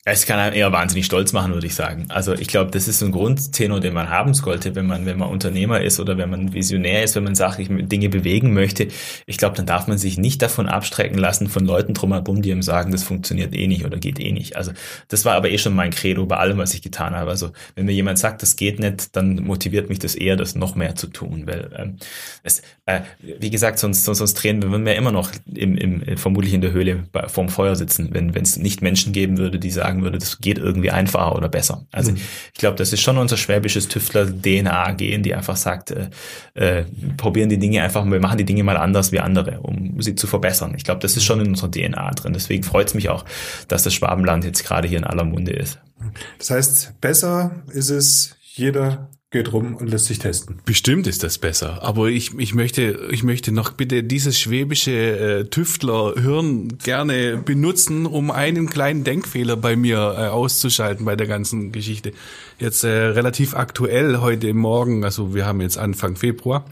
Es 0.06 0.26
kann 0.26 0.38
einem 0.38 0.54
eher 0.54 0.70
wahnsinnig 0.74 1.06
stolz 1.06 1.32
machen, 1.32 1.54
würde 1.54 1.66
ich 1.66 1.76
sagen. 1.76 2.08
Also 2.10 2.34
ich 2.34 2.50
glaube, 2.50 2.72
das 2.72 2.89
ist 2.89 3.02
ein 3.02 3.13
Grundtenor, 3.13 3.80
den 3.80 3.94
man 3.94 4.10
haben 4.10 4.34
sollte, 4.34 4.76
wenn 4.76 4.86
man, 4.86 5.06
wenn 5.06 5.18
man 5.18 5.30
Unternehmer 5.30 5.80
ist 5.80 5.98
oder 5.98 6.18
wenn 6.18 6.30
man 6.30 6.52
Visionär 6.54 7.06
ist, 7.06 7.16
wenn 7.16 7.24
man 7.24 7.36
sagt, 7.36 7.60
Dinge 7.60 8.10
bewegen 8.10 8.54
möchte. 8.54 8.89
Ich 9.28 9.38
glaube, 9.38 9.56
dann 9.56 9.66
darf 9.66 9.88
man 9.88 9.98
sich 9.98 10.18
nicht 10.18 10.42
davon 10.42 10.68
abstrecken 10.68 11.18
lassen 11.18 11.48
von 11.48 11.66
Leuten 11.66 11.94
drumherum, 11.94 12.42
die 12.42 12.50
ihm 12.50 12.62
sagen, 12.62 12.92
das 12.92 13.04
funktioniert 13.04 13.56
eh 13.56 13.66
nicht 13.68 13.86
oder 13.86 13.98
geht 13.98 14.20
eh 14.20 14.34
nicht. 14.34 14.58
Also 14.58 14.74
das 15.08 15.24
war 15.24 15.36
aber 15.36 15.50
eh 15.50 15.58
schon 15.58 15.74
mein 15.74 15.92
Credo 15.92 16.26
bei 16.26 16.36
allem, 16.36 16.58
was 16.58 16.74
ich 16.74 16.82
getan 16.82 17.16
habe. 17.16 17.30
Also 17.30 17.52
wenn 17.76 17.86
mir 17.86 17.94
jemand 17.94 18.20
sagt, 18.20 18.42
das 18.42 18.58
geht 18.58 18.80
nicht, 18.80 19.16
dann 19.16 19.36
motiviert 19.36 19.88
mich 19.88 20.00
das 20.00 20.16
eher, 20.16 20.36
das 20.36 20.54
noch 20.54 20.76
mehr 20.76 20.96
zu 20.96 21.08
tun. 21.08 21.44
Weil 21.46 21.72
ähm, 21.78 21.96
es, 22.44 22.62
äh, 22.88 23.00
wie 23.22 23.52
gesagt, 23.52 23.80
sonst, 23.80 24.04
sonst, 24.04 24.18
sonst 24.18 24.34
drehen 24.34 24.62
wir, 24.62 24.70
wir 24.86 24.96
immer 24.98 25.13
noch 25.13 25.32
im, 25.46 25.78
im, 25.78 26.18
vermutlich 26.18 26.54
in 26.54 26.60
der 26.60 26.74
Höhle 26.74 27.06
bei, 27.13 27.30
vorm 27.30 27.48
Feuer 27.48 27.78
sitzen, 27.78 28.10
wenn 28.12 28.36
es 28.36 28.58
nicht 28.58 28.82
Menschen 28.82 29.13
geben 29.13 29.38
würde, 29.38 29.60
die 29.60 29.72
sagen, 29.72 29.92
sagen 29.93 30.03
würde, 30.03 30.17
das 30.17 30.39
geht 30.39 30.58
irgendwie 30.58 30.91
einfacher 30.91 31.36
oder 31.36 31.49
besser. 31.49 31.86
Also 31.91 32.12
mhm. 32.12 32.17
ich 32.53 32.60
glaube, 32.60 32.77
das 32.77 32.93
ist 32.93 33.01
schon 33.01 33.17
unser 33.17 33.38
schwäbisches 33.38 33.88
Tüftler-DNA 33.88 34.93
gehen, 34.93 35.23
die 35.23 35.36
einfach 35.36 35.56
sagt, 35.56 35.91
äh, 35.91 36.10
äh, 36.56 36.86
probieren 37.17 37.49
die 37.49 37.60
Dinge 37.60 37.84
einfach, 37.84 38.06
wir 38.06 38.19
machen 38.19 38.38
die 38.38 38.45
Dinge 38.45 38.63
mal 38.63 38.77
anders 38.77 39.12
wie 39.12 39.19
andere, 39.19 39.62
um 39.62 40.01
sie 40.01 40.15
zu 40.15 40.27
verbessern. 40.27 40.73
Ich 40.75 40.84
glaube, 40.84 41.01
das 41.01 41.15
ist 41.15 41.23
schon 41.23 41.39
in 41.39 41.47
unserer 41.47 41.71
DNA 41.71 42.12
drin. 42.12 42.34
Deswegen 42.34 42.63
freut 42.63 42.88
es 42.88 42.93
mich 42.93 43.10
auch, 43.10 43.25
dass 43.67 43.84
das 43.84 43.93
Schwabenland 43.93 44.43
jetzt 44.43 44.63
gerade 44.63 44.88
hier 44.88 44.97
in 44.97 45.03
aller 45.03 45.23
Munde 45.23 45.53
ist. 45.53 45.79
Das 46.38 46.49
heißt, 46.49 46.99
besser 46.99 47.63
ist 47.71 47.89
es, 47.89 48.36
jeder 48.56 49.10
geht 49.34 49.52
rum 49.52 49.76
und 49.76 49.89
lässt 49.89 50.06
sich 50.06 50.19
testen. 50.19 50.60
Bestimmt 50.63 51.08
ist 51.08 51.24
das 51.24 51.38
besser, 51.39 51.84
aber 51.84 52.08
ich, 52.08 52.38
ich 52.38 52.54
möchte 52.54 53.08
ich 53.12 53.24
möchte 53.24 53.52
noch 53.52 53.72
bitte 53.72 54.04
dieses 54.04 54.39
schwäbische 54.39 54.91
äh, 54.91 55.46
Tüftlerhirn 55.46 56.78
gerne 56.78 57.38
benutzen, 57.43 58.06
um 58.06 58.32
einen 58.32 58.69
kleinen 58.69 59.04
Denkfehler 59.04 59.58
bei 59.58 59.76
mir 59.76 59.98
äh, 59.98 60.28
auszuschalten 60.28 61.06
bei 61.06 61.15
der 61.15 61.28
ganzen 61.28 61.72
Geschichte. 61.72 62.13
Jetzt 62.60 62.84
äh, 62.84 62.89
relativ 62.89 63.56
aktuell 63.56 64.19
heute 64.22 64.54
Morgen, 64.54 65.04
also 65.04 65.34
wir 65.34 65.46
haben 65.46 65.60
jetzt 65.60 65.78
Anfang 65.78 66.15
Februar. 66.15 66.65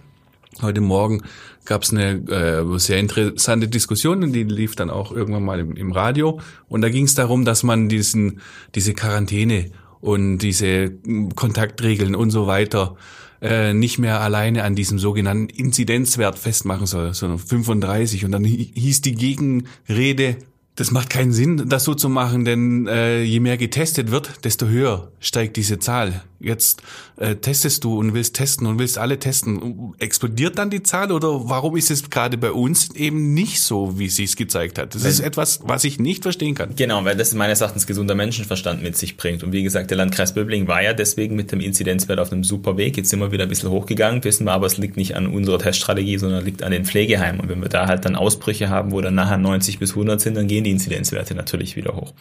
Heute 0.62 0.82
Morgen 0.82 1.24
gab 1.66 1.82
es 1.82 1.92
eine 1.92 2.12
äh, 2.30 2.80
sehr 2.80 3.00
interessante 3.00 3.68
Diskussion, 3.68 4.24
und 4.24 4.34
die 4.34 4.44
lief 4.44 4.76
dann 4.76 4.92
auch 4.92 5.12
irgendwann 5.12 5.44
mal 5.44 5.60
im, 5.60 5.76
im 5.76 5.92
Radio. 5.92 6.40
Und 6.70 6.82
da 6.82 6.90
ging 6.90 7.06
es 7.06 7.16
darum, 7.16 7.46
dass 7.46 7.64
man 7.64 7.90
diesen 7.90 8.42
diese 8.76 8.94
Quarantäne 8.94 9.72
und 10.02 10.40
diese 10.40 10.92
Kontaktregeln 11.36 12.16
und 12.16 12.32
so 12.32 12.48
weiter 12.48 12.98
äh, 13.42 13.74
nicht 13.74 13.98
mehr 13.98 14.22
alleine 14.22 14.64
an 14.64 14.76
diesem 14.76 15.00
sogenannten 15.00 15.50
Inzidenzwert 15.50 16.38
festmachen 16.38 16.86
soll, 16.86 17.14
sondern 17.14 17.40
35. 17.40 18.26
Und 18.26 18.32
dann 18.32 18.44
hieß 18.44 19.02
die 19.02 19.16
Gegenrede, 19.16 20.38
das 20.76 20.92
macht 20.92 21.10
keinen 21.10 21.32
Sinn, 21.32 21.70
das 21.70 21.84
so 21.84 21.94
zu 21.94 22.10
machen, 22.10 22.46
denn 22.46 22.88
äh, 22.88 23.24
je 23.24 23.40
mehr 23.40 23.58
getestet 23.58 24.12
wird, 24.12 24.46
desto 24.46 24.68
höher 24.68 25.12
steigt 25.20 25.58
diese 25.58 25.80
Zahl. 25.80 26.24
Jetzt 26.44 26.82
äh, 27.18 27.36
testest 27.36 27.84
du 27.84 27.98
und 27.98 28.14
willst 28.14 28.36
testen 28.36 28.68
und 28.68 28.80
willst 28.80 28.98
alle 28.98 29.20
testen. 29.20 29.94
Explodiert 30.00 30.58
dann 30.58 30.70
die 30.70 30.84
Zahl 30.84 31.12
oder 31.12 31.50
warum 31.50 31.78
ist 31.78 31.92
es 31.92 32.10
gerade 32.10 32.38
bei 32.38 32.52
uns 32.52 32.92
eben 32.96 33.34
nicht 33.34 33.62
so, 33.62 34.00
wie 34.00 34.10
sie 34.10 34.24
es 34.24 34.36
gezeigt 34.36 34.78
hat? 34.78 34.96
Das 34.96 35.04
weil, 35.04 35.12
ist 35.12 35.20
etwas, 35.20 35.60
was 35.64 35.84
ich 35.84 36.00
nicht 36.00 36.24
verstehen 36.24 36.56
kann. 36.56 36.76
Genau, 36.76 37.06
weil 37.06 37.16
das 37.16 37.34
meines 37.34 37.62
Erachtens 37.62 37.88
gesunder 37.88 38.16
Menschenverstand 38.16 38.82
mit 38.82 38.98
sich 38.98 39.18
bringt. 39.18 39.44
Und 39.44 39.52
wie 39.52 39.64
gesagt, 39.64 39.90
der 39.92 39.98
Landkreis 39.98 40.34
Böbling 40.34 40.68
war 40.68 40.82
ja 40.82 40.94
deswegen 40.94 41.36
mit 41.36 41.52
dem 41.52 41.60
Inzidenzwert 41.60 42.20
auf 42.20 42.32
einem 42.32 42.44
super 42.44 42.78
Weg. 42.78 42.98
Jetzt 42.98 43.10
sind 43.10 43.20
wir 43.20 43.32
wieder 43.32 43.44
ein 43.44 43.50
bisschen 43.50 43.70
hochgegangen, 43.70 44.24
wissen 44.24 44.46
wir 44.46 44.54
aber, 44.54 44.66
es 44.68 44.78
liegt 44.78 44.98
nicht 44.98 45.16
an 45.16 45.28
unserer 45.28 45.60
Teststrategie, 45.60 46.18
sondern 46.18 46.44
liegt 46.44 46.64
an 46.64 46.72
den 46.72 46.86
Pflegeheimen. 46.86 47.42
Und 47.42 47.50
wenn 47.50 47.62
wir 47.62 47.70
da 47.70 47.88
halt 47.88 48.06
dann 48.06 48.16
Ausbrüche 48.16 48.70
haben, 48.70 48.92
wo 48.92 49.02
dann 49.02 49.16
nachher 49.16 49.38
90 49.38 49.80
bis 49.80 49.92
100 49.92 50.20
sind, 50.20 50.36
dann 50.36 50.48
gehen 50.48 50.64
die 50.64 50.72
Inzidenzwerte 50.72 51.36
natürlich 51.36 51.76
wieder 51.76 51.96
hoch. 51.96 52.14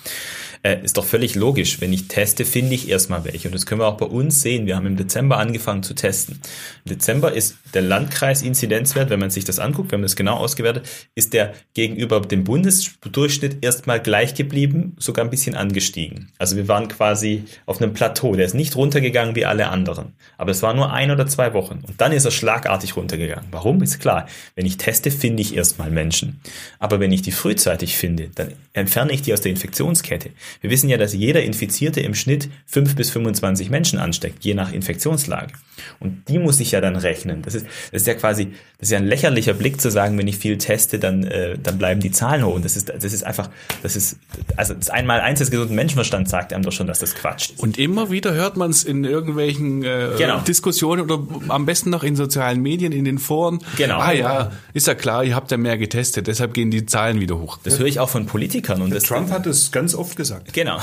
Äh, 0.63 0.85
ist 0.85 0.97
doch 0.97 1.05
völlig 1.05 1.35
logisch. 1.35 1.81
Wenn 1.81 1.93
ich 1.93 2.09
teste, 2.09 2.45
finde 2.45 2.75
ich 2.75 2.89
erstmal 2.89 3.25
welche. 3.25 3.49
Und 3.49 3.55
das 3.55 3.65
können 3.65 3.81
wir 3.81 3.87
auch 3.87 3.97
bei 3.97 4.07
uns 4.11 4.43
sehen. 4.43 4.67
Wir 4.67 4.77
haben 4.77 4.87
im 4.87 4.97
Dezember 4.97 5.39
angefangen 5.39 5.83
zu 5.83 5.95
testen. 5.95 6.41
Im 6.85 6.91
Dezember 6.91 7.33
ist 7.33 7.57
der 7.75 7.83
Landkreis-Inzidenzwert, 7.83 9.11
wenn 9.11 9.21
man 9.21 9.31
sich 9.31 9.45
das 9.45 9.59
anguckt, 9.59 9.93
wenn 9.93 10.01
man 10.01 10.07
das 10.07 10.17
genau 10.17 10.37
ausgewertet, 10.37 10.89
ist 11.15 11.33
der 11.33 11.55
gegenüber 11.75 12.21
dem 12.21 12.45
Bundesdurchschnitt 12.45 13.65
erstmal 13.65 14.01
gleich 14.01 14.35
geblieben, 14.35 14.97
sogar 14.99 15.25
ein 15.25 15.31
bisschen 15.31 15.55
angestiegen. 15.55 16.33
Also 16.39 16.57
wir 16.57 16.69
waren 16.69 16.89
quasi 16.89 17.45
auf 17.67 17.81
einem 17.81 17.95
Plateau. 17.95 18.35
Der 18.35 18.47
ist 18.47 18.55
nicht 18.55 18.77
runtergegangen 18.77 19.35
wie 19.35 19.45
alle 19.45 19.69
anderen. 19.69 20.15
Aber 20.37 20.51
es 20.51 20.63
war 20.63 20.75
nur 20.75 20.93
ein 20.93 21.11
oder 21.11 21.27
zwei 21.27 21.55
Wochen. 21.55 21.83
Und 21.87 22.01
dann 22.01 22.13
ist 22.13 22.25
er 22.25 22.31
schlagartig 22.31 22.97
runtergegangen. 22.97 23.49
Warum? 23.51 23.83
Ist 23.83 24.01
klar. 24.01 24.27
Wenn 24.55 24.67
ich 24.67 24.77
teste, 24.77 25.11
finde 25.11 25.43
ich 25.43 25.57
erstmal 25.57 25.91
Menschen. 25.91 26.41
Aber 26.79 27.01
wenn 27.01 27.13
ich 27.13 27.23
die 27.23 27.33
frühzeitig 27.33 27.97
finde, 27.97 28.31
dann 28.35 28.53
entferne 28.73 29.13
ich 29.13 29.23
die 29.23 29.33
aus 29.33 29.41
der 29.41 29.51
Infektionskette. 29.51 30.31
Wir 30.61 30.71
wissen 30.71 30.89
ja, 30.89 30.97
dass 30.97 31.13
jeder 31.13 31.43
Infizierte 31.43 32.01
im 32.01 32.15
Schnitt 32.15 32.49
5 32.67 32.95
bis 32.95 33.11
25 33.11 33.69
Menschen 33.69 33.99
ansteckt, 33.99 34.45
je 34.45 34.55
nach 34.55 34.73
Infektionslage. 34.73 35.53
Und 35.99 36.29
die 36.29 36.39
muss 36.39 36.61
ich 36.61 36.71
ja 36.71 36.81
dann 36.81 36.95
rechnen. 36.95 37.43
Das 37.43 37.55
ist, 37.55 37.67
das 37.91 38.03
ist 38.03 38.07
ja 38.07 38.15
quasi, 38.15 38.53
das 38.79 38.89
ist 38.89 38.93
ja 38.93 38.99
ein 38.99 39.07
lächerlicher 39.07 39.55
Blick 39.55 39.81
zu 39.81 39.91
sagen, 39.91 40.17
wenn 40.19 40.29
ich 40.29 40.37
viel 40.37 40.57
teste, 40.59 41.01
dann, 41.01 41.25
äh, 41.25 41.59
dann 41.61 41.79
bleiben 41.79 42.01
die 42.01 42.13
Zahlen 42.13 42.45
hoch. 42.45 42.55
Und 42.55 42.65
das 42.65 42.77
ist, 42.77 42.91
das 42.91 43.13
ist 43.13 43.25
einfach, 43.25 43.51
das 43.83 43.97
ist, 43.97 44.19
also 44.57 44.75
das 44.75 44.89
einmal 44.89 45.21
eins 45.21 45.41
des 45.41 45.51
gesunden 45.51 45.75
Menschenverstand 45.75 46.29
sagt 46.29 46.53
einem 46.53 46.63
doch 46.63 46.73
schon, 46.73 46.87
dass 46.87 47.01
das 47.01 47.17
Quatsch 47.17 47.51
ist. 47.51 47.61
Und 47.61 47.77
immer 47.77 48.11
wieder 48.11 48.35
hört 48.35 48.57
man 48.57 48.71
es 48.71 48.85
in 48.85 49.05
irgendwelchen 49.05 49.83
äh, 49.83 50.11
genau. 50.17 50.41
Diskussionen 50.41 51.03
oder 51.03 51.27
am 51.49 51.67
besten 51.67 51.91
noch 51.91 52.05
in 52.05 52.15
sozialen 52.15 52.63
Medien, 52.63 52.93
in 52.93 53.05
den 53.05 53.19
Foren. 53.19 53.59
Genau. 53.77 53.99
Ah 53.99 54.13
ja, 54.13 54.53
ist 54.75 54.87
ja 54.87 54.95
klar, 54.95 55.25
ihr 55.25 55.35
habt 55.35 55.51
ja 55.51 55.57
mehr 55.57 55.77
getestet, 55.77 56.29
deshalb 56.29 56.55
gehen 56.55 56.71
die 56.71 56.87
Zahlen 56.87 57.21
wieder 57.21 57.39
hoch. 57.39 57.59
Das 57.65 57.81
höre 57.81 57.87
ich 57.87 57.99
auch 57.99 58.09
von 58.09 58.27
Politikern. 58.27 58.60
Und 58.69 58.95
das 58.95 59.05
Trump 59.05 59.31
hat 59.31 59.47
es 59.47 59.71
ganz 59.73 59.95
oft 59.95 60.17
gesagt. 60.17 60.53
Genau. 60.53 60.79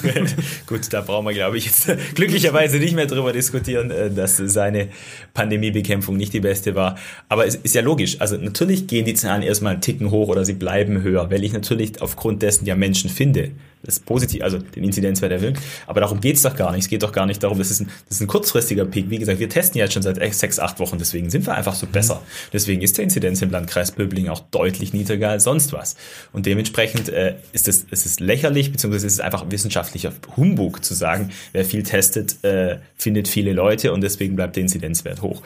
Gut, 0.66 0.92
da 0.92 1.00
brauchen 1.00 1.26
wir, 1.26 1.34
glaube 1.34 1.58
ich, 1.58 1.66
jetzt 1.66 1.90
glücklicherweise 2.14 2.78
nicht 2.78 2.94
mehr 2.94 3.06
drüber 3.06 3.32
diskutieren, 3.32 3.90
äh, 3.90 4.10
dass 4.10 4.36
seine 4.36 4.88
Pandemiebekämpfung 5.34 6.16
nicht 6.16 6.32
die 6.32 6.40
beste 6.40 6.74
war. 6.74 6.96
Aber 7.28 7.46
es 7.46 7.56
ist 7.56 7.74
ja 7.74 7.82
logisch. 7.82 8.20
Also 8.20 8.36
natürlich 8.36 8.86
gehen 8.86 9.04
die 9.04 9.14
Zahlen 9.14 9.42
erstmal 9.42 9.74
einen 9.74 9.82
Ticken 9.82 10.10
hoch 10.10 10.28
oder 10.28 10.44
sie 10.44 10.54
bleiben 10.54 11.02
höher, 11.02 11.30
weil 11.30 11.44
ich 11.44 11.52
natürlich 11.52 12.00
aufgrund 12.02 12.42
dessen 12.42 12.66
ja 12.66 12.74
Menschen 12.74 13.10
finde. 13.10 13.50
Das 13.82 13.96
ist 13.96 14.04
positiv, 14.04 14.42
also 14.42 14.58
den 14.58 14.84
Inzidenzwert 14.84 15.32
erhöhen. 15.32 15.56
Aber 15.86 16.00
darum 16.00 16.20
geht's 16.20 16.42
doch 16.42 16.54
gar 16.54 16.72
nicht. 16.72 16.82
Es 16.82 16.88
geht 16.88 17.02
doch 17.02 17.12
gar 17.12 17.26
nicht 17.26 17.42
darum, 17.42 17.58
das 17.58 17.70
ist, 17.70 17.80
ein, 17.80 17.88
das 18.08 18.16
ist 18.16 18.20
ein 18.20 18.26
kurzfristiger 18.26 18.84
Peak. 18.84 19.08
Wie 19.08 19.18
gesagt, 19.18 19.38
wir 19.38 19.48
testen 19.48 19.78
ja 19.78 19.84
jetzt 19.84 19.94
schon 19.94 20.02
seit 20.02 20.18
sechs, 20.34 20.58
acht 20.58 20.78
Wochen, 20.80 20.98
deswegen 20.98 21.30
sind 21.30 21.46
wir 21.46 21.54
einfach 21.54 21.74
so 21.74 21.86
besser. 21.86 22.22
Deswegen 22.52 22.82
ist 22.82 22.98
der 22.98 23.04
Inzidenz 23.04 23.40
im 23.40 23.50
Landkreis 23.50 23.92
Böbling 23.92 24.28
auch 24.28 24.40
deutlich 24.50 24.92
niedriger 24.92 25.30
als 25.30 25.44
sonst 25.44 25.72
was. 25.72 25.96
Und 26.32 26.46
dementsprechend 26.46 27.08
äh, 27.08 27.36
ist 27.52 27.68
es, 27.68 27.86
es 27.90 28.04
ist 28.04 28.20
lächerlich, 28.20 28.70
beziehungsweise 28.70 29.06
es 29.06 29.14
ist 29.14 29.20
einfach 29.20 29.46
wissenschaftlicher 29.48 30.12
Humbug 30.36 30.84
zu 30.84 30.94
sagen, 30.94 31.30
wer 31.52 31.64
viel 31.64 31.82
testet, 31.82 32.44
äh, 32.44 32.78
findet 32.96 33.28
viele 33.28 33.52
Leute 33.52 33.92
und 33.92 34.02
deswegen 34.02 34.36
bleibt 34.36 34.56
der 34.56 34.62
Inzidenzwert 34.62 35.22
hoch 35.22 35.42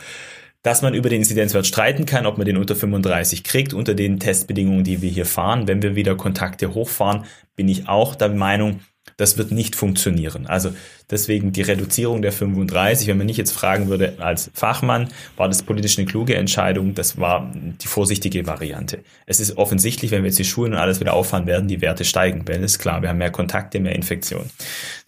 dass 0.65 0.83
man 0.83 0.95
über 0.95 1.11
den 1.11 1.21
Inzidenzwert 1.21 1.67
streiten 1.67 2.07
kann, 2.07 2.27
ob 2.27 2.39
man 2.39 2.47
den 2.47 2.57
unter 2.57 2.75
35 2.75 3.45
kriegt, 3.45 3.75
unter 3.75 3.95
den 3.95 4.19
Testbedingungen, 4.19 4.83
die 4.83 5.03
wir 5.03 5.11
hier 5.11 5.27
fahren. 5.27 5.69
Wenn 5.69 5.83
wir 5.83 5.95
wieder 5.95 6.17
Kontakte 6.17 6.75
hochfahren, 6.75 7.27
bin 7.55 7.69
ich 7.69 7.87
auch 7.87 8.15
der 8.15 8.31
Meinung, 8.31 8.81
das 9.19 9.37
wird 9.37 9.53
nicht 9.53 9.77
funktionieren. 9.77 10.47
Also 10.47 10.75
deswegen 11.11 11.53
die 11.53 11.61
Reduzierung 11.61 12.23
der 12.23 12.33
35, 12.33 13.07
wenn 13.07 13.19
man 13.19 13.27
nicht 13.27 13.37
jetzt 13.37 13.53
fragen 13.53 13.89
würde 13.89 14.15
als 14.19 14.51
Fachmann, 14.55 15.09
war 15.37 15.49
das 15.49 15.63
politisch 15.63 15.99
eine 15.99 16.07
kluge 16.07 16.35
Entscheidung, 16.35 16.95
das 16.95 17.21
war 17.21 17.53
die 17.55 17.87
vorsichtige 17.87 18.47
Variante. 18.47 19.05
Es 19.27 19.41
ist 19.41 19.59
offensichtlich, 19.59 20.13
wenn 20.13 20.23
wir 20.23 20.29
jetzt 20.29 20.39
die 20.39 20.47
Schulen 20.47 20.73
und 20.73 20.79
alles 20.79 20.99
wieder 20.99 21.13
auffahren, 21.13 21.47
werden 21.47 21.69
die 21.69 21.83
Werte 21.83 22.07
steigen, 22.07 22.49
weil 22.49 22.65
ist 22.65 22.79
klar, 22.79 23.03
wir 23.03 23.11
haben 23.11 23.19
mehr 23.19 23.31
Kontakte, 23.31 23.81
mehr 23.81 23.95
Infektionen. 23.95 24.51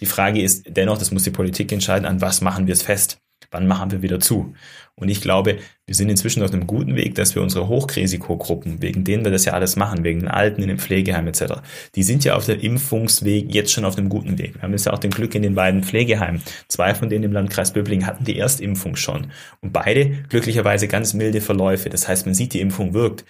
Die 0.01 0.07
Frage 0.07 0.43
ist 0.43 0.67
dennoch, 0.69 0.99
das 0.99 1.13
muss 1.13 1.23
die 1.23 1.31
Politik 1.31 1.73
entscheiden, 1.73 2.05
an 2.05 2.21
was 2.21 2.43
machen 2.43 2.67
wir 2.67 2.75
es 2.75 2.83
fest? 2.83 3.19
Wann 3.51 3.67
machen 3.67 3.91
wir 3.91 4.03
wieder 4.03 4.21
zu? 4.21 4.55
Und 4.99 5.11
ich 5.11 5.21
glaube, 5.21 5.59
wir 5.85 5.95
sind 5.95 6.09
inzwischen 6.09 6.43
auf 6.43 6.53
einem 6.53 6.67
guten 6.67 6.97
Weg, 6.97 7.17
dass 7.17 7.35
wir 7.35 7.43
unsere 7.43 7.69
Hochrisikogruppen, 7.69 8.81
wegen 8.81 9.05
denen 9.05 9.25
wir 9.25 9.31
das 9.31 9.45
ja 9.45 9.53
alles 9.53 9.77
machen, 9.77 10.05
wegen 10.05 10.21
den 10.21 10.29
Alten 10.29 10.63
in 10.63 10.69
den 10.69 10.79
Pflegeheimen 10.79 11.29
etc., 11.29 11.61
die 11.95 12.03
sind 12.03 12.25
ja 12.25 12.35
auf 12.35 12.47
dem 12.47 12.59
Impfungsweg 12.59 13.55
jetzt 13.55 13.73
schon 13.73 13.85
auf 13.85 13.99
einem 13.99 14.09
guten 14.09 14.39
Weg. 14.39 14.55
Wir 14.55 14.63
haben 14.63 14.73
jetzt 14.73 14.87
ja 14.87 14.95
auch 14.95 14.99
den 14.99 15.11
Glück 15.11 15.35
in 15.35 15.43
den 15.43 15.55
beiden 15.55 15.85
Pflegeheimen. 15.85 16.43
Zwei 16.69 16.95
von 16.95 17.11
denen 17.11 17.25
im 17.25 17.33
Landkreis 17.33 17.75
Böblingen 17.75 18.07
hatten 18.07 18.25
die 18.25 18.39
Erstimpfung 18.39 18.97
schon. 18.97 19.27
Und 19.61 19.75
beide 19.75 20.09
glücklicherweise 20.31 20.89
ganz 20.89 21.13
milde 21.13 21.43
Verläufe. 21.43 21.91
Das 21.91 22.09
heißt, 22.09 22.25
man 22.25 22.35
sieht, 22.35 22.55
die 22.55 22.61
Impfung 22.61 22.95
wirkt 22.95 23.27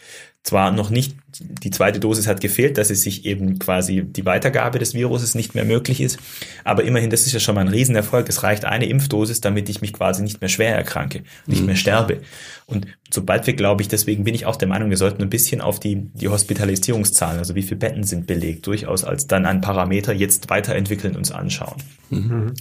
zwar 0.47 0.71
noch 0.71 0.91
nicht, 0.91 1.17
die 1.41 1.71
zweite 1.71 1.99
Dosis 1.99 2.29
hat 2.29 2.41
gefehlt, 2.41 2.79
dass 2.79 2.91
es 2.91 3.03
sich 3.03 3.27
eben 3.27 3.59
quasi 3.59 4.03
die 4.05 4.25
Weitergabe 4.25 4.79
des 4.79 4.95
Viruses 4.95 5.35
nicht 5.35 5.57
mehr 5.57 5.65
möglich 5.65 6.01
ist, 6.01 6.19
aber 6.63 6.85
immerhin, 6.85 7.11
das 7.11 7.27
ist 7.27 7.33
ja 7.33 7.41
schon 7.41 7.57
mal 7.57 7.63
ein 7.63 7.69
Riesenerfolg. 7.69 8.29
Es 8.29 8.45
reicht 8.45 8.65
eine 8.65 8.87
Impfdosis, 8.87 9.41
damit 9.41 9.69
ich 9.69 9.81
mich 9.81 9.93
quasi 9.93 10.23
nicht 10.23 10.41
mehr 10.41 10.49
schwer 10.49 10.75
erkranke, 10.77 11.25
nicht 11.47 11.61
mhm. 11.61 11.67
mehr 11.67 11.77
sterbe. 11.77 12.21
Und 12.67 12.87
sobald 13.11 13.47
wir, 13.47 13.55
glaube 13.55 13.83
ich, 13.83 13.89
deswegen 13.89 14.25
bin 14.25 14.35
ich 14.35 14.47
auch 14.47 14.57
der 14.57 14.69
Meinung, 14.69 14.91
wir 14.91 14.97
sollten 14.97 15.23
ein 15.23 15.31
bisschen 15.31 15.61
auf 15.61 15.81
die, 15.81 16.11
die 16.15 16.29
Hospitalisierungszahlen, 16.29 17.39
also 17.39 17.55
wie 17.55 17.63
viele 17.63 17.77
Betten 17.77 18.05
sind 18.05 18.27
belegt, 18.27 18.67
durchaus 18.67 19.05
als 19.05 19.27
dann 19.27 19.47
ein 19.47 19.61
Parameter 19.61 20.13
jetzt 20.13 20.51
weiterentwickeln 20.51 21.17
uns 21.17 21.31
anschauen. 21.31 21.83
Mhm. 22.11 22.55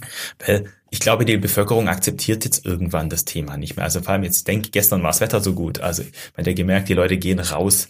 Weil 0.44 0.66
ich 0.88 1.00
glaube, 1.00 1.24
die 1.24 1.36
Bevölkerung 1.36 1.88
akzeptiert 1.88 2.44
jetzt 2.44 2.64
irgendwann 2.64 3.10
das 3.10 3.24
Thema 3.24 3.56
nicht 3.56 3.76
mehr. 3.76 3.84
Also 3.84 4.00
vor 4.00 4.12
allem 4.12 4.22
jetzt 4.22 4.46
denke, 4.46 4.70
gestern 4.70 5.02
war 5.02 5.10
das 5.10 5.20
Wetter 5.20 5.40
so 5.40 5.52
gut. 5.52 5.80
Also 5.80 6.02
man 6.02 6.38
hat 6.38 6.46
ja 6.46 6.52
gemerkt, 6.52 6.88
die 6.88 6.94
Leute 6.94 7.16
gehen 7.16 7.40
raus. 7.40 7.88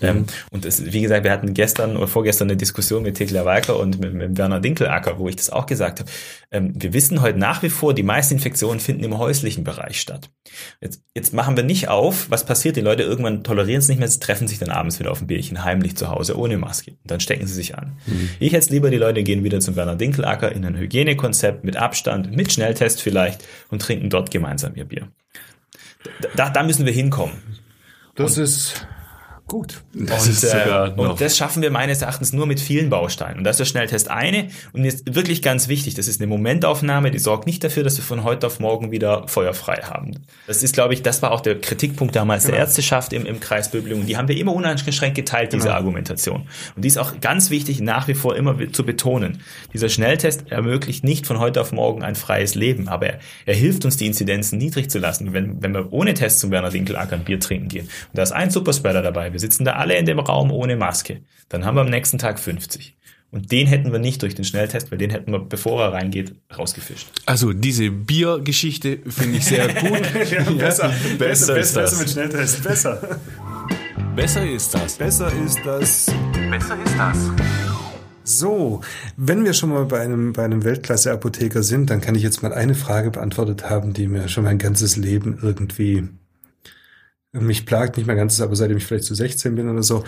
Mhm. 0.00 0.06
Ähm, 0.06 0.26
und 0.50 0.64
es, 0.64 0.92
wie 0.92 1.00
gesagt, 1.00 1.24
wir 1.24 1.32
hatten 1.32 1.54
gestern 1.54 1.96
oder 1.96 2.06
vorgestern 2.06 2.48
eine 2.48 2.56
Diskussion 2.56 3.02
mit 3.02 3.16
Thekla 3.16 3.44
Walker 3.44 3.76
und 3.78 3.98
mit, 3.98 4.14
mit 4.14 4.38
Werner 4.38 4.60
Dinkelacker, 4.60 5.18
wo 5.18 5.28
ich 5.28 5.34
das 5.34 5.50
auch 5.50 5.66
gesagt 5.66 5.98
habe. 5.98 6.10
Ähm, 6.52 6.72
wir 6.76 6.92
wissen 6.92 7.20
heute 7.20 7.38
nach 7.38 7.64
wie 7.64 7.68
vor, 7.68 7.94
die 7.94 8.04
meisten 8.04 8.34
Infektionen 8.34 8.78
finden 8.78 9.02
im 9.02 9.18
häuslichen 9.18 9.64
Bereich 9.64 10.00
statt. 10.00 10.30
Jetzt, 10.80 11.02
jetzt 11.14 11.34
machen 11.34 11.56
wir 11.56 11.64
nicht 11.64 11.88
auf, 11.88 11.95
was 12.28 12.44
passiert. 12.44 12.76
Die 12.76 12.80
Leute 12.80 13.02
irgendwann 13.02 13.44
tolerieren 13.44 13.80
es 13.80 13.88
nicht 13.88 13.98
mehr, 13.98 14.08
sie 14.08 14.20
treffen 14.20 14.48
sich 14.48 14.58
dann 14.58 14.70
abends 14.70 14.98
wieder 14.98 15.10
auf 15.10 15.20
ein 15.20 15.26
Bierchen, 15.26 15.64
heimlich 15.64 15.96
zu 15.96 16.08
Hause, 16.08 16.38
ohne 16.38 16.58
Maske. 16.58 16.92
Und 16.92 17.10
dann 17.10 17.20
stecken 17.20 17.46
sie 17.46 17.54
sich 17.54 17.76
an. 17.76 17.96
Mhm. 18.06 18.30
Ich 18.38 18.52
hätte 18.52 18.72
lieber, 18.72 18.90
die 18.90 18.96
Leute 18.96 19.22
gehen 19.22 19.44
wieder 19.44 19.60
zum 19.60 19.76
Werner 19.76 19.96
Dinkelacker 19.96 20.52
in 20.52 20.64
ein 20.64 20.76
Hygienekonzept 20.76 21.64
mit 21.64 21.76
Abstand, 21.76 22.34
mit 22.34 22.52
Schnelltest 22.52 23.02
vielleicht 23.02 23.44
und 23.70 23.82
trinken 23.82 24.10
dort 24.10 24.30
gemeinsam 24.30 24.74
ihr 24.74 24.84
Bier. 24.84 25.08
Da, 26.36 26.50
da 26.50 26.62
müssen 26.62 26.86
wir 26.86 26.92
hinkommen. 26.92 27.34
Das 28.14 28.36
und 28.36 28.44
ist 28.44 28.86
gut. 29.46 29.82
Das 29.94 30.26
und, 30.26 30.44
äh, 30.44 30.90
und 30.96 31.20
das 31.20 31.36
schaffen 31.36 31.62
wir 31.62 31.70
meines 31.70 32.02
Erachtens 32.02 32.32
nur 32.32 32.46
mit 32.46 32.58
vielen 32.58 32.90
Bausteinen. 32.90 33.38
Und 33.38 33.44
da 33.44 33.50
ist 33.50 33.60
der 33.60 33.64
Schnelltest 33.64 34.10
eine 34.10 34.48
und 34.72 34.84
ist 34.84 35.14
wirklich 35.14 35.40
ganz 35.40 35.68
wichtig. 35.68 35.94
Das 35.94 36.08
ist 36.08 36.20
eine 36.20 36.26
Momentaufnahme, 36.26 37.12
die 37.12 37.18
sorgt 37.18 37.46
nicht 37.46 37.62
dafür, 37.62 37.84
dass 37.84 37.96
wir 37.96 38.04
von 38.04 38.24
heute 38.24 38.48
auf 38.48 38.58
morgen 38.58 38.90
wieder 38.90 39.28
feuerfrei 39.28 39.76
haben. 39.84 40.18
Das 40.48 40.64
ist, 40.64 40.74
glaube 40.74 40.94
ich, 40.94 41.02
das 41.02 41.22
war 41.22 41.30
auch 41.30 41.40
der 41.40 41.60
Kritikpunkt 41.60 42.16
damals 42.16 42.44
genau. 42.44 42.56
der 42.56 42.64
Ärzteschaft 42.64 43.12
im, 43.12 43.24
im 43.24 43.38
Kreis 43.38 43.70
Böblingen. 43.70 44.00
Und 44.00 44.06
die 44.08 44.16
haben 44.16 44.26
wir 44.26 44.36
immer 44.36 44.52
uneingeschränkt 44.52 45.14
geteilt, 45.14 45.52
diese 45.52 45.64
genau. 45.64 45.76
Argumentation. 45.76 46.48
Und 46.74 46.84
die 46.84 46.88
ist 46.88 46.98
auch 46.98 47.20
ganz 47.20 47.50
wichtig, 47.50 47.80
nach 47.80 48.08
wie 48.08 48.14
vor 48.14 48.34
immer 48.34 48.56
zu 48.72 48.84
betonen. 48.84 49.42
Dieser 49.72 49.88
Schnelltest 49.88 50.50
ermöglicht 50.50 51.04
nicht 51.04 51.24
von 51.24 51.38
heute 51.38 51.60
auf 51.60 51.70
morgen 51.70 52.02
ein 52.02 52.16
freies 52.16 52.56
Leben, 52.56 52.88
aber 52.88 53.06
er, 53.06 53.18
er 53.46 53.54
hilft 53.54 53.84
uns, 53.84 53.96
die 53.96 54.06
Inzidenzen 54.06 54.58
niedrig 54.58 54.90
zu 54.90 54.98
lassen. 54.98 55.32
Wenn, 55.32 55.62
wenn 55.62 55.72
wir 55.72 55.92
ohne 55.92 56.14
Test 56.14 56.40
zum 56.40 56.50
Werner 56.50 56.72
Winkelacker 56.72 57.14
ein 57.14 57.24
Bier 57.24 57.38
trinken 57.38 57.68
gehen 57.68 57.86
und 57.86 58.18
da 58.18 58.22
ist 58.24 58.32
ein 58.32 58.50
Superspreader 58.50 59.02
dabei, 59.02 59.35
wir 59.36 59.40
sitzen 59.40 59.66
da 59.66 59.72
alle 59.72 59.98
in 59.98 60.06
dem 60.06 60.18
Raum 60.18 60.50
ohne 60.50 60.76
Maske. 60.76 61.20
Dann 61.50 61.66
haben 61.66 61.74
wir 61.74 61.82
am 61.82 61.90
nächsten 61.90 62.16
Tag 62.16 62.38
50. 62.38 62.96
Und 63.30 63.52
den 63.52 63.66
hätten 63.66 63.92
wir 63.92 63.98
nicht 63.98 64.22
durch 64.22 64.34
den 64.34 64.46
Schnelltest, 64.46 64.90
weil 64.90 64.96
den 64.96 65.10
hätten 65.10 65.30
wir, 65.30 65.40
bevor 65.40 65.82
er 65.82 65.92
reingeht, 65.92 66.34
rausgefischt. 66.56 67.08
Also 67.26 67.52
diese 67.52 67.90
Biergeschichte 67.90 69.00
finde 69.06 69.36
ich 69.36 69.44
sehr 69.44 69.68
gut. 69.74 70.00
ja, 70.30 70.42
besser, 70.52 70.90
besser, 71.18 71.18
besser, 71.18 71.54
besser, 71.54 71.80
besser 71.82 71.98
mit 71.98 72.10
Schnelltest. 72.10 72.64
Besser. 72.64 73.20
Besser 74.14 74.50
ist 74.50 74.72
das. 74.72 74.94
Besser 74.94 75.30
ist 75.44 75.58
das. 75.66 76.06
Besser 76.50 76.78
ist 76.82 76.96
das. 76.96 77.18
So, 78.24 78.80
wenn 79.18 79.44
wir 79.44 79.52
schon 79.52 79.68
mal 79.68 79.84
bei 79.84 80.00
einem, 80.00 80.32
bei 80.32 80.46
einem 80.46 80.64
Weltklasse-Apotheker 80.64 81.62
sind, 81.62 81.90
dann 81.90 82.00
kann 82.00 82.14
ich 82.14 82.22
jetzt 82.22 82.42
mal 82.42 82.54
eine 82.54 82.74
Frage 82.74 83.10
beantwortet 83.10 83.68
haben, 83.68 83.92
die 83.92 84.08
mir 84.08 84.28
schon 84.28 84.44
mein 84.44 84.56
ganzes 84.56 84.96
Leben 84.96 85.38
irgendwie 85.42 86.08
mich 87.40 87.66
plagt 87.66 87.96
nicht 87.96 88.06
mehr 88.06 88.16
ganz, 88.16 88.40
aber 88.40 88.56
seitdem 88.56 88.76
ich 88.76 88.86
vielleicht 88.86 89.04
zu 89.04 89.14
so 89.14 89.22
16 89.22 89.54
bin 89.54 89.68
oder 89.68 89.82
so. 89.82 90.04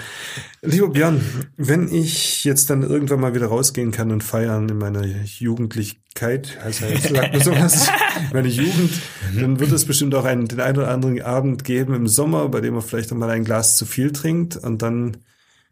Lieber 0.62 0.88
Björn, 0.88 1.20
wenn 1.56 1.92
ich 1.92 2.44
jetzt 2.44 2.70
dann 2.70 2.82
irgendwann 2.82 3.20
mal 3.20 3.34
wieder 3.34 3.46
rausgehen 3.46 3.90
kann 3.90 4.10
und 4.10 4.24
feiern 4.24 4.68
in 4.68 4.78
meiner 4.78 5.04
Jugendlichkeit, 5.04 6.58
heißt 6.62 6.80
ja 6.80 6.88
jetzt, 6.88 7.08
sagt 7.08 7.32
man 7.32 7.42
sowas, 7.42 7.88
meine 8.32 8.48
Jugend, 8.48 8.92
dann 9.38 9.60
wird 9.60 9.72
es 9.72 9.84
bestimmt 9.84 10.14
auch 10.14 10.24
einen, 10.24 10.48
den 10.48 10.60
einen 10.60 10.78
oder 10.78 10.90
anderen 10.90 11.20
Abend 11.22 11.64
geben 11.64 11.94
im 11.94 12.08
Sommer, 12.08 12.48
bei 12.48 12.60
dem 12.60 12.74
man 12.74 12.82
vielleicht 12.82 13.10
noch 13.10 13.18
mal 13.18 13.30
ein 13.30 13.44
Glas 13.44 13.76
zu 13.76 13.86
viel 13.86 14.12
trinkt 14.12 14.56
und 14.56 14.82
dann 14.82 15.18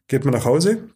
geht 0.08 0.24
man 0.24 0.34
nach 0.34 0.44
Hause. 0.44 0.88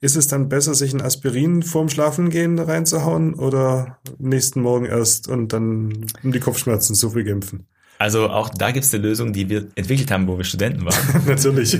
Ist 0.00 0.16
es 0.16 0.28
dann 0.28 0.48
besser, 0.48 0.74
sich 0.74 0.92
ein 0.94 1.02
Aspirin 1.02 1.62
vorm 1.62 1.88
Schlafengehen 1.88 2.58
reinzuhauen 2.58 3.34
oder 3.34 3.98
nächsten 4.18 4.62
Morgen 4.62 4.86
erst 4.86 5.28
und 5.28 5.52
dann 5.52 6.06
um 6.22 6.32
die 6.32 6.40
Kopfschmerzen 6.40 6.94
zu 6.94 7.12
bekämpfen? 7.12 7.66
Also 8.00 8.30
auch 8.30 8.48
da 8.48 8.70
gibt 8.70 8.86
es 8.86 8.94
eine 8.94 9.02
Lösung, 9.02 9.34
die 9.34 9.50
wir 9.50 9.66
entwickelt 9.74 10.10
haben, 10.10 10.26
wo 10.26 10.38
wir 10.38 10.44
Studenten 10.44 10.86
waren. 10.86 11.22
Natürlich. 11.26 11.76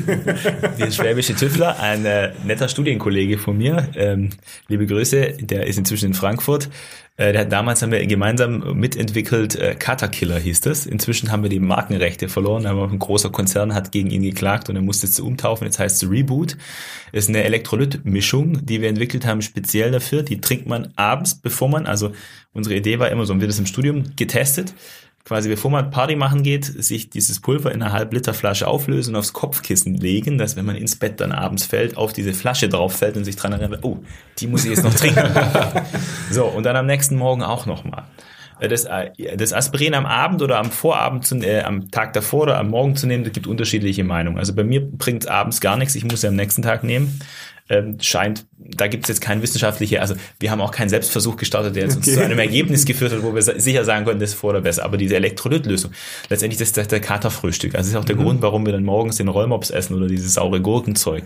Der 0.78 0.90
schwäbische 0.90 1.34
Tüffler, 1.34 1.80
ein 1.80 2.04
äh, 2.04 2.32
netter 2.44 2.68
Studienkollege 2.68 3.38
von 3.38 3.56
mir, 3.56 3.88
ähm, 3.94 4.28
liebe 4.68 4.86
Grüße, 4.86 5.38
der 5.40 5.66
ist 5.66 5.78
inzwischen 5.78 6.08
in 6.08 6.14
Frankfurt. 6.14 6.68
Äh, 7.16 7.32
der 7.32 7.40
hat 7.40 7.52
damals 7.52 7.80
haben 7.80 7.90
wir 7.90 8.06
gemeinsam 8.06 8.78
mitentwickelt, 8.78 9.56
äh, 9.56 9.74
Caterkiller 9.74 10.38
hieß 10.38 10.60
das. 10.60 10.84
Inzwischen 10.84 11.32
haben 11.32 11.42
wir 11.42 11.48
die 11.48 11.58
Markenrechte 11.58 12.28
verloren, 12.28 12.66
aber 12.66 12.86
ein 12.90 12.98
großer 12.98 13.30
Konzern 13.30 13.74
hat 13.74 13.90
gegen 13.90 14.10
ihn 14.10 14.22
geklagt 14.22 14.68
und 14.68 14.76
er 14.76 14.82
musste 14.82 15.06
es 15.06 15.18
umtaufen. 15.20 15.64
Jetzt 15.64 15.78
heißt 15.78 16.02
es 16.02 16.10
Reboot. 16.10 16.58
ist 17.12 17.30
eine 17.30 17.44
Elektrolytmischung, 17.44 18.66
die 18.66 18.82
wir 18.82 18.90
entwickelt 18.90 19.24
haben, 19.24 19.40
speziell 19.40 19.90
dafür. 19.90 20.22
Die 20.22 20.42
trinkt 20.42 20.66
man 20.66 20.92
abends, 20.96 21.34
bevor 21.34 21.70
man, 21.70 21.86
also 21.86 22.12
unsere 22.52 22.76
Idee 22.76 22.98
war 22.98 23.08
immer 23.08 23.24
so, 23.24 23.32
haben 23.32 23.40
wir 23.40 23.48
das 23.48 23.58
im 23.58 23.64
Studium 23.64 24.04
getestet 24.16 24.74
quasi 25.24 25.48
bevor 25.48 25.70
man 25.70 25.90
Party 25.90 26.16
machen 26.16 26.42
geht, 26.42 26.64
sich 26.64 27.10
dieses 27.10 27.40
Pulver 27.40 27.72
in 27.72 27.82
einer 27.82 27.92
halb 27.92 28.12
Liter 28.12 28.34
Flasche 28.34 28.66
auflösen 28.66 29.14
und 29.14 29.18
aufs 29.18 29.32
Kopfkissen 29.32 29.94
legen, 29.94 30.38
dass 30.38 30.56
wenn 30.56 30.64
man 30.64 30.76
ins 30.76 30.96
Bett 30.96 31.20
dann 31.20 31.32
abends 31.32 31.64
fällt, 31.64 31.96
auf 31.96 32.12
diese 32.12 32.32
Flasche 32.32 32.68
drauf 32.68 32.96
fällt 32.96 33.16
und 33.16 33.24
sich 33.24 33.36
dran 33.36 33.52
erinnert, 33.52 33.84
oh, 33.84 33.98
die 34.38 34.46
muss 34.46 34.64
ich 34.64 34.70
jetzt 34.70 34.84
noch 34.84 34.94
trinken. 34.94 35.30
so, 36.30 36.46
und 36.46 36.64
dann 36.64 36.76
am 36.76 36.86
nächsten 36.86 37.16
Morgen 37.16 37.42
auch 37.42 37.66
nochmal. 37.66 38.04
Äh, 38.60 38.68
das, 38.68 38.86
äh, 38.86 39.36
das 39.36 39.52
Aspirin 39.52 39.94
am 39.94 40.06
Abend 40.06 40.42
oder 40.42 40.58
am 40.58 40.70
Vorabend, 40.70 41.26
zu, 41.26 41.36
äh, 41.36 41.62
am 41.62 41.90
Tag 41.90 42.12
davor 42.14 42.42
oder 42.42 42.58
am 42.58 42.68
Morgen 42.68 42.96
zu 42.96 43.06
nehmen, 43.06 43.24
das 43.24 43.32
gibt 43.32 43.46
unterschiedliche 43.46 44.04
Meinungen. 44.04 44.38
Also 44.38 44.54
bei 44.54 44.64
mir 44.64 44.80
bringt 44.80 45.24
es 45.24 45.28
abends 45.28 45.60
gar 45.60 45.76
nichts, 45.76 45.94
ich 45.94 46.04
muss 46.04 46.22
ja 46.22 46.30
am 46.30 46.36
nächsten 46.36 46.62
Tag 46.62 46.82
nehmen 46.82 47.20
ähm, 47.70 47.98
scheint, 48.00 48.46
da 48.58 48.88
gibt 48.88 49.04
es 49.04 49.08
jetzt 49.08 49.20
kein 49.20 49.42
wissenschaftliche, 49.42 50.00
also 50.00 50.14
wir 50.40 50.50
haben 50.50 50.60
auch 50.60 50.72
keinen 50.72 50.88
Selbstversuch 50.88 51.36
gestartet, 51.36 51.76
der 51.76 51.84
jetzt 51.84 51.96
okay. 51.96 52.10
uns 52.10 52.18
zu 52.18 52.24
einem 52.24 52.38
Ergebnis 52.38 52.84
geführt 52.84 53.12
hat, 53.12 53.22
wo 53.22 53.34
wir 53.34 53.42
sicher 53.42 53.84
sagen 53.84 54.04
können, 54.04 54.20
das 54.20 54.30
ist 54.30 54.38
vor 54.38 54.50
oder 54.50 54.60
besser. 54.60 54.84
Aber 54.84 54.96
diese 54.96 55.14
Elektrolytlösung, 55.14 55.92
letztendlich 56.28 56.58
das 56.58 56.76
ist 56.76 56.92
der 56.92 57.00
Katerfrühstück. 57.00 57.74
Also 57.74 57.86
das 57.86 57.94
ist 57.94 57.96
auch 57.96 58.04
der 58.04 58.16
mhm. 58.16 58.22
Grund, 58.22 58.42
warum 58.42 58.66
wir 58.66 58.72
dann 58.72 58.82
morgens 58.82 59.16
den 59.16 59.28
Rollmops 59.28 59.70
essen 59.70 59.94
oder 59.94 60.08
dieses 60.08 60.34
saure 60.34 60.60
Gurkenzeug. 60.60 61.22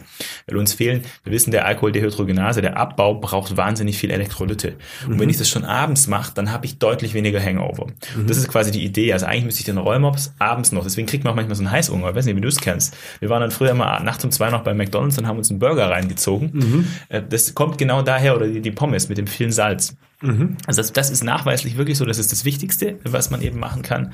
Weil 0.46 0.58
uns 0.58 0.74
fehlen, 0.74 1.02
wir 1.24 1.32
wissen, 1.32 1.50
der 1.50 1.64
Alkoholdehydrogenase, 1.64 2.60
der 2.60 2.76
Abbau 2.76 3.14
braucht 3.14 3.56
wahnsinnig 3.56 3.96
viel 3.96 4.10
Elektrolyte. 4.10 4.74
Und 5.06 5.16
mhm. 5.16 5.20
wenn 5.20 5.30
ich 5.30 5.38
das 5.38 5.48
schon 5.48 5.64
abends 5.64 6.06
mache, 6.06 6.32
dann 6.34 6.52
habe 6.52 6.66
ich 6.66 6.78
deutlich 6.78 7.14
weniger 7.14 7.42
Hangover. 7.42 7.86
Mhm. 8.16 8.26
Das 8.26 8.36
ist 8.36 8.48
quasi 8.48 8.70
die 8.70 8.84
Idee. 8.84 9.14
Also 9.14 9.24
eigentlich 9.24 9.46
müsste 9.46 9.60
ich 9.60 9.66
den 9.66 9.78
Rollmops 9.78 10.34
abends 10.38 10.72
noch, 10.72 10.84
deswegen 10.84 11.06
kriegt 11.06 11.24
man 11.24 11.32
auch 11.32 11.36
manchmal 11.36 11.56
so 11.56 11.62
einen 11.62 11.72
Heißhunger. 11.72 12.10
Ich 12.10 12.14
weiß 12.14 12.26
nicht, 12.26 12.36
wie 12.36 12.42
du 12.42 12.48
es 12.48 12.60
kennst. 12.60 12.94
Wir 13.20 13.30
waren 13.30 13.40
dann 13.40 13.50
früher 13.50 13.72
mal 13.72 14.02
nachts 14.02 14.24
um 14.24 14.30
zwei 14.30 14.50
noch 14.50 14.62
bei 14.62 14.74
McDonalds 14.74 15.16
und 15.16 15.26
haben 15.26 15.38
uns 15.38 15.50
einen 15.50 15.58
Burger 15.58 15.90
reingezogen 15.90 16.33
gezogen. 16.38 16.50
Mhm. 16.52 16.86
Äh, 17.08 17.22
das 17.28 17.54
kommt 17.54 17.78
genau 17.78 18.02
daher, 18.02 18.36
oder 18.36 18.48
die 18.48 18.70
Pommes 18.70 19.08
mit 19.08 19.18
dem 19.18 19.26
vielen 19.26 19.52
Salz. 19.52 19.96
Mhm. 20.22 20.56
Also 20.66 20.80
das, 20.80 20.92
das, 20.92 21.10
ist 21.10 21.24
nachweislich 21.24 21.76
wirklich 21.76 21.98
so, 21.98 22.04
das 22.04 22.18
ist 22.18 22.32
das 22.32 22.44
Wichtigste, 22.44 22.98
was 23.04 23.30
man 23.30 23.42
eben 23.42 23.58
machen 23.58 23.82
kann. 23.82 24.12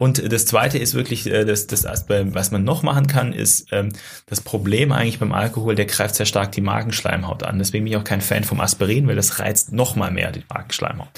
Und 0.00 0.32
das 0.32 0.46
Zweite 0.46 0.78
ist 0.78 0.94
wirklich, 0.94 1.30
äh, 1.30 1.44
das, 1.44 1.66
das, 1.66 1.84
was 2.08 2.50
man 2.50 2.64
noch 2.64 2.82
machen 2.82 3.06
kann, 3.06 3.34
ist 3.34 3.66
ähm, 3.70 3.90
das 4.24 4.40
Problem 4.40 4.92
eigentlich 4.92 5.18
beim 5.18 5.32
Alkohol, 5.32 5.74
der 5.74 5.84
greift 5.84 6.14
sehr 6.14 6.24
stark 6.24 6.52
die 6.52 6.62
Magenschleimhaut 6.62 7.42
an. 7.42 7.58
Deswegen 7.58 7.84
bin 7.84 7.92
ich 7.92 7.98
auch 7.98 8.04
kein 8.04 8.22
Fan 8.22 8.42
vom 8.42 8.62
Aspirin, 8.62 9.06
weil 9.08 9.16
das 9.16 9.40
reizt 9.40 9.74
noch 9.74 9.96
mal 9.96 10.10
mehr 10.10 10.32
die 10.32 10.42
Magenschleimhaut. 10.48 11.10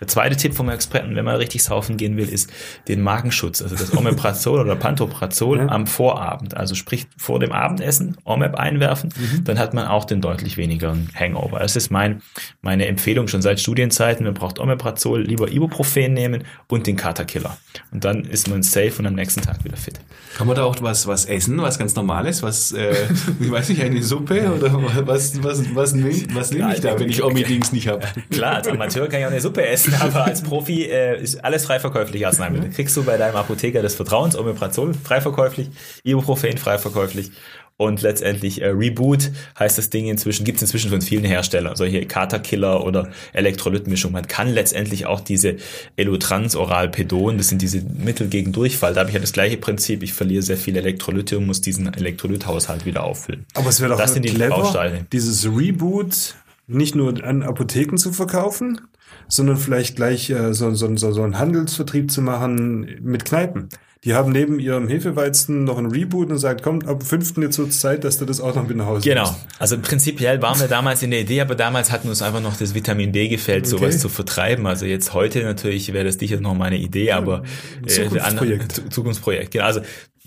Der 0.00 0.08
zweite 0.08 0.36
Tipp 0.36 0.54
vom 0.54 0.68
Experten, 0.68 1.16
wenn 1.16 1.24
man 1.24 1.36
richtig 1.36 1.64
saufen 1.64 1.96
gehen 1.96 2.18
will, 2.18 2.28
ist 2.28 2.52
den 2.88 3.00
Magenschutz, 3.00 3.62
also 3.62 3.74
das 3.74 3.96
Omeprazol 3.96 4.60
oder 4.66 4.76
Pantoprazol 4.76 5.60
ja. 5.60 5.68
am 5.68 5.86
Vorabend. 5.86 6.58
Also 6.58 6.74
sprich 6.74 7.06
vor 7.16 7.40
dem 7.40 7.52
Abendessen 7.52 8.18
Omep 8.24 8.56
einwerfen, 8.56 9.14
mhm. 9.16 9.44
dann 9.44 9.58
hat 9.58 9.72
man 9.72 9.86
auch 9.86 10.04
den 10.04 10.20
deutlich 10.20 10.58
weniger 10.58 10.94
Hangover. 11.14 11.60
Das 11.60 11.74
ist 11.74 11.90
mein, 11.90 12.20
meine 12.60 12.84
Empfehlung 12.84 13.28
schon 13.28 13.40
seit 13.40 13.60
Studienzeiten. 13.60 14.26
Man 14.26 14.34
braucht 14.34 14.58
Omeprazol, 14.58 15.22
lieber 15.22 15.50
Ibuprofen 15.50 16.12
nehmen 16.12 16.44
und 16.68 16.86
den 16.86 16.96
Katerkiller. 16.96 17.56
Und 17.92 18.04
dann 18.04 18.25
ist 18.26 18.48
man 18.48 18.62
safe 18.62 18.92
und 18.98 19.06
am 19.06 19.14
nächsten 19.14 19.42
Tag 19.42 19.64
wieder 19.64 19.76
fit. 19.76 20.00
Kann 20.36 20.46
man 20.46 20.56
da 20.56 20.64
auch 20.64 20.76
was, 20.80 21.06
was 21.06 21.24
essen, 21.24 21.60
was 21.62 21.78
ganz 21.78 21.94
normales, 21.94 22.42
was, 22.42 22.72
äh, 22.72 22.94
ich 23.40 23.50
weiß 23.50 23.68
nicht, 23.68 23.82
eine 23.82 24.02
Suppe 24.02 24.52
oder 24.52 24.72
was, 25.06 25.42
was, 25.42 25.74
was, 25.74 25.94
nehm, 25.94 26.26
was 26.34 26.50
nehme 26.50 26.74
ich 26.74 26.80
da, 26.80 26.98
wenn 26.98 27.08
ich 27.08 27.22
Omi-Dings 27.22 27.72
nicht 27.72 27.88
habe? 27.88 28.06
Klar, 28.30 28.56
als 28.56 28.68
Amateur 28.68 29.08
kann 29.08 29.20
ich 29.20 29.26
auch 29.26 29.30
eine 29.30 29.40
Suppe 29.40 29.66
essen, 29.66 29.94
aber 30.00 30.24
als 30.24 30.42
Profi 30.42 30.84
äh, 30.84 31.20
ist 31.20 31.44
alles 31.44 31.66
frei 31.66 31.80
verkäuflich 31.80 32.26
Arzneimittel. 32.26 32.70
Kriegst 32.70 32.96
du 32.96 33.04
bei 33.04 33.16
deinem 33.16 33.36
Apotheker 33.36 33.82
des 33.82 33.94
Vertrauens 33.94 34.36
Omeprazol 34.36 34.94
frei 34.94 35.20
verkäuflich, 35.20 35.70
Ibuprofen 36.04 36.58
frei 36.58 36.78
verkäuflich 36.78 37.30
und 37.78 38.02
letztendlich 38.02 38.62
äh, 38.62 38.68
Reboot 38.68 39.30
heißt 39.58 39.76
das 39.76 39.90
Ding 39.90 40.06
inzwischen, 40.06 40.44
gibt 40.44 40.56
es 40.56 40.62
inzwischen 40.62 40.90
von 40.90 41.02
vielen 41.02 41.24
Herstellern, 41.24 41.76
solche 41.76 42.06
Katerkiller 42.06 42.84
oder 42.84 43.10
Elektrolytmischung. 43.32 44.12
Man 44.12 44.26
kann 44.26 44.48
letztendlich 44.48 45.06
auch 45.06 45.20
diese 45.20 45.56
Elotrans 45.96 46.56
Oralpedon, 46.56 47.36
das 47.36 47.48
sind 47.48 47.60
diese 47.60 47.82
Mittel 47.82 48.28
gegen 48.28 48.52
Durchfall, 48.52 48.94
da 48.94 49.00
habe 49.00 49.10
ich 49.10 49.14
ja 49.14 49.20
das 49.20 49.32
gleiche 49.32 49.58
Prinzip, 49.58 50.02
ich 50.02 50.14
verliere 50.14 50.42
sehr 50.42 50.56
viele 50.56 50.78
Elektrolyte 50.80 51.38
und 51.38 51.46
muss 51.46 51.60
diesen 51.60 51.92
Elektrolythaushalt 51.92 52.86
wieder 52.86 53.04
auffüllen. 53.04 53.44
Aber 53.54 53.68
es 53.68 53.80
wäre 53.80 53.90
doch 53.90 53.98
das 53.98 54.14
sind 54.14 54.24
die 54.24 54.32
clever, 54.32 54.56
Bausteine. 54.56 55.06
dieses 55.12 55.44
Reboot 55.44 56.34
nicht 56.66 56.94
nur 56.94 57.22
an 57.22 57.42
Apotheken 57.42 57.96
zu 57.96 58.12
verkaufen, 58.12 58.80
sondern 59.28 59.56
vielleicht 59.56 59.96
gleich 59.96 60.30
äh, 60.30 60.52
so, 60.54 60.74
so, 60.74 60.96
so, 60.96 61.12
so 61.12 61.22
einen 61.22 61.38
Handelsvertrieb 61.38 62.10
zu 62.10 62.22
machen 62.22 62.98
mit 63.02 63.24
Kneipen. 63.24 63.68
Die 64.06 64.14
haben 64.14 64.30
neben 64.30 64.60
ihrem 64.60 64.86
Hefeweizen 64.86 65.64
noch 65.64 65.78
ein 65.78 65.86
Reboot 65.86 66.30
und 66.30 66.38
sagt, 66.38 66.62
komm, 66.62 66.80
ab 66.86 67.02
5. 67.02 67.38
jetzt 67.38 67.58
wird 67.58 67.72
Zeit, 67.72 68.04
dass 68.04 68.18
du 68.18 68.24
das 68.24 68.40
auch 68.40 68.54
noch 68.54 68.68
mit 68.68 68.76
nach 68.76 68.86
Hause 68.86 69.00
Genau. 69.02 69.24
Nimmst. 69.24 69.46
Also 69.58 69.78
prinzipiell 69.80 70.40
waren 70.40 70.60
wir 70.60 70.68
damals 70.68 71.02
in 71.02 71.10
der 71.10 71.22
Idee, 71.22 71.40
aber 71.40 71.56
damals 71.56 71.90
hatten 71.90 72.08
uns 72.08 72.22
einfach 72.22 72.40
noch 72.40 72.56
das 72.56 72.72
Vitamin 72.72 73.12
D 73.12 73.26
gefällt, 73.26 73.66
okay. 73.66 73.76
sowas 73.76 73.98
zu 73.98 74.08
vertreiben. 74.08 74.64
Also 74.68 74.86
jetzt 74.86 75.12
heute 75.12 75.42
natürlich 75.42 75.92
wäre 75.92 76.04
das 76.04 76.14
sicher 76.20 76.40
noch 76.40 76.54
meine 76.54 76.78
Idee, 76.78 77.10
aber 77.10 77.42
äh, 77.82 77.88
Zukunftsprojekt. 77.88 78.78
Äh, 78.78 78.88
Zukunftsprojekt. 78.90 79.50
Genau. 79.50 79.64
Also 79.64 79.80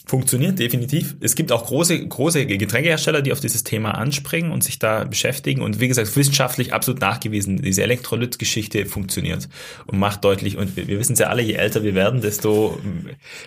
funktioniert 0.09 0.57
definitiv. 0.57 1.15
Es 1.21 1.35
gibt 1.35 1.51
auch 1.51 1.67
große, 1.67 2.07
große 2.07 2.47
Getränkehersteller, 2.47 3.21
die 3.21 3.31
auf 3.31 3.41
dieses 3.41 3.63
Thema 3.63 3.91
anspringen 3.91 4.51
und 4.51 4.63
sich 4.63 4.79
da 4.79 5.03
beschäftigen. 5.03 5.61
Und 5.61 5.79
wie 5.79 5.87
gesagt, 5.87 6.15
wissenschaftlich 6.15 6.73
absolut 6.73 6.99
nachgewiesen, 6.99 7.61
diese 7.61 7.83
Elektrolytgeschichte 7.83 8.87
funktioniert 8.87 9.47
und 9.85 9.99
macht 9.99 10.23
deutlich, 10.23 10.57
und 10.57 10.75
wir 10.75 10.87
wissen 10.87 11.13
es 11.13 11.19
ja 11.19 11.27
alle, 11.27 11.43
je 11.43 11.53
älter 11.53 11.83
wir 11.83 11.93
werden, 11.93 12.21
desto 12.21 12.79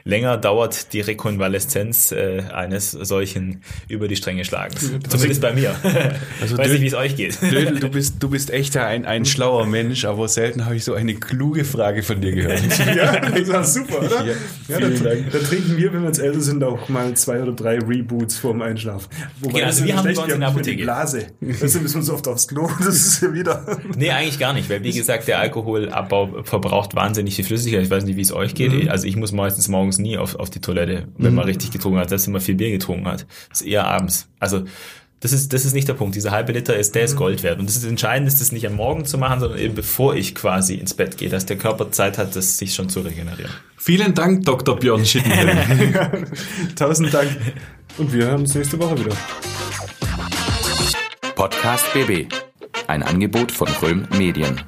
länger 0.04 0.36
dauert 0.36 0.92
die 0.92 1.00
Rekonvaleszenz 1.00 2.12
äh, 2.12 2.44
eines 2.54 2.92
solchen 2.92 3.62
über 3.88 4.06
die 4.06 4.14
Stränge 4.14 4.44
Schlagens. 4.44 4.88
Zumindest 5.08 5.40
bei 5.40 5.52
mir. 5.52 5.74
Also 6.40 6.58
Weiß 6.58 6.72
nicht, 6.72 6.82
wie 6.82 6.86
es 6.86 6.94
euch 6.94 7.16
geht. 7.16 7.40
Dödel, 7.40 7.78
du 7.78 7.88
bist, 7.88 8.16
du 8.20 8.28
bist 8.28 8.50
echt 8.50 8.76
ein, 8.76 9.04
ein 9.04 9.24
schlauer 9.24 9.66
Mensch, 9.66 10.04
aber 10.04 10.26
selten 10.28 10.64
habe 10.64 10.76
ich 10.76 10.84
so 10.84 10.94
eine 10.94 11.14
kluge 11.14 11.64
Frage 11.64 12.02
von 12.02 12.20
dir 12.20 12.32
gehört. 12.32 12.62
ja, 12.96 13.20
das 13.20 13.48
war 13.48 13.64
super, 13.64 13.98
oder? 13.98 14.24
Ja, 14.24 14.34
ja 14.68 14.80
da, 14.80 14.88
da, 14.88 15.38
trinken 15.38 15.76
wir, 15.76 15.92
wenn 15.92 16.02
wir 16.02 16.08
uns 16.08 16.18
älter 16.18 16.40
sind, 16.40 16.51
sind 16.53 16.64
auch 16.64 16.88
mal 16.88 17.14
zwei 17.14 17.42
oder 17.42 17.53
drei 17.53 17.78
Reboots 17.78 18.38
vorm 18.38 18.62
Einschlafen. 18.62 19.09
Wobei 19.40 19.53
Genau, 19.61 19.66
das 19.66 19.66
also 19.66 19.80
ist 19.80 19.84
wir 19.84 19.90
ja 19.90 19.96
haben 19.96 20.05
schlecht, 20.05 20.16
bei 20.18 20.24
uns 20.24 20.32
in 20.34 20.40
der 20.40 20.48
Apotheke. 20.48 20.76
die 20.76 20.82
Blase. 20.82 21.26
Deswegen 21.40 21.82
müssen 21.82 21.96
wir 21.96 22.03
so 22.03 22.14
oft 22.14 22.28
aufs 22.28 22.48
Klo. 22.48 22.68
Das 22.78 22.94
ist 22.94 23.22
ja 23.22 23.32
wieder. 23.32 23.78
Nee, 23.96 24.11
eigentlich 24.11 24.38
gar 24.38 24.53
nicht, 24.53 24.68
weil 24.70 24.82
wie 24.82 24.92
gesagt, 24.92 25.28
der 25.28 25.38
Alkoholabbau 25.40 26.42
verbraucht 26.44 26.94
wahnsinnig 26.94 27.36
viel 27.36 27.44
Flüssigkeit. 27.44 27.82
Ich 27.82 27.90
weiß 27.90 28.05
nicht, 28.05 28.16
wie 28.16 28.22
es 28.22 28.32
euch 28.32 28.55
geht. 28.55 28.72
Mhm. 28.72 28.88
Also 28.88 29.07
ich 29.07 29.16
muss 29.16 29.32
meistens 29.32 29.68
morgens 29.68 29.98
nie 29.98 30.18
auf, 30.18 30.36
auf 30.36 30.50
die 30.50 30.61
Toilette, 30.61 31.09
wenn 31.18 31.34
man 31.34 31.44
richtig 31.44 31.70
getrunken 31.70 31.98
hat, 31.98 32.09
selbst 32.09 32.26
wenn 32.26 32.32
man 32.32 32.42
viel 32.42 32.55
Bier 32.55 32.70
getrunken 32.70 33.07
hat. 33.07 33.26
Das 33.50 33.61
ist 33.61 33.66
eher 33.66 33.86
abends. 33.86 34.28
Also 34.40 34.64
das 35.22 35.32
ist, 35.32 35.52
das 35.52 35.64
ist 35.64 35.72
nicht 35.72 35.86
der 35.86 35.94
Punkt. 35.94 36.16
Dieser 36.16 36.32
halbe 36.32 36.50
Liter 36.50 36.76
ist, 36.76 36.96
der 36.96 37.04
ist 37.04 37.14
Gold 37.14 37.44
wert. 37.44 37.60
Und 37.60 37.68
das 37.68 37.76
ist 37.76 37.84
entscheidend, 37.84 38.26
ist 38.26 38.40
das 38.40 38.50
nicht 38.50 38.66
am 38.66 38.74
Morgen 38.74 39.04
zu 39.04 39.18
machen, 39.18 39.38
sondern 39.38 39.60
eben 39.60 39.74
bevor 39.74 40.16
ich 40.16 40.34
quasi 40.34 40.74
ins 40.74 40.94
Bett 40.94 41.16
gehe, 41.16 41.28
dass 41.28 41.46
der 41.46 41.56
Körper 41.56 41.92
Zeit 41.92 42.18
hat, 42.18 42.34
das 42.34 42.58
sich 42.58 42.74
schon 42.74 42.88
zu 42.88 43.02
regenerieren. 43.02 43.52
Vielen 43.76 44.14
Dank, 44.14 44.44
Dr. 44.44 44.76
Björn 44.76 45.06
Schittenhelm. 45.06 46.26
Tausend 46.76 47.14
Dank. 47.14 47.30
Und 47.98 48.12
wir 48.12 48.26
hören 48.26 48.40
uns 48.40 48.54
nächste 48.56 48.80
Woche 48.80 48.98
wieder. 48.98 49.16
Podcast 51.36 51.84
BB. 51.92 52.26
Ein 52.88 53.04
Angebot 53.04 53.52
von 53.52 53.68
Röhm 53.80 54.08
Medien. 54.18 54.60